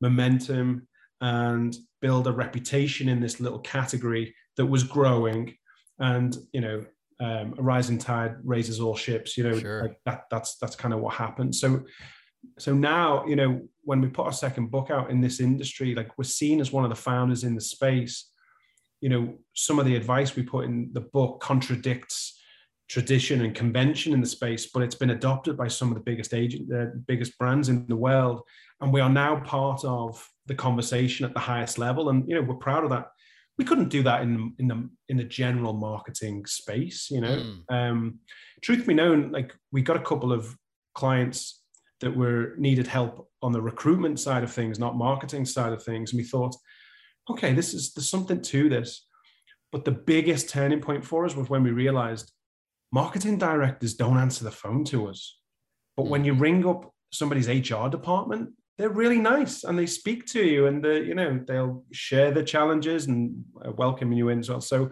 momentum 0.00 0.88
and 1.20 1.76
build 2.00 2.26
a 2.26 2.32
reputation 2.32 3.08
in 3.08 3.20
this 3.20 3.40
little 3.40 3.58
category 3.58 4.34
that 4.58 4.66
was 4.66 4.84
growing. 4.84 5.54
And 5.98 6.36
you 6.52 6.60
know, 6.60 6.84
um, 7.20 7.54
a 7.58 7.62
rising 7.62 7.98
tide 7.98 8.36
raises 8.44 8.80
all 8.80 8.94
ships. 8.94 9.38
You 9.38 9.44
know, 9.44 9.58
sure. 9.58 9.82
like 9.82 9.98
that, 10.04 10.24
that's 10.30 10.58
that's 10.58 10.76
kind 10.76 10.92
of 10.92 11.00
what 11.00 11.14
happened. 11.14 11.54
So, 11.54 11.84
so 12.58 12.74
now 12.74 13.24
you 13.26 13.36
know 13.36 13.62
when 13.82 14.02
we 14.02 14.08
put 14.08 14.26
our 14.26 14.32
second 14.32 14.70
book 14.70 14.90
out 14.90 15.10
in 15.10 15.22
this 15.22 15.40
industry, 15.40 15.94
like 15.94 16.16
we're 16.18 16.24
seen 16.24 16.60
as 16.60 16.70
one 16.70 16.84
of 16.84 16.90
the 16.90 16.96
founders 16.96 17.44
in 17.44 17.54
the 17.54 17.60
space. 17.60 18.30
You 19.00 19.08
know, 19.08 19.38
some 19.54 19.78
of 19.78 19.86
the 19.86 19.94
advice 19.96 20.34
we 20.34 20.42
put 20.42 20.64
in 20.64 20.90
the 20.92 21.00
book 21.00 21.40
contradicts 21.40 22.34
tradition 22.88 23.42
and 23.42 23.54
convention 23.54 24.12
in 24.14 24.20
the 24.20 24.26
space, 24.26 24.66
but 24.72 24.82
it's 24.82 24.94
been 24.94 25.10
adopted 25.10 25.56
by 25.56 25.68
some 25.68 25.88
of 25.88 25.94
the 25.94 26.00
biggest 26.00 26.32
agent, 26.32 26.68
the 26.68 27.00
biggest 27.06 27.38
brands 27.38 27.68
in 27.68 27.86
the 27.86 27.96
world, 27.96 28.40
and 28.80 28.92
we 28.92 29.00
are 29.00 29.10
now 29.10 29.38
part 29.40 29.84
of 29.84 30.26
the 30.46 30.54
conversation 30.54 31.26
at 31.26 31.34
the 31.34 31.40
highest 31.40 31.78
level. 31.78 32.08
And 32.08 32.28
you 32.28 32.34
know, 32.34 32.42
we're 32.42 32.54
proud 32.54 32.84
of 32.84 32.90
that. 32.90 33.08
We 33.58 33.64
couldn't 33.64 33.88
do 33.88 34.02
that 34.04 34.22
in 34.22 34.54
in 34.58 34.68
the 34.68 34.88
in 35.08 35.16
the 35.16 35.24
general 35.24 35.72
marketing 35.72 36.46
space. 36.46 37.10
You 37.10 37.20
know, 37.20 37.36
mm. 37.36 37.74
um, 37.74 38.20
truth 38.62 38.86
be 38.86 38.94
known, 38.94 39.32
like 39.32 39.54
we 39.72 39.82
got 39.82 39.96
a 39.96 40.02
couple 40.02 40.32
of 40.32 40.56
clients 40.94 41.62
that 42.00 42.16
were 42.16 42.54
needed 42.58 42.86
help 42.86 43.28
on 43.42 43.52
the 43.52 43.60
recruitment 43.60 44.20
side 44.20 44.44
of 44.44 44.52
things, 44.52 44.78
not 44.78 44.96
marketing 44.96 45.44
side 45.44 45.72
of 45.72 45.82
things, 45.82 46.12
and 46.12 46.18
we 46.18 46.24
thought, 46.24 46.54
okay, 47.30 47.52
this 47.52 47.74
is 47.74 47.92
there's 47.92 48.08
something 48.08 48.40
to 48.42 48.68
this. 48.68 49.06
But 49.70 49.84
the 49.84 49.92
biggest 49.92 50.48
turning 50.48 50.80
point 50.80 51.04
for 51.04 51.26
us 51.26 51.36
was 51.36 51.50
when 51.50 51.62
we 51.62 51.70
realized 51.70 52.32
marketing 52.90 53.38
directors 53.38 53.94
don't 53.94 54.16
answer 54.16 54.44
the 54.44 54.50
phone 54.50 54.84
to 54.84 55.08
us. 55.08 55.38
But 55.96 56.06
when 56.06 56.24
you 56.24 56.34
mm. 56.34 56.40
ring 56.40 56.66
up 56.66 56.92
somebody's 57.12 57.48
HR 57.48 57.88
department, 57.88 58.50
they're 58.78 58.88
really 58.88 59.18
nice 59.18 59.64
and 59.64 59.76
they 59.76 59.86
speak 59.86 60.24
to 60.26 60.40
you 60.40 60.66
and 60.66 60.82
they, 60.82 61.02
you 61.02 61.14
know 61.14 61.40
they'll 61.46 61.84
share 61.92 62.30
the 62.30 62.42
challenges 62.42 63.06
and 63.06 63.44
uh, 63.64 63.72
welcome 63.72 64.12
you 64.12 64.28
in 64.28 64.38
as 64.38 64.48
well. 64.48 64.60
So 64.60 64.90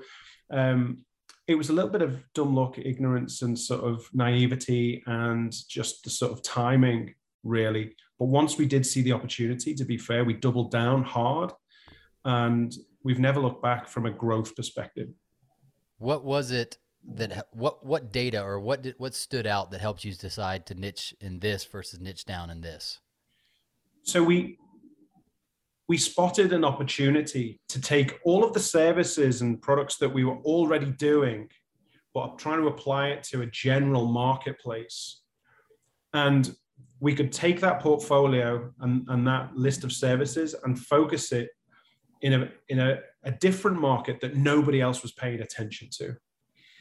um, 0.51 1.05
it 1.47 1.55
was 1.55 1.71
a 1.71 1.73
little 1.73 1.91
bit 1.91 2.03
of 2.03 2.23
dumb 2.35 2.55
luck, 2.55 2.77
ignorance, 2.79 3.43
and 3.43 3.57
sort 3.57 3.85
of 3.85 4.05
naivety, 4.13 5.03
and 5.07 5.55
just 5.69 6.03
the 6.03 6.11
sort 6.11 6.33
of 6.33 6.43
timing, 6.43 7.15
really. 7.45 7.95
But 8.19 8.27
once 8.27 8.59
we 8.59 8.67
did 8.67 8.85
see 8.85 9.03
the 9.03 9.13
opportunity, 9.13 9.73
to 9.75 9.85
be 9.85 9.97
fair, 9.97 10.25
we 10.25 10.35
doubled 10.35 10.73
down 10.73 11.05
hard, 11.05 11.53
and 12.25 12.75
we've 13.05 13.21
never 13.21 13.39
looked 13.39 13.63
back 13.63 13.89
from 13.89 14.07
a 14.07 14.11
growth 14.11 14.57
perspective. 14.57 15.09
What 15.99 16.25
was 16.25 16.51
it 16.51 16.79
that 17.15 17.47
what 17.53 17.87
what 17.87 18.13
data 18.13 18.43
or 18.43 18.59
what 18.59 18.83
did 18.83 18.97
what 18.99 19.15
stood 19.15 19.47
out 19.47 19.71
that 19.71 19.81
helped 19.81 20.05
you 20.05 20.13
decide 20.13 20.67
to 20.67 20.75
niche 20.75 21.15
in 21.21 21.39
this 21.39 21.65
versus 21.65 22.01
niche 22.01 22.25
down 22.25 22.51
in 22.51 22.61
this? 22.61 22.99
So 24.07 24.23
we 24.23 24.59
we 25.89 25.99
spotted 25.99 26.53
an 26.53 26.65
opportunity 26.65 27.61
to 27.69 27.81
take 27.81 28.19
all 28.25 28.45
of 28.45 28.53
the 28.53 28.61
services 28.61 29.43
and 29.43 29.61
products 29.61 29.99
that 29.99 30.09
we 30.09 30.25
were 30.25 30.39
already 30.39 30.91
doing, 30.93 31.49
but 32.13 32.39
trying 32.39 32.61
to 32.61 32.67
apply 32.67 33.09
it 33.09 33.23
to 33.25 33.43
a 33.43 33.47
general 33.47 34.07
marketplace. 34.07 35.23
And 36.13 36.57
we 36.99 37.15
could 37.15 37.31
take 37.31 37.61
that 37.61 37.81
portfolio 37.81 38.73
and, 38.81 39.07
and 39.09 39.27
that 39.29 39.55
list 39.57 39.85
of 39.85 39.93
services 39.93 40.57
and 40.65 40.79
focus 40.79 41.31
it 41.31 41.51
in 42.23 42.33
a 42.33 42.49
in 42.69 42.79
a, 42.79 42.99
a 43.25 43.33
different 43.33 43.79
market 43.81 44.21
that 44.21 44.37
nobody 44.37 44.81
else 44.81 45.03
was 45.03 45.13
paying 45.13 45.41
attention 45.41 45.89
to. 45.99 46.17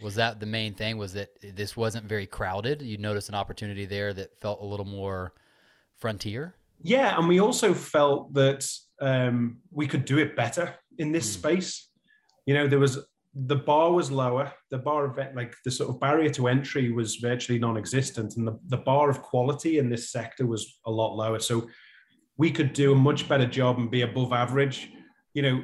Was 0.01 0.15
that 0.15 0.39
the 0.39 0.45
main 0.45 0.73
thing? 0.73 0.97
Was 0.97 1.13
that 1.13 1.29
this 1.41 1.75
wasn't 1.75 2.05
very 2.05 2.27
crowded? 2.27 2.81
You 2.81 2.97
noticed 2.97 3.29
an 3.29 3.35
opportunity 3.35 3.85
there 3.85 4.13
that 4.13 4.39
felt 4.41 4.61
a 4.61 4.65
little 4.65 4.85
more 4.85 5.33
frontier. 5.95 6.55
Yeah, 6.81 7.17
and 7.17 7.27
we 7.27 7.39
also 7.39 7.73
felt 7.73 8.33
that 8.33 8.67
um, 9.01 9.57
we 9.71 9.87
could 9.87 10.05
do 10.05 10.17
it 10.19 10.35
better 10.35 10.75
in 10.97 11.11
this 11.11 11.29
mm. 11.29 11.39
space. 11.39 11.89
You 12.45 12.53
know, 12.53 12.67
there 12.67 12.79
was 12.79 12.99
the 13.33 13.55
bar 13.55 13.91
was 13.91 14.11
lower. 14.11 14.53
The 14.71 14.77
bar 14.77 15.05
of 15.05 15.35
like 15.35 15.53
the 15.65 15.71
sort 15.71 15.89
of 15.89 15.99
barrier 15.99 16.29
to 16.31 16.47
entry 16.47 16.91
was 16.91 17.15
virtually 17.15 17.59
non-existent, 17.59 18.37
and 18.37 18.47
the, 18.47 18.57
the 18.67 18.77
bar 18.77 19.09
of 19.09 19.21
quality 19.21 19.77
in 19.77 19.89
this 19.89 20.11
sector 20.11 20.45
was 20.45 20.79
a 20.85 20.91
lot 20.91 21.15
lower. 21.15 21.39
So 21.39 21.67
we 22.37 22.51
could 22.51 22.73
do 22.73 22.93
a 22.93 22.95
much 22.95 23.27
better 23.27 23.45
job 23.45 23.77
and 23.77 23.91
be 23.91 24.01
above 24.01 24.31
average. 24.31 24.89
You 25.33 25.41
know, 25.41 25.63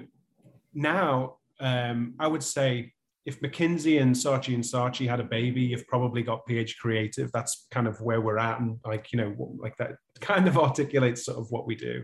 now 0.74 1.38
um, 1.60 2.16
I 2.20 2.28
would 2.28 2.44
say 2.44 2.94
if 3.26 3.40
McKinsey 3.42 4.02
and 4.02 4.16
Saatchi 4.16 4.56
and 4.56 4.64
Saatchi 4.64 5.08
had 5.08 5.20
a 5.20 5.24
baby, 5.24 5.62
you've 5.62 5.88
probably 5.88 6.24
got 6.24 6.46
PH 6.46 6.80
Creative. 6.80 7.32
That's 7.32 7.68
kind 7.72 7.88
of 7.88 8.02
where 8.02 8.22
we're 8.22 8.40
at, 8.40 8.60
and 8.60 8.80
like 8.86 9.12
you 9.12 9.18
know, 9.18 9.56
like 9.60 9.78
that 9.78 9.92
kind 10.22 10.48
of 10.48 10.58
articulates 10.58 11.26
sort 11.26 11.38
of 11.38 11.48
what 11.52 11.68
we 11.68 11.76
do 11.76 12.04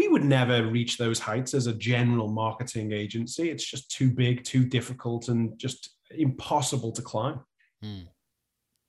we 0.00 0.08
would 0.08 0.24
never 0.24 0.66
reach 0.66 0.96
those 0.96 1.18
heights 1.18 1.52
as 1.52 1.66
a 1.66 1.74
general 1.74 2.28
marketing 2.28 2.90
agency. 2.90 3.50
It's 3.50 3.70
just 3.70 3.90
too 3.90 4.10
big, 4.10 4.44
too 4.44 4.64
difficult, 4.64 5.28
and 5.28 5.58
just 5.58 5.90
impossible 6.10 6.90
to 6.92 7.02
climb. 7.02 7.40
Hmm. 7.82 8.04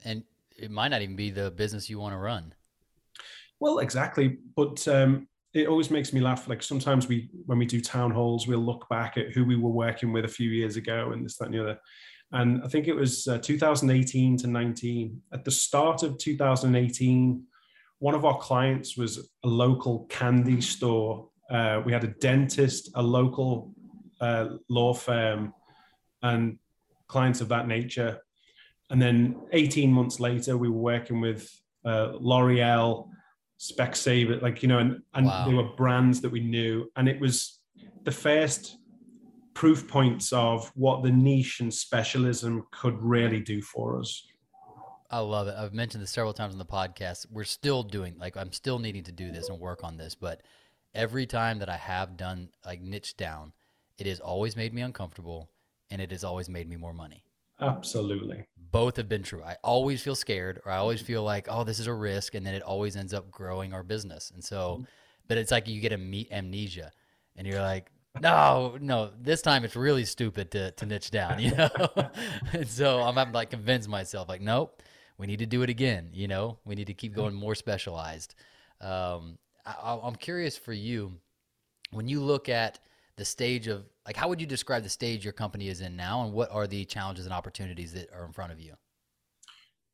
And 0.06 0.24
it 0.58 0.72
might 0.72 0.88
not 0.88 1.02
even 1.02 1.18
be 1.18 1.30
the 1.30 1.52
business 1.52 1.90
you 1.90 2.00
want 2.00 2.14
to 2.14 2.18
run. 2.18 2.54
Well, 3.60 3.80
exactly. 3.80 4.38
But 4.56 4.88
um, 4.88 5.28
it 5.54 5.68
always 5.68 5.92
makes 5.92 6.14
me 6.14 6.22
laugh. 6.22 6.48
Like 6.48 6.64
sometimes 6.64 7.08
we, 7.08 7.30
when 7.46 7.58
we 7.58 7.66
do 7.66 7.82
town 7.82 8.12
halls, 8.12 8.48
we'll 8.48 8.60
look 8.60 8.88
back 8.90 9.18
at 9.18 9.32
who 9.32 9.44
we 9.44 9.56
were 9.56 9.70
working 9.70 10.14
with 10.14 10.26
a 10.26 10.30
few 10.30 10.50
years 10.50 10.78
ago 10.78 11.12
and 11.12 11.26
this, 11.26 11.38
that, 11.38 11.46
and 11.46 11.54
the 11.54 11.62
other. 11.62 11.80
And 12.32 12.64
I 12.64 12.68
think 12.68 12.88
it 12.88 12.96
was 12.96 13.28
uh, 13.28 13.40
2018 13.40 14.38
to 14.38 14.48
19. 14.48 15.22
At 15.34 15.44
the 15.44 15.52
start 15.52 16.04
of 16.04 16.18
2018, 16.18 17.44
one 18.00 18.16
of 18.16 18.24
our 18.24 18.38
clients 18.38 18.96
was 18.96 19.30
a 19.44 19.48
local 19.48 20.06
candy 20.10 20.62
store. 20.62 21.28
Uh, 21.50 21.82
we 21.86 21.92
had 21.92 22.06
a 22.06 22.08
dentist, 22.08 22.90
a 22.96 23.04
local 23.04 23.74
uh, 24.22 24.56
law 24.70 24.94
firm, 24.94 25.54
and 26.24 26.58
clients 27.08 27.42
of 27.42 27.50
that 27.50 27.68
nature. 27.68 28.22
And 28.90 29.02
then 29.02 29.36
18 29.52 29.92
months 29.92 30.20
later, 30.22 30.58
we 30.58 30.70
were 30.70 30.80
working 30.80 31.20
with 31.20 31.50
uh, 31.84 32.14
L'Oreal, 32.20 33.10
Specsavers, 33.62 34.42
like, 34.42 34.64
you 34.64 34.70
know, 34.70 34.80
and, 34.80 35.04
and 35.14 35.28
wow. 35.28 35.46
they 35.46 35.54
were 35.54 35.70
brands 35.76 36.20
that 36.22 36.32
we 36.32 36.40
knew. 36.40 36.90
And 36.96 37.08
it 37.08 37.20
was 37.20 37.60
the 38.04 38.12
first 38.12 38.78
proof 39.54 39.88
points 39.88 40.34
of 40.34 40.72
what 40.76 41.04
the 41.04 41.12
niche 41.12 41.60
and 41.60 41.72
specialism 41.72 42.66
could 42.72 43.00
really 43.00 43.40
do 43.40 43.62
for 43.62 44.00
us. 44.00 44.26
I 45.12 45.20
love 45.20 45.48
it. 45.48 45.56
I've 45.56 45.74
mentioned 45.74 46.02
this 46.02 46.10
several 46.10 46.34
times 46.34 46.54
on 46.54 46.58
the 46.58 46.66
podcast. 46.66 47.28
We're 47.30 47.44
still 47.44 47.84
doing 47.84 48.16
like 48.18 48.36
I'm 48.36 48.52
still 48.52 48.80
needing 48.80 49.04
to 49.04 49.12
do 49.12 49.32
this 49.32 49.50
and 49.50 49.60
work 49.60 49.84
on 49.84 49.98
this, 49.98 50.16
but 50.16 50.42
every 50.96 51.28
time 51.28 51.60
that 51.60 51.70
I 51.70 51.78
have 51.78 52.18
done 52.18 52.50
like 52.66 52.82
niche 52.82 53.16
down, 53.18 53.54
it 53.98 54.08
has 54.08 54.20
always 54.20 54.56
made 54.56 54.74
me 54.74 54.82
uncomfortable 54.82 55.52
and 55.92 56.02
it 56.02 56.12
has 56.12 56.24
always 56.24 56.50
made 56.50 56.68
me 56.68 56.78
more 56.78 56.94
money. 56.94 57.26
Absolutely. 57.62 58.46
Both 58.72 58.98
have 58.98 59.10
been 59.10 59.24
true. 59.24 59.44
I 59.44 59.58
always 59.64 60.02
feel 60.02 60.16
scared 60.16 60.62
or 60.66 60.72
I 60.72 60.78
always 60.78 61.02
feel 61.02 61.24
like, 61.24 61.48
oh, 61.50 61.64
this 61.64 61.80
is 61.80 61.88
a 61.88 61.94
risk. 61.94 62.36
And 62.36 62.46
then 62.46 62.56
it 62.56 62.64
always 62.64 62.96
ends 62.96 63.14
up 63.14 63.30
growing 63.30 63.74
our 63.74 63.84
business. 63.84 64.32
And 64.34 64.44
so, 64.44 64.76
mm-hmm. 64.76 64.84
but 65.28 65.38
it's 65.38 65.52
like 65.52 65.68
you 65.68 65.82
get 65.82 65.94
a 65.94 65.98
meat 65.98 66.30
amnesia 66.32 66.92
and 67.36 67.46
you're 67.46 67.62
like, 67.62 67.92
no, 68.20 68.78
no, 68.82 69.12
this 69.20 69.42
time 69.42 69.64
it's 69.64 69.76
really 69.76 70.06
stupid 70.06 70.52
to, 70.52 70.72
to 70.72 70.86
niche 70.86 71.12
down, 71.12 71.40
you 71.40 71.52
know? 71.52 71.70
and 72.54 72.68
so 72.68 73.02
I'm 73.02 73.16
having 73.16 73.34
to 73.34 73.38
like 73.38 73.52
convince 73.52 73.88
myself 73.88 74.28
like, 74.28 74.42
nope, 74.42 74.82
we 75.18 75.28
need 75.28 75.40
to 75.40 75.46
do 75.46 75.62
it 75.62 75.70
again. 75.70 76.10
You 76.14 76.28
know, 76.28 76.58
we 76.66 76.76
need 76.76 76.88
to 76.88 76.94
keep 76.94 77.14
going 77.14 77.36
more 77.36 77.56
specialized. 77.56 78.36
Um, 78.80 79.38
I, 79.66 80.00
I'm 80.02 80.16
curious 80.16 80.58
for 80.58 80.74
you 80.74 81.14
when 81.92 82.08
you 82.08 82.22
look 82.22 82.50
at 82.50 82.80
the 83.18 83.26
stage 83.26 83.68
of 83.68 83.86
like 84.06 84.16
how 84.16 84.28
would 84.28 84.42
you 84.42 84.48
describe 84.48 84.84
the 84.84 84.90
stage 84.90 85.24
your 85.24 85.34
company 85.34 85.68
is 85.68 85.82
in 85.82 85.96
now 85.96 86.24
and 86.24 86.34
what 86.34 86.52
are 86.52 86.68
the 86.68 86.86
challenges 86.86 87.26
and 87.26 87.34
opportunities 87.34 87.94
that 87.94 88.10
are 88.14 88.26
in 88.26 88.32
front 88.32 88.52
of 88.52 88.60
you 88.60 88.74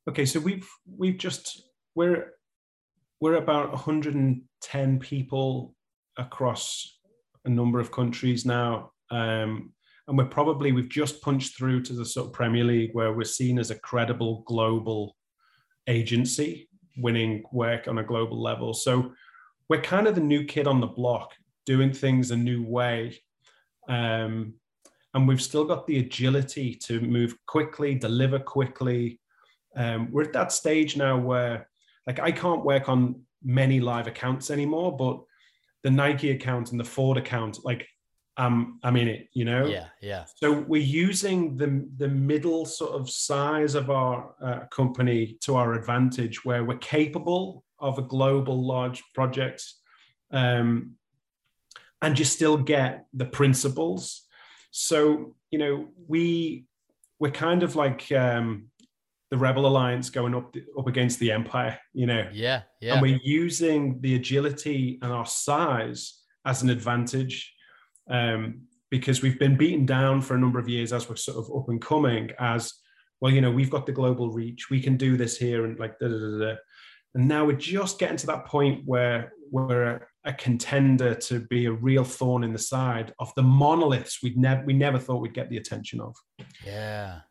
okay 0.09 0.25
so 0.25 0.39
we've 0.39 0.67
we've 0.97 1.17
just 1.17 1.61
we're 1.95 2.33
we're 3.19 3.35
about 3.35 3.71
110 3.71 4.99
people 4.99 5.73
across 6.17 6.99
a 7.45 7.49
number 7.49 7.79
of 7.79 7.91
countries 7.91 8.45
now 8.45 8.91
um, 9.11 9.71
and 10.07 10.17
we're 10.17 10.25
probably 10.25 10.71
we've 10.71 10.89
just 10.89 11.21
punched 11.21 11.57
through 11.57 11.81
to 11.81 11.93
the 11.93 12.05
sort 12.05 12.27
of 12.27 12.33
premier 12.33 12.63
league 12.63 12.91
where 12.93 13.13
we're 13.13 13.23
seen 13.23 13.59
as 13.59 13.71
a 13.71 13.79
credible 13.79 14.43
global 14.45 15.15
agency 15.87 16.67
winning 16.97 17.43
work 17.51 17.87
on 17.87 17.99
a 17.99 18.03
global 18.03 18.41
level. 18.41 18.73
So 18.73 19.13
we're 19.69 19.81
kind 19.81 20.07
of 20.07 20.15
the 20.15 20.21
new 20.21 20.43
kid 20.45 20.67
on 20.67 20.81
the 20.81 20.87
block, 20.87 21.33
doing 21.65 21.93
things 21.93 22.31
a 22.31 22.37
new 22.37 22.63
way. 22.63 23.19
Um, 23.87 24.53
and 25.13 25.27
we've 25.27 25.41
still 25.41 25.65
got 25.65 25.87
the 25.87 25.99
agility 25.99 26.75
to 26.75 26.99
move 27.01 27.35
quickly, 27.47 27.95
deliver 27.95 28.39
quickly. 28.39 29.19
Um, 29.75 30.11
we're 30.11 30.23
at 30.23 30.33
that 30.33 30.51
stage 30.51 30.97
now 30.97 31.17
where, 31.17 31.69
like, 32.05 32.19
I 32.19 32.31
can't 32.31 32.65
work 32.65 32.89
on 32.89 33.21
many 33.43 33.79
live 33.79 34.07
accounts 34.07 34.51
anymore, 34.51 34.95
but 34.95 35.21
the 35.83 35.91
Nike 35.91 36.31
account 36.31 36.71
and 36.71 36.79
the 36.79 36.83
Ford 36.83 37.17
account, 37.17 37.59
like, 37.63 37.87
I'm 38.37 38.79
I'm 38.83 38.95
in 38.95 39.07
it, 39.07 39.29
you 39.33 39.45
know. 39.45 39.65
Yeah, 39.65 39.87
yeah. 40.01 40.25
So 40.35 40.51
we're 40.67 40.81
using 40.81 41.57
the 41.57 41.87
the 41.97 42.07
middle 42.07 42.65
sort 42.65 42.91
of 42.91 43.09
size 43.09 43.73
of 43.73 43.89
our 43.89 44.35
uh, 44.41 44.59
company 44.67 45.37
to 45.41 45.55
our 45.55 45.73
advantage, 45.73 46.45
where 46.45 46.63
we're 46.63 46.77
capable 46.77 47.63
of 47.79 47.97
a 47.97 48.03
global 48.03 48.65
large 48.65 49.03
project, 49.15 49.63
um, 50.31 50.95
and 52.01 52.17
you 52.17 52.25
still 52.25 52.57
get 52.57 53.05
the 53.13 53.25
principles. 53.25 54.23
So 54.71 55.35
you 55.51 55.59
know 55.59 55.87
we 56.07 56.65
we're 57.19 57.31
kind 57.31 57.63
of 57.63 57.75
like 57.75 58.11
um, 58.11 58.67
the 59.31 59.37
Rebel 59.37 59.65
Alliance 59.65 60.09
going 60.09 60.35
up 60.35 60.55
up 60.77 60.87
against 60.87 61.19
the 61.19 61.31
Empire, 61.31 61.79
you 61.93 62.05
know. 62.05 62.27
Yeah, 62.31 62.61
yeah. 62.81 62.93
And 62.93 63.01
we're 63.01 63.19
using 63.23 63.99
the 64.01 64.15
agility 64.15 64.99
and 65.01 65.11
our 65.11 65.25
size 65.25 66.21
as 66.45 66.61
an 66.61 66.69
advantage 66.69 67.53
um, 68.09 68.61
because 68.89 69.21
we've 69.21 69.39
been 69.39 69.57
beaten 69.57 69.85
down 69.85 70.21
for 70.21 70.35
a 70.35 70.39
number 70.39 70.59
of 70.59 70.69
years 70.69 70.93
as 70.93 71.09
we're 71.09 71.15
sort 71.15 71.37
of 71.37 71.55
up 71.55 71.69
and 71.69 71.81
coming 71.81 72.29
as 72.39 72.73
well 73.19 73.31
you 73.31 73.41
know 73.41 73.51
we've 73.51 73.69
got 73.69 73.85
the 73.85 73.91
global 73.91 74.31
reach 74.31 74.69
we 74.69 74.81
can 74.81 74.95
do 74.97 75.17
this 75.17 75.37
here 75.37 75.65
and 75.65 75.79
like 75.79 75.99
da, 75.99 76.07
da, 76.07 76.17
da, 76.17 76.37
da. 76.37 76.55
and 77.15 77.27
now 77.27 77.45
we're 77.45 77.51
just 77.51 77.99
getting 77.99 78.17
to 78.17 78.27
that 78.27 78.45
point 78.45 78.81
where 78.85 79.33
we're 79.51 80.07
a 80.25 80.33
contender 80.33 81.15
to 81.15 81.39
be 81.41 81.65
a 81.65 81.71
real 81.71 82.03
thorn 82.03 82.43
in 82.43 82.51
the 82.51 82.59
side 82.59 83.13
of 83.19 83.33
the 83.35 83.43
monoliths 83.43 84.21
we'd 84.21 84.37
never 84.37 84.63
we 84.65 84.73
never 84.73 84.99
thought 84.99 85.21
we'd 85.21 85.33
get 85.33 85.49
the 85.49 85.57
attention 85.57 86.01
of. 86.01 86.15
Yeah. 86.65 87.21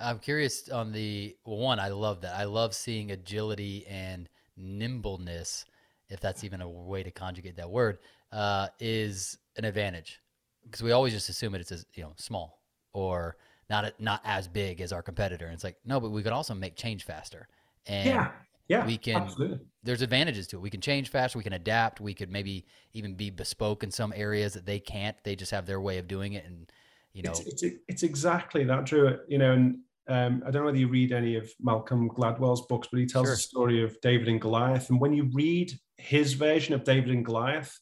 I'm 0.00 0.18
curious 0.18 0.68
on 0.68 0.92
the 0.92 1.36
well, 1.44 1.58
one 1.58 1.78
i 1.78 1.88
love 1.88 2.20
that. 2.22 2.34
I 2.34 2.44
love 2.44 2.74
seeing 2.74 3.12
agility 3.12 3.86
and 3.86 4.28
nimbleness 4.56 5.64
if 6.10 6.20
that's 6.20 6.44
even 6.44 6.60
a 6.60 6.68
way 6.68 7.02
to 7.02 7.10
conjugate 7.10 7.56
that 7.56 7.70
word 7.70 7.98
uh, 8.32 8.68
is 8.78 9.38
an 9.56 9.64
advantage. 9.64 10.20
Because 10.64 10.82
we 10.82 10.92
always 10.92 11.12
just 11.12 11.28
assume 11.28 11.54
it 11.54 11.60
it's 11.60 11.72
as 11.72 11.86
you 11.94 12.02
know 12.02 12.12
small 12.16 12.60
or 12.92 13.36
not 13.70 13.92
not 14.00 14.20
as 14.24 14.48
big 14.48 14.80
as 14.80 14.92
our 14.92 15.02
competitor. 15.02 15.46
And 15.46 15.54
it's 15.54 15.64
like 15.64 15.76
no, 15.84 16.00
but 16.00 16.10
we 16.10 16.22
could 16.22 16.32
also 16.32 16.54
make 16.54 16.76
change 16.76 17.04
faster. 17.04 17.48
And 17.86 18.08
yeah, 18.08 18.30
yeah, 18.68 18.86
we 18.86 18.96
can. 18.96 19.22
Absolutely. 19.22 19.60
There's 19.82 20.02
advantages 20.02 20.46
to 20.48 20.56
it. 20.56 20.60
We 20.60 20.70
can 20.70 20.80
change 20.80 21.10
faster. 21.10 21.38
We 21.38 21.44
can 21.44 21.52
adapt. 21.52 22.00
We 22.00 22.14
could 22.14 22.30
maybe 22.30 22.64
even 22.92 23.14
be 23.14 23.30
bespoke 23.30 23.82
in 23.82 23.90
some 23.90 24.12
areas 24.16 24.54
that 24.54 24.64
they 24.64 24.80
can't. 24.80 25.16
They 25.24 25.36
just 25.36 25.50
have 25.50 25.66
their 25.66 25.80
way 25.80 25.98
of 25.98 26.08
doing 26.08 26.32
it, 26.32 26.44
and 26.46 26.70
you 27.12 27.22
know, 27.22 27.30
it's 27.30 27.62
it's, 27.62 27.76
it's 27.88 28.02
exactly 28.02 28.64
that, 28.64 28.86
Drew. 28.86 29.18
You 29.28 29.38
know, 29.38 29.52
and 29.52 29.78
um, 30.08 30.42
I 30.46 30.50
don't 30.50 30.62
know 30.62 30.66
whether 30.66 30.78
you 30.78 30.88
read 30.88 31.12
any 31.12 31.36
of 31.36 31.50
Malcolm 31.60 32.08
Gladwell's 32.08 32.66
books, 32.66 32.88
but 32.90 33.00
he 33.00 33.06
tells 33.06 33.26
sure. 33.26 33.34
the 33.34 33.40
story 33.40 33.82
of 33.82 34.00
David 34.00 34.28
and 34.28 34.40
Goliath. 34.40 34.90
And 34.90 35.00
when 35.00 35.12
you 35.12 35.30
read 35.32 35.72
his 35.96 36.34
version 36.34 36.74
of 36.74 36.84
David 36.84 37.10
and 37.10 37.24
Goliath, 37.24 37.78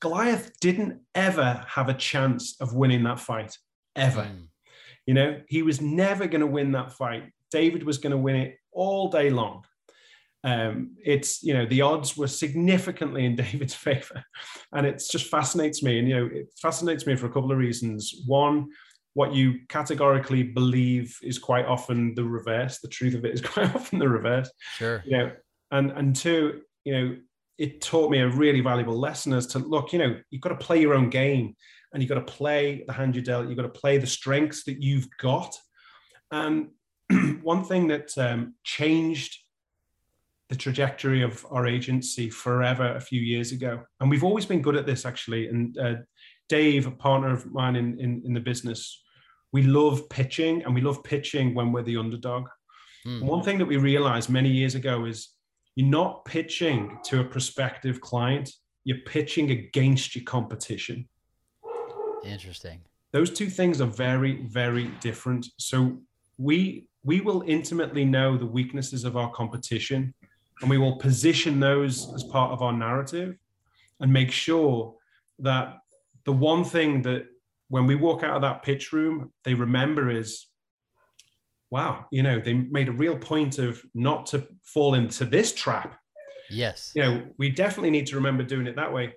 Goliath 0.00 0.52
didn't 0.60 1.00
ever 1.14 1.64
have 1.66 1.88
a 1.88 1.94
chance 1.94 2.56
of 2.60 2.74
winning 2.74 3.04
that 3.04 3.20
fight, 3.20 3.56
ever. 3.96 4.22
Mm. 4.22 4.48
You 5.06 5.14
know, 5.14 5.40
he 5.48 5.62
was 5.62 5.80
never 5.80 6.26
going 6.26 6.40
to 6.40 6.46
win 6.46 6.72
that 6.72 6.92
fight. 6.92 7.24
David 7.50 7.84
was 7.84 7.98
going 7.98 8.10
to 8.12 8.18
win 8.18 8.36
it 8.36 8.58
all 8.72 9.08
day 9.08 9.30
long. 9.30 9.64
Um, 10.44 10.90
it's 11.02 11.42
you 11.42 11.54
know 11.54 11.64
the 11.64 11.80
odds 11.80 12.16
were 12.16 12.28
significantly 12.28 13.24
in 13.24 13.36
David's 13.44 13.74
favor, 13.74 14.22
and 14.72 14.86
it 14.86 15.02
just 15.10 15.26
fascinates 15.26 15.82
me. 15.82 15.98
And 15.98 16.08
you 16.08 16.14
know 16.14 16.30
it 16.32 16.52
fascinates 16.60 17.06
me 17.06 17.16
for 17.16 17.26
a 17.26 17.32
couple 17.32 17.50
of 17.50 17.58
reasons. 17.58 18.22
One, 18.26 18.68
what 19.14 19.32
you 19.32 19.60
categorically 19.68 20.42
believe 20.42 21.16
is 21.22 21.38
quite 21.38 21.64
often 21.64 22.14
the 22.14 22.24
reverse. 22.24 22.80
The 22.80 22.88
truth 22.88 23.14
of 23.14 23.24
it 23.24 23.34
is 23.34 23.40
quite 23.54 23.74
often 23.74 23.98
the 23.98 24.08
reverse. 24.08 24.50
Sure. 24.76 25.02
You 25.06 25.18
know, 25.18 25.32
and 25.70 25.90
and 25.92 26.14
two, 26.14 26.60
you 26.84 26.92
know, 26.92 27.16
it 27.58 27.80
taught 27.80 28.10
me 28.10 28.20
a 28.20 28.28
really 28.28 28.60
valuable 28.60 28.98
lesson 28.98 29.32
as 29.32 29.46
to 29.48 29.58
look, 29.58 29.92
you 29.92 29.98
know, 29.98 30.16
you've 30.30 30.42
got 30.42 30.50
to 30.50 30.66
play 30.66 30.80
your 30.80 30.94
own 30.94 31.08
game 31.08 31.54
and 31.92 32.02
you've 32.02 32.08
got 32.08 32.26
to 32.26 32.32
play 32.32 32.84
the 32.86 32.92
hand 32.92 33.14
you 33.14 33.22
dealt, 33.22 33.46
you've 33.46 33.56
got 33.56 33.62
to 33.62 33.68
play 33.80 33.98
the 33.98 34.06
strengths 34.06 34.64
that 34.64 34.82
you've 34.82 35.08
got. 35.18 35.56
And 36.32 36.70
one 37.42 37.64
thing 37.64 37.88
that 37.88 38.16
um, 38.18 38.54
changed 38.64 39.38
the 40.48 40.56
trajectory 40.56 41.22
of 41.22 41.44
our 41.50 41.66
agency 41.66 42.28
forever 42.28 42.94
a 42.96 43.00
few 43.00 43.20
years 43.20 43.52
ago, 43.52 43.82
and 44.00 44.10
we've 44.10 44.24
always 44.24 44.46
been 44.46 44.62
good 44.62 44.76
at 44.76 44.86
this 44.86 45.04
actually. 45.04 45.48
And 45.48 45.78
uh, 45.78 45.94
Dave, 46.48 46.86
a 46.86 46.90
partner 46.90 47.32
of 47.32 47.50
mine 47.52 47.76
in, 47.76 47.98
in, 47.98 48.22
in 48.24 48.34
the 48.34 48.40
business, 48.40 49.02
we 49.52 49.62
love 49.62 50.08
pitching 50.08 50.62
and 50.64 50.74
we 50.74 50.80
love 50.80 51.02
pitching 51.04 51.54
when 51.54 51.72
we're 51.72 51.82
the 51.82 51.96
underdog. 51.96 52.48
Mm. 53.06 53.22
One 53.22 53.42
thing 53.42 53.58
that 53.58 53.66
we 53.66 53.76
realized 53.76 54.28
many 54.28 54.50
years 54.50 54.74
ago 54.74 55.04
is 55.04 55.30
you're 55.76 55.88
not 55.88 56.24
pitching 56.24 56.98
to 57.04 57.20
a 57.20 57.24
prospective 57.24 58.00
client, 58.00 58.50
you're 58.84 58.98
pitching 59.06 59.50
against 59.50 60.14
your 60.14 60.24
competition. 60.24 61.08
Interesting. 62.24 62.80
Those 63.12 63.30
two 63.30 63.48
things 63.48 63.80
are 63.80 63.86
very, 63.86 64.42
very 64.46 64.88
different. 65.00 65.46
So 65.58 65.98
we 66.36 66.88
we 67.04 67.20
will 67.20 67.44
intimately 67.46 68.04
know 68.04 68.36
the 68.36 68.46
weaknesses 68.46 69.04
of 69.04 69.16
our 69.16 69.30
competition 69.30 70.14
and 70.60 70.70
we 70.70 70.78
will 70.78 70.96
position 70.96 71.60
those 71.60 72.12
as 72.14 72.24
part 72.24 72.52
of 72.52 72.62
our 72.62 72.72
narrative 72.72 73.36
and 74.00 74.12
make 74.12 74.30
sure 74.30 74.94
that 75.40 75.78
the 76.24 76.32
one 76.32 76.64
thing 76.64 77.02
that 77.02 77.26
when 77.68 77.86
we 77.86 77.94
walk 77.94 78.22
out 78.22 78.36
of 78.36 78.42
that 78.42 78.62
pitch 78.62 78.92
room 78.92 79.32
they 79.44 79.54
remember 79.54 80.10
is 80.10 80.46
wow 81.70 82.04
you 82.10 82.22
know 82.22 82.38
they 82.38 82.54
made 82.54 82.88
a 82.88 82.92
real 82.92 83.16
point 83.16 83.58
of 83.58 83.82
not 83.94 84.26
to 84.26 84.46
fall 84.62 84.94
into 84.94 85.24
this 85.24 85.52
trap. 85.52 85.98
Yes. 86.50 86.92
You 86.94 87.02
know 87.02 87.22
we 87.38 87.50
definitely 87.50 87.90
need 87.90 88.06
to 88.08 88.16
remember 88.16 88.42
doing 88.42 88.66
it 88.66 88.76
that 88.76 88.92
way. 88.92 89.14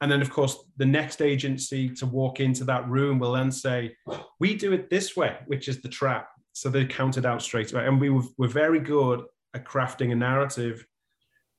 And 0.00 0.10
then 0.10 0.22
of 0.22 0.30
course 0.30 0.56
the 0.76 0.86
next 0.86 1.20
agency 1.20 1.88
to 1.90 2.06
walk 2.06 2.40
into 2.40 2.64
that 2.64 2.88
room 2.88 3.18
will 3.18 3.32
then 3.32 3.52
say 3.52 3.94
we 4.40 4.54
do 4.54 4.72
it 4.72 4.90
this 4.90 5.16
way 5.16 5.36
which 5.46 5.68
is 5.68 5.80
the 5.82 5.88
trap. 5.88 6.28
So 6.52 6.68
they 6.68 6.84
counted 6.84 7.24
out 7.24 7.42
straight 7.42 7.72
away. 7.72 7.86
And 7.86 8.00
we 8.00 8.10
were, 8.10 8.24
were 8.36 8.48
very 8.48 8.80
good 8.80 9.22
at 9.54 9.64
crafting 9.64 10.12
a 10.12 10.14
narrative 10.14 10.86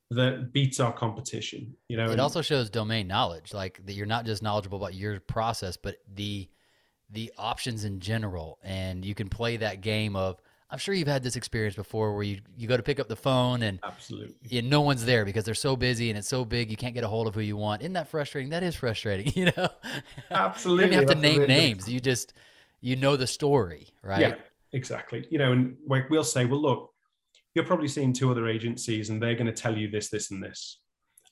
that 0.10 0.52
beats 0.52 0.80
our 0.80 0.92
competition 0.92 1.74
you 1.88 1.96
know 1.96 2.12
it 2.12 2.20
also 2.20 2.42
shows 2.42 2.70
domain 2.70 3.08
knowledge 3.08 3.54
like 3.54 3.80
that 3.86 3.94
you're 3.94 4.06
not 4.06 4.26
just 4.26 4.44
knowledgeable 4.44 4.78
about 4.78 4.94
your 4.94 5.20
process 5.22 5.78
but 5.78 5.98
the 6.14 6.50
the 7.12 7.32
options 7.38 7.84
in 7.84 8.00
general. 8.00 8.58
And 8.64 9.04
you 9.06 9.14
can 9.14 9.30
play 9.30 9.58
that 9.58 9.82
game 9.82 10.16
of 10.16 10.42
i'm 10.70 10.78
sure 10.78 10.96
you've 10.96 11.06
had 11.06 11.22
this 11.22 11.36
experience 11.36 11.76
before 11.76 12.14
where 12.14 12.24
you, 12.24 12.40
you 12.56 12.66
go 12.66 12.78
to 12.78 12.84
pick 12.84 12.98
up 12.98 13.10
the 13.10 13.16
phone 13.16 13.62
and 13.64 13.78
absolutely. 13.84 14.34
you, 14.42 14.62
no 14.62 14.80
one's 14.80 15.04
there 15.04 15.26
because 15.26 15.44
they're 15.44 15.54
so 15.54 15.76
busy 15.76 16.10
and 16.10 16.18
it's 16.18 16.30
so 16.30 16.46
big 16.46 16.72
you 16.72 16.78
can't 16.78 16.94
get 16.94 17.04
a 17.04 17.10
hold 17.10 17.28
of 17.28 17.36
who 17.36 17.42
you 17.42 17.58
want. 17.58 17.82
Isn't 17.82 17.92
that 17.92 18.08
frustrating? 18.08 18.52
That 18.52 18.64
is 18.64 18.74
frustrating 18.74 19.34
you 19.36 19.52
know? 19.58 19.68
Absolutely 20.32 20.86
you 20.86 20.92
don't 20.92 21.10
have 21.10 21.16
to 21.18 21.22
name 21.22 21.46
names. 21.46 21.90
You 21.90 22.00
just 22.00 22.34
you 22.80 22.96
know 22.96 23.18
the 23.18 23.28
story 23.28 23.90
right? 24.02 24.22
Yeah 24.22 24.36
exactly. 24.72 25.28
You 25.30 25.40
know 25.40 25.52
and 25.52 25.76
we'll 25.86 26.24
say 26.24 26.46
well 26.46 26.62
look 26.62 26.91
you're 27.54 27.66
probably 27.66 27.88
seeing 27.88 28.14
two 28.14 28.32
other 28.32 28.48
agencies 28.48 29.10
and 29.10 29.22
they're 29.22 29.36
going 29.36 29.48
to 29.48 29.54
tell 29.54 29.78
you 29.78 29.90
this, 29.90 30.10
this, 30.10 30.32
and 30.32 30.44
this. 30.44 30.80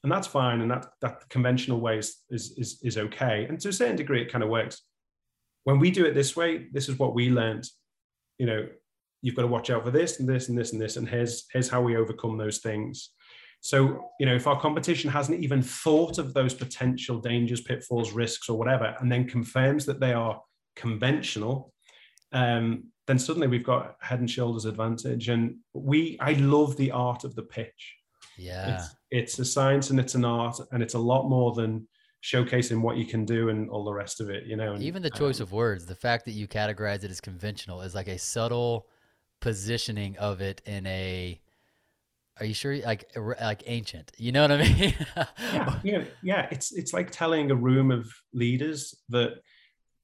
And 0.03 0.11
that's 0.11 0.27
fine. 0.27 0.61
And 0.61 0.71
that, 0.71 0.87
that 1.01 1.27
conventional 1.29 1.81
way 1.81 1.97
is, 1.97 2.17
is, 2.29 2.53
is, 2.57 2.79
is 2.83 2.97
okay. 2.97 3.45
And 3.49 3.59
to 3.61 3.69
a 3.69 3.73
certain 3.73 3.95
degree, 3.95 4.21
it 4.21 4.31
kind 4.31 4.43
of 4.43 4.49
works. 4.49 4.81
When 5.65 5.79
we 5.79 5.91
do 5.91 6.05
it 6.05 6.13
this 6.13 6.35
way, 6.35 6.67
this 6.71 6.89
is 6.89 6.97
what 6.97 7.13
we 7.13 7.29
learned. 7.29 7.65
You 8.37 8.45
know, 8.45 8.67
you've 9.21 9.35
got 9.35 9.41
to 9.41 9.47
watch 9.49 9.69
out 9.69 9.83
for 9.83 9.91
this 9.91 10.19
and 10.19 10.27
this 10.27 10.49
and 10.49 10.57
this 10.57 10.71
and 10.71 10.81
this. 10.81 10.95
And 10.95 11.07
here's, 11.07 11.45
here's 11.51 11.69
how 11.69 11.81
we 11.81 11.97
overcome 11.97 12.37
those 12.37 12.59
things. 12.59 13.11
So, 13.61 14.09
you 14.19 14.25
know, 14.25 14.35
if 14.35 14.47
our 14.47 14.59
competition 14.59 15.09
hasn't 15.09 15.41
even 15.43 15.61
thought 15.61 16.17
of 16.17 16.33
those 16.33 16.53
potential 16.53 17.19
dangers, 17.19 17.61
pitfalls, 17.61 18.13
risks, 18.13 18.47
or 18.47 18.57
whatever, 18.57 18.95
and 18.99 19.11
then 19.11 19.27
confirms 19.27 19.85
that 19.85 19.99
they 19.99 20.13
are 20.13 20.41
conventional, 20.77 21.73
um, 22.31 22.85
then 23.09 23.17
suddenly 23.17 23.47
we've 23.47 23.63
got 23.63 23.95
head 24.01 24.19
and 24.19 24.29
shoulders 24.29 24.65
advantage. 24.65 25.29
And 25.29 25.55
we, 25.73 26.15
I 26.19 26.33
love 26.33 26.77
the 26.77 26.91
art 26.91 27.23
of 27.23 27.33
the 27.33 27.41
pitch. 27.41 27.95
Yeah. 28.37 28.75
It's, 28.75 28.95
it's 29.09 29.39
a 29.39 29.45
science 29.45 29.89
and 29.89 29.99
it's 29.99 30.13
an 30.13 30.23
art, 30.23 30.59
and 30.71 30.83
it's 30.83 30.93
a 30.93 30.99
lot 30.99 31.27
more 31.27 31.55
than 31.55 31.87
showcasing 32.23 32.81
what 32.81 32.97
you 32.97 33.05
can 33.05 33.25
do 33.25 33.49
and 33.49 33.67
all 33.71 33.83
the 33.83 33.91
rest 33.91 34.21
of 34.21 34.29
it, 34.29 34.45
you 34.45 34.55
know. 34.55 34.73
And, 34.73 34.83
Even 34.83 35.01
the 35.01 35.09
choice 35.09 35.39
um, 35.39 35.45
of 35.45 35.51
words, 35.53 35.87
the 35.87 35.95
fact 35.95 36.25
that 36.25 36.33
you 36.33 36.47
categorize 36.47 37.03
it 37.03 37.09
as 37.09 37.19
conventional 37.19 37.81
is 37.81 37.95
like 37.95 38.07
a 38.07 38.19
subtle 38.19 38.85
positioning 39.41 40.15
of 40.17 40.39
it 40.39 40.61
in 40.67 40.85
a 40.85 41.39
are 42.39 42.45
you 42.45 42.53
sure 42.53 42.77
like 42.79 43.09
like 43.41 43.63
ancient 43.67 44.11
you 44.17 44.33
know 44.33 44.41
what 44.41 44.51
i 44.51 44.57
mean 44.57 44.93
yeah, 45.15 45.79
yeah 45.81 46.03
yeah 46.21 46.47
it's 46.51 46.73
it's 46.73 46.91
like 46.91 47.09
telling 47.09 47.49
a 47.49 47.55
room 47.55 47.89
of 47.89 48.05
leaders 48.33 48.93
that 49.07 49.39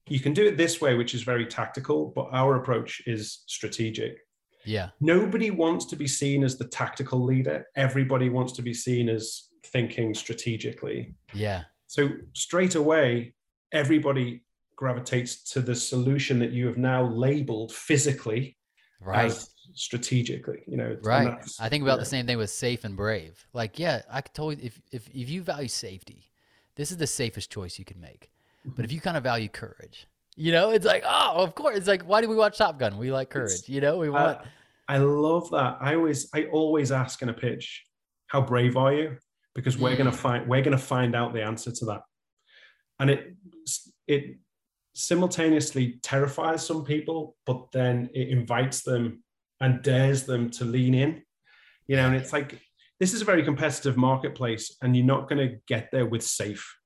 you 0.08 0.20
can 0.20 0.32
do 0.32 0.46
it 0.46 0.56
this 0.56 0.80
way, 0.80 0.94
which 0.94 1.14
is 1.14 1.22
very 1.22 1.46
tactical, 1.46 2.12
but 2.14 2.28
our 2.32 2.56
approach 2.56 3.02
is 3.06 3.42
strategic. 3.46 4.18
Yeah. 4.64 4.90
Nobody 5.00 5.50
wants 5.50 5.86
to 5.86 5.96
be 5.96 6.06
seen 6.06 6.44
as 6.44 6.58
the 6.58 6.66
tactical 6.66 7.22
leader. 7.22 7.66
Everybody 7.76 8.28
wants 8.28 8.52
to 8.54 8.62
be 8.62 8.74
seen 8.74 9.08
as 9.08 9.48
thinking 9.64 10.14
strategically. 10.14 11.14
Yeah. 11.32 11.64
So 11.86 12.08
straight 12.34 12.74
away, 12.74 13.34
everybody 13.72 14.44
gravitates 14.76 15.42
to 15.52 15.60
the 15.60 15.74
solution 15.74 16.38
that 16.40 16.52
you 16.52 16.66
have 16.66 16.76
now 16.76 17.04
labeled 17.06 17.72
physically 17.72 18.56
right. 19.00 19.26
as 19.26 19.50
strategically, 19.74 20.62
you 20.66 20.76
know. 20.76 20.96
Right. 21.02 21.38
I 21.60 21.68
think 21.68 21.82
about 21.82 21.98
the 21.98 22.04
same 22.04 22.26
thing 22.26 22.38
with 22.38 22.50
safe 22.50 22.84
and 22.84 22.96
brave. 22.96 23.46
Like, 23.52 23.78
yeah, 23.78 24.02
I 24.10 24.20
could 24.20 24.34
totally 24.34 24.66
if 24.66 24.80
if 24.92 25.08
if 25.08 25.30
you 25.30 25.42
value 25.42 25.68
safety, 25.68 26.30
this 26.76 26.90
is 26.90 26.96
the 26.96 27.06
safest 27.06 27.50
choice 27.50 27.78
you 27.78 27.84
can 27.84 28.00
make. 28.00 28.30
But 28.74 28.84
if 28.84 28.92
you 28.92 29.00
kind 29.00 29.16
of 29.16 29.22
value 29.22 29.48
courage, 29.48 30.06
you 30.34 30.52
know, 30.52 30.70
it's 30.70 30.84
like, 30.84 31.04
oh, 31.06 31.34
of 31.36 31.54
course. 31.54 31.76
It's 31.76 31.88
like, 31.88 32.02
why 32.02 32.20
do 32.20 32.28
we 32.28 32.36
watch 32.36 32.58
Top 32.58 32.78
Gun? 32.78 32.98
We 32.98 33.12
like 33.12 33.30
courage. 33.30 33.52
It's, 33.52 33.68
you 33.68 33.80
know, 33.80 33.98
we 33.98 34.10
want. 34.10 34.38
I, 34.88 34.96
I 34.96 34.98
love 34.98 35.50
that. 35.50 35.78
I 35.80 35.94
always, 35.94 36.28
I 36.34 36.44
always 36.46 36.92
ask 36.92 37.22
in 37.22 37.28
a 37.28 37.34
pitch, 37.34 37.84
how 38.26 38.42
brave 38.42 38.76
are 38.76 38.92
you? 38.92 39.16
Because 39.54 39.78
we're 39.78 39.94
mm. 39.94 39.98
gonna 39.98 40.12
find, 40.12 40.46
we're 40.46 40.62
gonna 40.62 40.78
find 40.78 41.14
out 41.14 41.32
the 41.32 41.42
answer 41.42 41.72
to 41.72 41.84
that. 41.86 42.02
And 42.98 43.10
it, 43.10 43.34
it 44.06 44.38
simultaneously 44.94 45.98
terrifies 46.02 46.66
some 46.66 46.84
people, 46.84 47.36
but 47.46 47.70
then 47.72 48.10
it 48.14 48.28
invites 48.28 48.82
them 48.82 49.22
and 49.60 49.82
dares 49.82 50.24
them 50.24 50.50
to 50.50 50.64
lean 50.64 50.94
in. 50.94 51.22
You 51.86 51.96
know, 51.96 52.06
and 52.06 52.16
it's 52.16 52.32
like 52.32 52.60
this 52.98 53.14
is 53.14 53.22
a 53.22 53.24
very 53.26 53.42
competitive 53.42 53.96
marketplace, 53.96 54.76
and 54.82 54.96
you're 54.96 55.06
not 55.06 55.28
going 55.28 55.48
to 55.48 55.56
get 55.66 55.90
there 55.92 56.06
with 56.06 56.22
safe. 56.22 56.76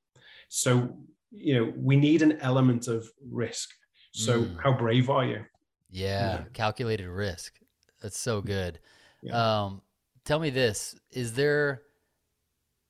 So 0.48 0.98
you 1.30 1.54
know 1.54 1.72
we 1.76 1.96
need 1.96 2.22
an 2.22 2.38
element 2.40 2.88
of 2.88 3.08
risk. 3.30 3.70
So 4.12 4.42
mm. 4.42 4.62
how 4.62 4.72
brave 4.72 5.08
are 5.10 5.24
you? 5.24 5.44
Yeah, 5.90 6.38
yeah, 6.38 6.44
calculated 6.52 7.08
risk. 7.08 7.54
That's 8.00 8.18
so 8.18 8.40
good. 8.40 8.78
Yeah. 9.22 9.64
um 9.64 9.82
tell 10.24 10.38
me 10.38 10.48
this 10.48 10.96
is 11.10 11.34
there 11.34 11.82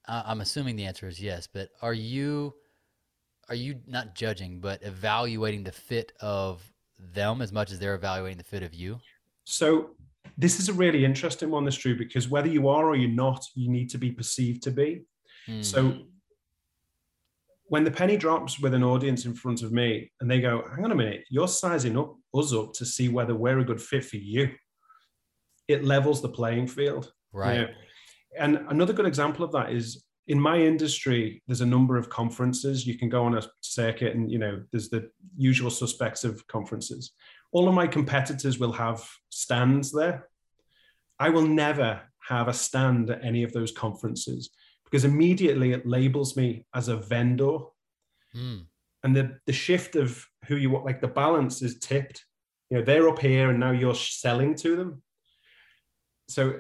i'm 0.06 0.40
assuming 0.40 0.76
the 0.76 0.84
answer 0.84 1.08
is 1.08 1.20
yes 1.20 1.48
but 1.52 1.70
are 1.82 1.92
you 1.92 2.54
are 3.50 3.56
you 3.56 3.80
not 3.86 4.14
judging 4.14 4.60
but 4.60 4.82
evaluating 4.82 5.64
the 5.64 5.72
fit 5.72 6.12
of 6.20 6.62
them 7.12 7.42
as 7.42 7.52
much 7.52 7.72
as 7.72 7.78
they're 7.78 7.96
evaluating 7.96 8.38
the 8.38 8.44
fit 8.44 8.62
of 8.62 8.72
you? 8.72 9.00
So 9.44 9.90
this 10.38 10.60
is 10.60 10.68
a 10.68 10.72
really 10.72 11.04
interesting 11.04 11.50
one 11.50 11.64
this 11.64 11.74
true 11.74 11.98
because 11.98 12.28
whether 12.28 12.48
you 12.48 12.68
are 12.68 12.86
or 12.86 12.96
you're 12.96 13.10
not 13.10 13.44
you 13.56 13.68
need 13.68 13.90
to 13.90 13.98
be 13.98 14.12
perceived 14.12 14.62
to 14.62 14.70
be. 14.70 15.02
Mm. 15.48 15.64
so 15.64 15.96
when 17.70 17.84
the 17.84 17.90
penny 17.90 18.16
drops 18.16 18.58
with 18.58 18.74
an 18.74 18.82
audience 18.82 19.26
in 19.26 19.32
front 19.32 19.62
of 19.62 19.70
me 19.70 20.10
and 20.20 20.28
they 20.28 20.40
go, 20.40 20.64
hang 20.74 20.84
on 20.84 20.90
a 20.90 20.94
minute, 20.94 21.22
you're 21.30 21.46
sizing 21.46 21.96
up 21.96 22.16
us 22.34 22.52
up 22.52 22.72
to 22.72 22.84
see 22.84 23.08
whether 23.08 23.36
we're 23.36 23.60
a 23.60 23.64
good 23.64 23.80
fit 23.80 24.04
for 24.04 24.16
you. 24.16 24.50
It 25.68 25.84
levels 25.84 26.20
the 26.20 26.30
playing 26.30 26.66
field. 26.66 27.12
Right. 27.32 27.54
You 27.54 27.60
know? 27.60 27.68
And 28.36 28.56
another 28.70 28.92
good 28.92 29.06
example 29.06 29.44
of 29.44 29.52
that 29.52 29.70
is 29.70 30.04
in 30.26 30.40
my 30.40 30.58
industry, 30.58 31.44
there's 31.46 31.60
a 31.60 31.66
number 31.66 31.96
of 31.96 32.10
conferences. 32.10 32.88
You 32.88 32.98
can 32.98 33.08
go 33.08 33.22
on 33.22 33.38
a 33.38 33.42
circuit 33.60 34.16
and, 34.16 34.32
you 34.32 34.38
know, 34.38 34.64
there's 34.72 34.90
the 34.90 35.08
usual 35.36 35.70
suspects 35.70 36.24
of 36.24 36.44
conferences. 36.48 37.12
All 37.52 37.68
of 37.68 37.74
my 37.74 37.86
competitors 37.86 38.58
will 38.58 38.72
have 38.72 39.08
stands 39.28 39.92
there. 39.92 40.28
I 41.20 41.28
will 41.28 41.46
never 41.46 42.00
have 42.28 42.48
a 42.48 42.52
stand 42.52 43.10
at 43.10 43.24
any 43.24 43.44
of 43.44 43.52
those 43.52 43.70
conferences 43.70 44.50
because 44.90 45.04
immediately 45.04 45.72
it 45.72 45.86
labels 45.86 46.36
me 46.36 46.66
as 46.74 46.88
a 46.88 46.96
vendor. 46.96 47.58
Mm. 48.34 48.66
And 49.02 49.16
the, 49.16 49.38
the 49.46 49.52
shift 49.52 49.96
of 49.96 50.26
who 50.46 50.56
you 50.56 50.70
want, 50.70 50.84
like 50.84 51.00
the 51.00 51.08
balance 51.08 51.62
is 51.62 51.78
tipped. 51.78 52.24
You 52.70 52.78
know, 52.78 52.84
they're 52.84 53.08
up 53.08 53.18
here 53.18 53.50
and 53.50 53.60
now 53.60 53.70
you're 53.70 53.94
selling 53.94 54.54
to 54.56 54.76
them. 54.76 55.02
So 56.28 56.54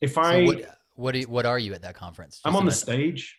if 0.00 0.14
so 0.14 0.20
I. 0.20 0.44
What, 0.44 0.76
what, 0.94 1.14
are 1.14 1.18
you, 1.18 1.28
what 1.28 1.46
are 1.46 1.58
you 1.58 1.74
at 1.74 1.82
that 1.82 1.94
conference? 1.94 2.36
Just 2.36 2.46
I'm 2.46 2.56
on 2.56 2.66
the 2.66 2.72
stage. 2.72 3.38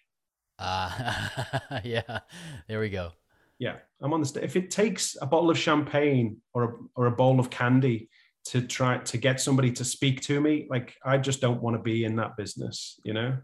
Uh, 0.57 1.27
yeah, 1.83 2.19
there 2.67 2.79
we 2.79 2.89
go. 2.89 3.11
Yeah, 3.59 3.75
I'm 4.01 4.13
on 4.13 4.21
the 4.21 4.25
stage. 4.25 4.43
If 4.43 4.55
it 4.55 4.71
takes 4.71 5.15
a 5.21 5.25
bottle 5.25 5.49
of 5.49 5.57
champagne 5.57 6.37
or 6.53 6.63
a, 6.63 6.73
or 6.95 7.05
a 7.05 7.11
bowl 7.11 7.39
of 7.39 7.49
candy 7.49 8.09
to 8.45 8.61
try 8.61 8.97
to 8.97 9.17
get 9.17 9.39
somebody 9.39 9.71
to 9.73 9.85
speak 9.85 10.21
to 10.21 10.41
me, 10.41 10.67
like 10.69 10.95
I 11.05 11.17
just 11.17 11.41
don't 11.41 11.61
want 11.61 11.75
to 11.75 11.81
be 11.81 12.05
in 12.05 12.15
that 12.15 12.37
business, 12.37 12.99
you 13.03 13.13
know? 13.13 13.37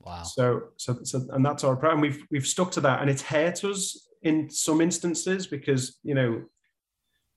Wow. 0.00 0.22
So, 0.22 0.62
so, 0.76 0.98
so, 1.02 1.26
and 1.30 1.44
that's 1.44 1.64
our 1.64 1.76
problem. 1.76 2.00
We've 2.00 2.24
we've 2.30 2.46
stuck 2.46 2.70
to 2.72 2.80
that, 2.82 3.00
and 3.00 3.10
it's 3.10 3.22
hurt 3.22 3.64
us 3.64 4.08
in 4.22 4.50
some 4.50 4.80
instances 4.80 5.46
because 5.46 5.98
you 6.02 6.14
know 6.14 6.44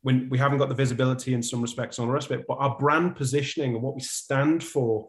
when 0.03 0.29
we 0.29 0.37
haven't 0.37 0.57
got 0.57 0.69
the 0.69 0.75
visibility 0.75 1.33
in 1.33 1.43
some 1.43 1.61
respects 1.61 1.99
on 1.99 2.07
the 2.07 2.13
rest 2.13 2.31
of 2.31 2.39
it, 2.39 2.45
but 2.47 2.55
our 2.55 2.77
brand 2.79 3.15
positioning 3.15 3.75
and 3.75 3.83
what 3.83 3.95
we 3.95 4.01
stand 4.01 4.63
for 4.63 5.07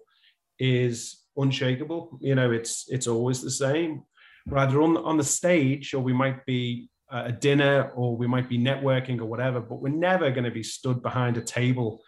is 0.59 1.23
unshakable. 1.37 2.19
You 2.21 2.35
know, 2.35 2.51
it's 2.51 2.87
it's 2.89 3.07
always 3.07 3.43
the 3.43 3.51
same. 3.51 4.03
Rather 4.47 4.83
on 4.83 4.97
on 4.97 5.17
the 5.17 5.25
stage, 5.25 5.95
or 5.95 6.01
we 6.01 6.13
might 6.13 6.45
be 6.47 6.91
a 7.13 7.31
dinner 7.31 7.91
or 7.95 8.17
we 8.17 8.27
might 8.27 8.49
be 8.49 8.59
networking 8.59 9.21
or 9.21 9.27
whatever, 9.27 9.61
but 9.61 9.81
we're 9.81 9.91
never 9.91 10.31
going 10.31 10.45
to 10.45 10.51
be 10.51 10.63
stood 10.63 11.03
behind 11.03 11.37
a 11.37 11.43
table, 11.43 12.03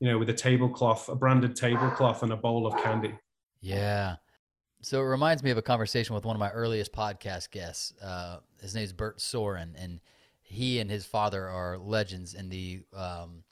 you 0.00 0.08
know, 0.08 0.18
with 0.18 0.30
a 0.30 0.34
tablecloth, 0.34 1.08
a 1.08 1.14
branded 1.14 1.54
tablecloth 1.54 2.22
and 2.22 2.32
a 2.32 2.36
bowl 2.36 2.66
of 2.66 2.74
candy. 2.82 3.14
Yeah. 3.60 4.16
So 4.80 5.00
it 5.00 5.06
reminds 5.06 5.42
me 5.42 5.50
of 5.50 5.58
a 5.58 5.62
conversation 5.62 6.14
with 6.14 6.24
one 6.24 6.36
of 6.36 6.40
my 6.40 6.50
earliest 6.50 6.92
podcast 6.92 7.50
guests. 7.50 7.92
Uh, 8.00 8.38
his 8.60 8.74
name 8.74 8.84
is 8.84 8.92
Bert 8.92 9.20
Sorin, 9.20 9.74
and 9.76 10.00
he 10.40 10.78
and 10.78 10.90
his 10.90 11.04
father 11.04 11.48
are 11.48 11.76
legends 11.78 12.34
in 12.34 12.48
the 12.48 12.82
um, 12.96 13.42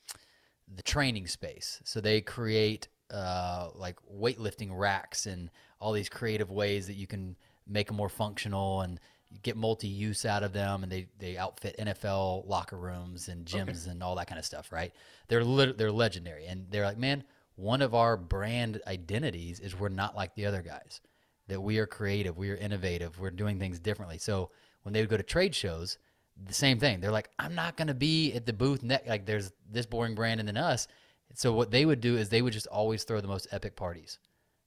the 0.72 0.82
training 0.82 1.26
space. 1.26 1.80
So 1.84 2.00
they 2.00 2.20
create 2.20 2.88
uh, 3.10 3.70
like 3.74 3.96
weightlifting 4.12 4.70
racks 4.72 5.26
and 5.26 5.50
all 5.80 5.92
these 5.92 6.08
creative 6.08 6.50
ways 6.50 6.86
that 6.86 6.94
you 6.94 7.06
can 7.06 7.36
make 7.66 7.88
them 7.88 7.96
more 7.96 8.08
functional 8.08 8.80
and 8.80 9.00
get 9.42 9.56
multi-use 9.56 10.24
out 10.24 10.42
of 10.42 10.52
them 10.52 10.82
and 10.82 10.90
they 10.90 11.08
they 11.18 11.36
outfit 11.36 11.76
NFL 11.78 12.46
locker 12.48 12.76
rooms 12.76 13.28
and 13.28 13.44
gyms 13.44 13.82
okay. 13.82 13.90
and 13.90 14.02
all 14.02 14.14
that 14.14 14.28
kind 14.28 14.38
of 14.38 14.44
stuff 14.44 14.70
right 14.70 14.92
they're 15.28 15.44
lit- 15.44 15.76
they're 15.76 15.92
legendary 15.92 16.46
and 16.46 16.66
they're 16.70 16.84
like 16.84 16.96
man 16.96 17.24
one 17.56 17.82
of 17.82 17.94
our 17.94 18.16
brand 18.16 18.80
identities 18.86 19.58
is 19.60 19.78
we're 19.78 19.88
not 19.88 20.14
like 20.14 20.34
the 20.36 20.46
other 20.46 20.62
guys 20.62 21.00
that 21.48 21.60
we 21.60 21.78
are 21.78 21.86
creative 21.86 22.36
we 22.36 22.50
are 22.50 22.56
innovative 22.56 23.18
we're 23.18 23.30
doing 23.30 23.58
things 23.58 23.78
differently 23.78 24.18
so 24.18 24.50
when 24.82 24.92
they 24.92 25.00
would 25.00 25.10
go 25.10 25.16
to 25.16 25.22
trade 25.22 25.54
shows 25.54 25.98
the 26.46 26.54
same 26.54 26.78
thing 26.78 27.00
they're 27.00 27.10
like 27.10 27.30
I'm 27.38 27.54
not 27.54 27.76
going 27.76 27.88
to 27.88 27.94
be 27.94 28.32
at 28.34 28.46
the 28.46 28.52
booth 28.52 28.82
ne- 28.82 29.00
like 29.06 29.26
there's 29.26 29.52
this 29.70 29.86
boring 29.86 30.14
brand 30.14 30.40
and 30.40 30.48
then 30.48 30.56
us 30.56 30.86
so 31.34 31.52
what 31.52 31.70
they 31.70 31.84
would 31.84 32.00
do 32.00 32.16
is 32.16 32.28
they 32.28 32.42
would 32.42 32.52
just 32.52 32.66
always 32.66 33.04
throw 33.04 33.20
the 33.20 33.28
most 33.28 33.48
epic 33.50 33.76
parties 33.76 34.18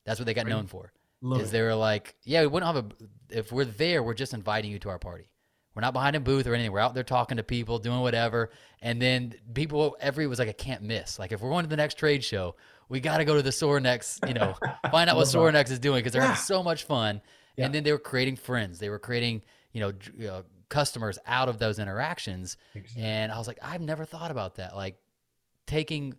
that's 0.06 0.20
what 0.20 0.26
they 0.26 0.34
got 0.34 0.48
known 0.48 0.68
for 0.68 0.92
Love 1.22 1.42
is 1.42 1.50
it. 1.50 1.52
they 1.52 1.62
were 1.62 1.76
like, 1.76 2.16
yeah, 2.24 2.42
we 2.42 2.48
wouldn't 2.48 2.74
have 2.74 2.86
a. 2.86 2.90
If 3.30 3.52
we're 3.52 3.66
there, 3.66 4.02
we're 4.02 4.14
just 4.14 4.34
inviting 4.34 4.72
you 4.72 4.80
to 4.80 4.90
our 4.90 5.00
party. 5.00 5.30
We're 5.76 5.82
not 5.82 5.94
behind 5.94 6.16
a 6.16 6.20
booth 6.20 6.48
or 6.48 6.54
anything. 6.54 6.72
We're 6.72 6.80
out 6.80 6.94
there 6.94 7.04
talking 7.04 7.38
to 7.38 7.44
people, 7.44 7.78
doing 7.78 8.00
whatever. 8.00 8.52
And 8.82 9.02
then 9.02 9.34
people, 9.54 9.98
every 10.00 10.28
was 10.28 10.40
like 10.40 10.48
a 10.48 10.54
can't 10.54 10.82
miss. 10.82 11.20
Like 11.20 11.32
if 11.32 11.42
we're 11.42 11.50
going 11.50 11.64
to 11.64 11.70
the 11.70 11.78
next 11.78 11.98
trade 11.98 12.24
show, 12.24 12.56
we 12.90 13.00
got 13.00 13.18
to 13.18 13.26
go 13.26 13.36
to 13.36 13.42
the 13.42 13.52
Sorinex, 13.52 14.28
you 14.28 14.34
know, 14.34 14.56
find 14.92 15.10
out 15.10 15.16
what 15.16 15.28
Sorinex 15.28 15.72
is 15.72 15.80
doing 15.80 16.00
because 16.00 16.14
they're 16.14 16.22
having 16.22 16.38
so 16.38 16.64
much 16.64 16.84
fun. 16.84 17.22
Yeah. 17.56 17.66
And 17.66 17.74
then 17.74 17.84
they 17.84 17.92
were 17.92 18.00
creating 18.00 18.36
friends. 18.36 18.80
They 18.80 18.90
were 18.90 19.00
creating, 19.00 19.44
you 19.74 19.82
know, 19.82 19.94
you 20.18 20.28
know, 20.28 20.44
customers 20.70 21.20
out 21.26 21.50
of 21.50 21.60
those 21.60 21.80
interactions. 21.80 22.58
Exactly. 22.76 23.04
And 23.04 23.32
I 23.32 23.38
was 23.38 23.48
like, 23.48 23.60
I've 23.62 23.82
never 23.82 24.06
thought 24.06 24.32
about 24.32 24.56
that. 24.56 24.76
Like 24.76 24.98
taking, 25.68 26.16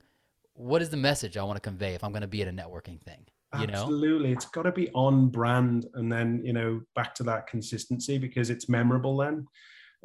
what 0.54 0.82
is 0.82 0.90
the 0.90 0.96
message 0.96 1.36
I 1.36 1.42
want 1.42 1.56
to 1.56 1.60
convey 1.60 1.94
if 1.94 2.04
I'm 2.04 2.12
going 2.12 2.22
to 2.22 2.28
be 2.28 2.42
at 2.42 2.48
a 2.48 2.52
networking 2.52 3.00
thing? 3.00 3.26
you 3.58 3.66
know 3.66 3.82
absolutely 3.82 4.32
it's 4.32 4.46
got 4.46 4.62
to 4.62 4.72
be 4.72 4.88
on 4.90 5.28
brand 5.28 5.86
and 5.94 6.10
then 6.10 6.40
you 6.44 6.52
know 6.52 6.80
back 6.94 7.14
to 7.14 7.22
that 7.24 7.46
consistency 7.46 8.16
because 8.16 8.48
it's 8.48 8.68
memorable 8.68 9.16
then 9.16 9.46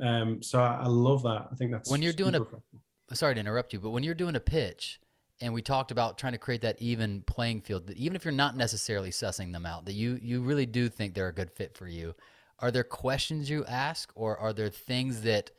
um 0.01 0.41
so 0.41 0.59
i, 0.59 0.81
I 0.81 0.87
love 0.87 1.21
that 1.23 1.47
i 1.51 1.55
think 1.55 1.71
that's 1.71 1.89
when 1.89 2.01
you're 2.01 2.13
doing 2.13 2.35
a 2.35 3.15
sorry 3.15 3.35
to 3.35 3.39
interrupt 3.39 3.71
you 3.71 3.79
but 3.79 3.91
when 3.91 4.03
you're 4.03 4.15
doing 4.15 4.35
a 4.35 4.39
pitch 4.39 4.99
and 5.41 5.53
we 5.53 5.61
talked 5.61 5.91
about 5.91 6.17
trying 6.17 6.33
to 6.33 6.39
create 6.39 6.61
that 6.61 6.81
even 6.81 7.21
playing 7.23 7.61
field 7.61 7.87
that 7.87 7.97
even 7.97 8.15
if 8.15 8.23
you're 8.23 8.31
not 8.31 8.55
necessarily 8.55 9.09
sussing 9.09 9.51
them 9.51 9.65
out 9.65 9.85
that 9.85 9.93
you 9.93 10.19
you 10.21 10.41
really 10.41 10.65
do 10.65 10.89
think 10.89 11.13
they're 11.13 11.27
a 11.27 11.33
good 11.33 11.51
fit 11.51 11.77
for 11.77 11.87
you. 11.87 12.15
Are 12.59 12.71
there 12.71 12.83
questions 12.83 13.49
you 13.49 13.65
ask 13.65 14.11
or 14.15 14.37
are 14.37 14.53
there 14.53 14.69
things 14.69 15.21
that 15.21 15.51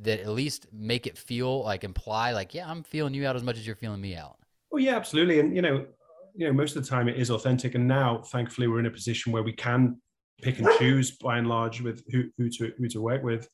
that 0.00 0.20
at 0.20 0.28
least 0.28 0.66
make 0.72 1.06
it 1.06 1.16
feel 1.18 1.64
like 1.64 1.82
imply 1.82 2.32
like 2.32 2.54
yeah 2.54 2.70
i'm 2.70 2.84
feeling 2.84 3.14
you 3.14 3.26
out 3.26 3.34
as 3.34 3.42
much 3.42 3.56
as 3.56 3.66
you're 3.66 3.74
feeling 3.74 4.00
me 4.00 4.14
out 4.14 4.38
Oh 4.72 4.78
yeah 4.78 4.96
absolutely. 4.96 5.40
And 5.40 5.54
you 5.54 5.62
know 5.62 5.86
you 6.34 6.46
know 6.46 6.52
most 6.52 6.76
of 6.76 6.82
the 6.82 6.88
time 6.88 7.08
it 7.08 7.16
is 7.16 7.30
authentic. 7.30 7.74
And 7.74 7.86
now 7.86 8.18
thankfully 8.18 8.68
we're 8.68 8.80
in 8.80 8.86
a 8.86 8.90
position 8.90 9.32
where 9.32 9.42
we 9.42 9.52
can 9.52 10.00
pick 10.42 10.58
and 10.58 10.68
choose 10.78 11.12
by 11.12 11.38
and 11.38 11.48
large 11.48 11.80
with 11.80 12.02
who, 12.10 12.24
who 12.36 12.48
to 12.50 12.72
who 12.78 12.88
to 12.88 13.00
work 13.00 13.22
with 13.22 13.48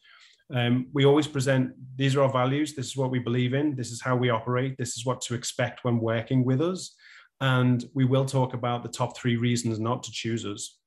um, 0.53 0.89
we 0.93 1.05
always 1.05 1.27
present 1.27 1.73
these 1.97 2.17
are 2.17 2.23
our 2.23 2.33
values. 2.33 2.75
This 2.75 2.87
is 2.87 2.97
what 2.97 3.11
we 3.11 3.19
believe 3.19 3.55
in. 3.55 3.75
This 3.75 3.91
is 3.91 4.01
how 4.01 4.17
we 4.17 4.31
operate. 4.31 4.77
This 4.77 4.97
is 4.97 5.07
what 5.07 5.21
to 5.23 5.35
expect 5.35 5.85
when 5.85 5.99
working 5.99 6.45
with 6.45 6.61
us. 6.61 6.95
And 7.41 7.85
we 7.95 8.05
will 8.05 8.25
talk 8.25 8.55
about 8.55 8.83
the 8.83 8.89
top 8.89 9.17
three 9.17 9.37
reasons 9.37 9.81
not 9.81 10.03
to 10.05 10.13
choose 10.13 10.45
us. 10.45 10.79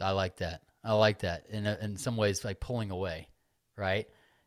I 0.00 0.10
like 0.10 0.36
that. 0.36 0.62
I 0.84 0.92
like 0.92 1.20
that. 1.20 1.46
In, 1.50 1.66
a, 1.66 1.76
in 1.80 1.96
some 1.96 2.16
ways 2.16 2.44
like 2.44 2.60
pulling 2.60 2.90
away 2.90 3.28
right? 3.78 4.06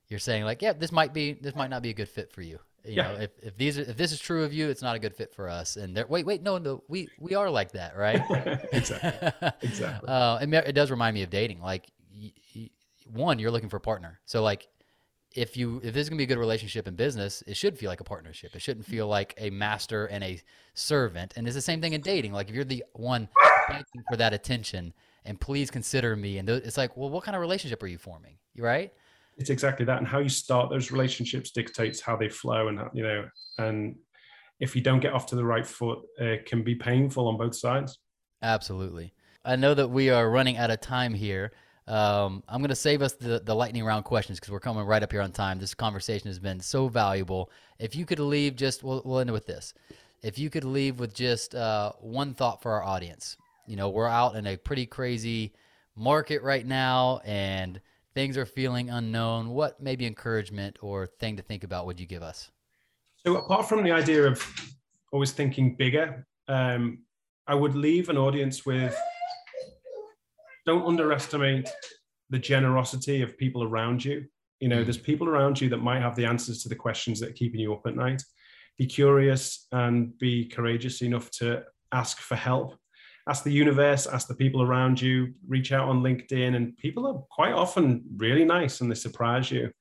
You're 0.10 0.20
saying 0.20 0.44
like 0.44 0.62
yeah 0.62 0.74
this 0.74 0.92
might 0.92 1.14
be 1.14 1.34
this 1.34 1.56
might 1.56 1.70
not 1.70 1.82
be 1.82 1.90
a 1.90 1.94
good 1.94 2.10
fit 2.10 2.32
for 2.32 2.42
you. 2.42 2.60
You 2.84 2.96
yeah. 2.96 3.04
know 3.04 3.20
if, 3.22 3.32
if 3.42 3.58
these 3.58 3.78
are, 3.78 3.84
if 3.84 3.96
this 3.96 4.12
is 4.12 4.20
true 4.20 4.44
of 4.44 4.54
you 4.54 4.70
it's 4.70 4.82
not 4.82 4.96
a 4.96 5.00
good 5.00 5.16
fit 5.16 5.34
for 5.34 5.50
us. 5.50 5.78
And 5.78 5.96
they're 5.96 6.06
wait 6.08 6.26
wait 6.26 6.44
no 6.44 6.58
no 6.58 6.84
we 6.90 7.08
we 7.20 7.34
are 7.34 7.50
like 7.50 7.72
that 7.72 7.98
right? 7.98 8.22
Exactly. 8.74 9.50
Exactly. 9.62 10.10
Uh, 10.10 10.38
it, 10.42 10.54
it 10.54 10.74
does 10.74 10.92
remind 10.92 11.14
me 11.14 11.24
of 11.24 11.30
dating. 11.30 11.62
Like 11.62 11.90
one 13.12 13.40
you're 13.40 13.52
looking 13.52 13.70
for 13.70 13.78
a 13.78 13.82
partner. 13.82 14.20
So 14.26 14.42
like 14.42 14.68
if 15.36 15.56
you 15.56 15.78
if 15.84 15.94
this 15.94 16.04
is 16.04 16.10
gonna 16.10 16.18
be 16.18 16.26
a 16.26 16.28
good 16.28 16.38
relationship 16.38 16.88
in 16.88 16.96
business 16.96 17.42
it 17.48 17.56
should 17.56 17.78
feel 17.78 17.90
like 17.90 18.02
a 18.02 18.06
partnership. 18.06 18.56
It 18.56 18.62
shouldn't 18.62 18.86
feel 18.86 19.08
like 19.08 19.34
a 19.38 19.50
master 19.50 20.06
and 20.08 20.24
a 20.24 20.42
servant. 20.74 21.34
And 21.36 21.48
it's 21.48 21.56
the 21.56 21.62
same 21.62 21.82
thing 21.82 21.94
in 21.94 22.02
dating. 22.02 22.34
Like 22.34 22.50
if 22.50 22.56
you're 22.56 22.64
the 22.64 22.84
one 22.94 23.30
for 24.10 24.18
that 24.18 24.34
attention 24.34 24.94
and 25.26 25.40
please 25.40 25.72
consider 25.72 26.16
me 26.16 26.38
and 26.38 26.48
th- 26.48 26.64
it's 26.64 26.78
like 26.78 26.98
well 26.98 27.10
what 27.10 27.24
kind 27.24 27.36
of 27.36 27.42
relationship 27.42 27.82
are 27.84 27.88
you 27.88 27.98
forming? 27.98 28.38
You 28.54 28.64
right? 28.64 28.92
It's 29.38 29.50
exactly 29.50 29.86
that. 29.86 29.98
And 29.98 30.08
how 30.08 30.20
you 30.20 30.30
start 30.30 30.70
those 30.70 30.92
relationships 30.92 31.52
dictates 31.52 32.02
how 32.02 32.16
they 32.18 32.30
flow 32.30 32.68
and 32.68 32.80
how, 32.80 32.92
you 32.94 33.04
know 33.04 33.26
and 33.58 33.96
if 34.60 34.76
you 34.76 34.82
don't 34.82 35.00
get 35.00 35.14
off 35.14 35.26
to 35.28 35.36
the 35.36 35.46
right 35.46 35.66
foot 35.66 36.00
it 36.18 36.46
can 36.46 36.64
be 36.64 36.76
painful 36.76 37.28
on 37.28 37.38
both 37.38 37.56
sides. 37.56 38.00
Absolutely. 38.42 39.14
I 39.44 39.56
know 39.56 39.74
that 39.74 39.88
we 39.88 40.10
are 40.10 40.30
running 40.30 40.58
out 40.58 40.70
of 40.70 40.82
time 40.82 41.14
here 41.14 41.52
um, 41.92 42.44
i'm 42.48 42.62
going 42.62 42.70
to 42.70 42.76
save 42.76 43.02
us 43.02 43.14
the, 43.14 43.42
the 43.44 43.54
lightning 43.54 43.84
round 43.84 44.06
questions 44.06 44.40
because 44.40 44.52
we're 44.52 44.60
coming 44.60 44.86
right 44.86 45.04
up 45.04 45.12
here 45.12 45.22
on 45.22 45.32
time. 45.32 45.60
This 45.60 45.74
conversation 45.74 46.28
has 46.28 46.40
been 46.40 46.60
so 46.60 46.88
valuable. 46.88 47.52
If 47.80 47.96
you 47.96 48.06
could 48.06 48.20
leave 48.20 48.56
just 48.56 48.84
we'll, 48.84 49.02
we'll 49.06 49.20
end 49.20 49.32
with 49.32 49.46
this. 49.46 49.74
If 50.24 50.38
you 50.38 50.50
could 50.50 50.64
leave 50.64 51.00
with 51.00 51.14
just 51.14 51.56
uh, 51.56 51.94
one 52.00 52.34
thought 52.34 52.62
for 52.62 52.72
our 52.72 52.84
audience. 52.84 53.38
You 53.68 53.76
know 53.76 53.90
we're 53.90 54.08
out 54.08 54.36
in 54.36 54.48
a 54.48 54.58
pretty 54.58 54.86
crazy 54.86 55.54
market 55.96 56.42
right 56.42 56.66
now 56.66 57.22
and 57.26 57.82
things 58.14 58.38
are 58.38 58.46
feeling 58.46 58.90
unknown, 58.90 59.50
what 59.50 59.82
maybe 59.82 60.06
encouragement 60.06 60.78
or 60.82 61.08
thing 61.08 61.38
to 61.38 61.44
think 61.44 61.64
about 61.64 61.86
would 61.86 62.00
you 62.00 62.06
give 62.06 62.24
us? 62.24 62.52
So, 63.26 63.38
apart 63.38 63.68
from 63.68 63.84
the 63.84 63.92
idea 63.92 64.26
of 64.26 64.44
always 65.12 65.32
thinking 65.32 65.76
bigger, 65.76 66.26
um, 66.48 67.00
I 67.48 67.56
would 67.56 67.76
leave 67.76 68.10
an 68.10 68.18
audience 68.18 68.66
with 68.66 68.98
don't 70.66 70.86
underestimate 70.86 71.70
the 72.30 72.40
generosity 72.40 73.22
of 73.22 73.38
people 73.38 73.64
around 73.64 74.04
you. 74.04 74.26
You 74.60 74.70
know, 74.70 74.82
mm. 74.82 74.86
there's 74.86 74.98
people 74.98 75.28
around 75.28 75.60
you 75.60 75.70
that 75.70 75.78
might 75.78 76.02
have 76.02 76.16
the 76.16 76.26
answers 76.26 76.64
to 76.64 76.70
the 76.70 76.76
questions 76.76 77.20
that 77.20 77.30
are 77.30 77.34
keeping 77.34 77.60
you 77.60 77.74
up 77.74 77.86
at 77.86 77.96
night. 77.96 78.24
Be 78.78 78.86
curious 78.86 79.68
and 79.72 80.18
be 80.18 80.46
courageous 80.46 81.02
enough 81.02 81.30
to 81.32 81.64
ask 81.92 82.20
for 82.20 82.36
help 82.36 82.76
ask 83.30 83.44
the 83.44 83.52
universe, 83.52 84.08
ask 84.08 84.28
the 84.28 84.36
people 84.36 84.62
around 84.62 85.02
you, 85.02 85.34
reach 85.48 85.72
out 85.72 85.88
on 85.88 86.02
LinkedIn, 86.02 86.56
and 86.56 86.78
people 86.78 87.08
are 87.08 87.22
quite 87.30 87.54
often 87.54 88.04
really 88.18 88.46
nice 88.46 88.82
and 88.82 88.90
they 88.90 88.96
surprise 88.96 89.52
you. 89.52 89.72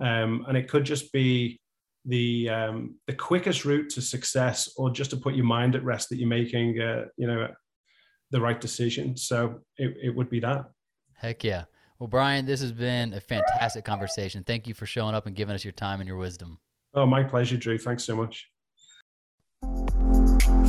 Um, 0.00 0.44
and 0.48 0.56
it 0.56 0.68
could 0.68 0.84
just 0.84 1.12
be 1.12 1.60
the 2.04 2.48
um, 2.48 2.96
the 3.06 3.14
quickest 3.14 3.64
route 3.64 3.90
to 3.90 4.00
success, 4.00 4.72
or 4.76 4.90
just 4.90 5.10
to 5.10 5.16
put 5.16 5.34
your 5.34 5.44
mind 5.44 5.74
at 5.74 5.84
rest 5.84 6.08
that 6.08 6.18
you're 6.18 6.28
making, 6.28 6.80
uh, 6.80 7.06
you 7.16 7.26
know, 7.26 7.48
the 8.30 8.40
right 8.40 8.60
decision. 8.60 9.16
So 9.16 9.60
it, 9.76 9.96
it 10.02 10.14
would 10.14 10.30
be 10.30 10.40
that. 10.40 10.70
Heck 11.14 11.44
yeah. 11.44 11.64
Well, 11.98 12.08
Bryan, 12.08 12.46
this 12.46 12.60
has 12.60 12.72
been 12.72 13.12
a 13.12 13.20
fantastic 13.20 13.84
conversation. 13.84 14.44
Thank 14.44 14.68
you 14.68 14.74
for 14.74 14.86
showing 14.86 15.14
up 15.14 15.26
and 15.26 15.34
giving 15.34 15.54
us 15.54 15.64
your 15.64 15.72
time 15.72 16.00
and 16.00 16.06
your 16.06 16.16
wisdom. 16.16 16.58
Oh, 16.94 17.06
my 17.06 17.24
pleasure, 17.24 17.56
Drew. 17.56 17.76
Thanks 17.76 18.04
so 18.04 18.14
much. 18.16 18.48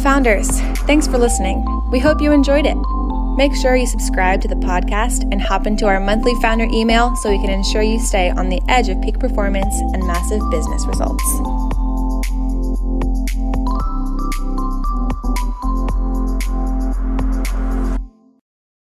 Founders, 0.01 0.49
thanks 0.87 1.07
for 1.07 1.17
listening. 1.17 1.63
We 1.91 1.99
hope 1.99 2.21
you 2.21 2.31
enjoyed 2.31 2.65
it. 2.65 2.77
Make 3.37 3.55
sure 3.55 3.75
you 3.75 3.85
subscribe 3.85 4.41
to 4.41 4.47
the 4.47 4.55
podcast 4.55 5.21
and 5.31 5.41
hop 5.41 5.67
into 5.67 5.85
our 5.85 5.99
monthly 5.99 6.33
founder 6.41 6.67
email 6.71 7.15
so 7.17 7.29
we 7.29 7.37
can 7.37 7.49
ensure 7.49 7.81
you 7.81 7.99
stay 7.99 8.29
on 8.29 8.49
the 8.49 8.61
edge 8.67 8.89
of 8.89 9.01
peak 9.01 9.19
performance 9.19 9.73
and 9.93 10.05
massive 10.07 10.41
business 10.49 10.85
results. 10.87 11.68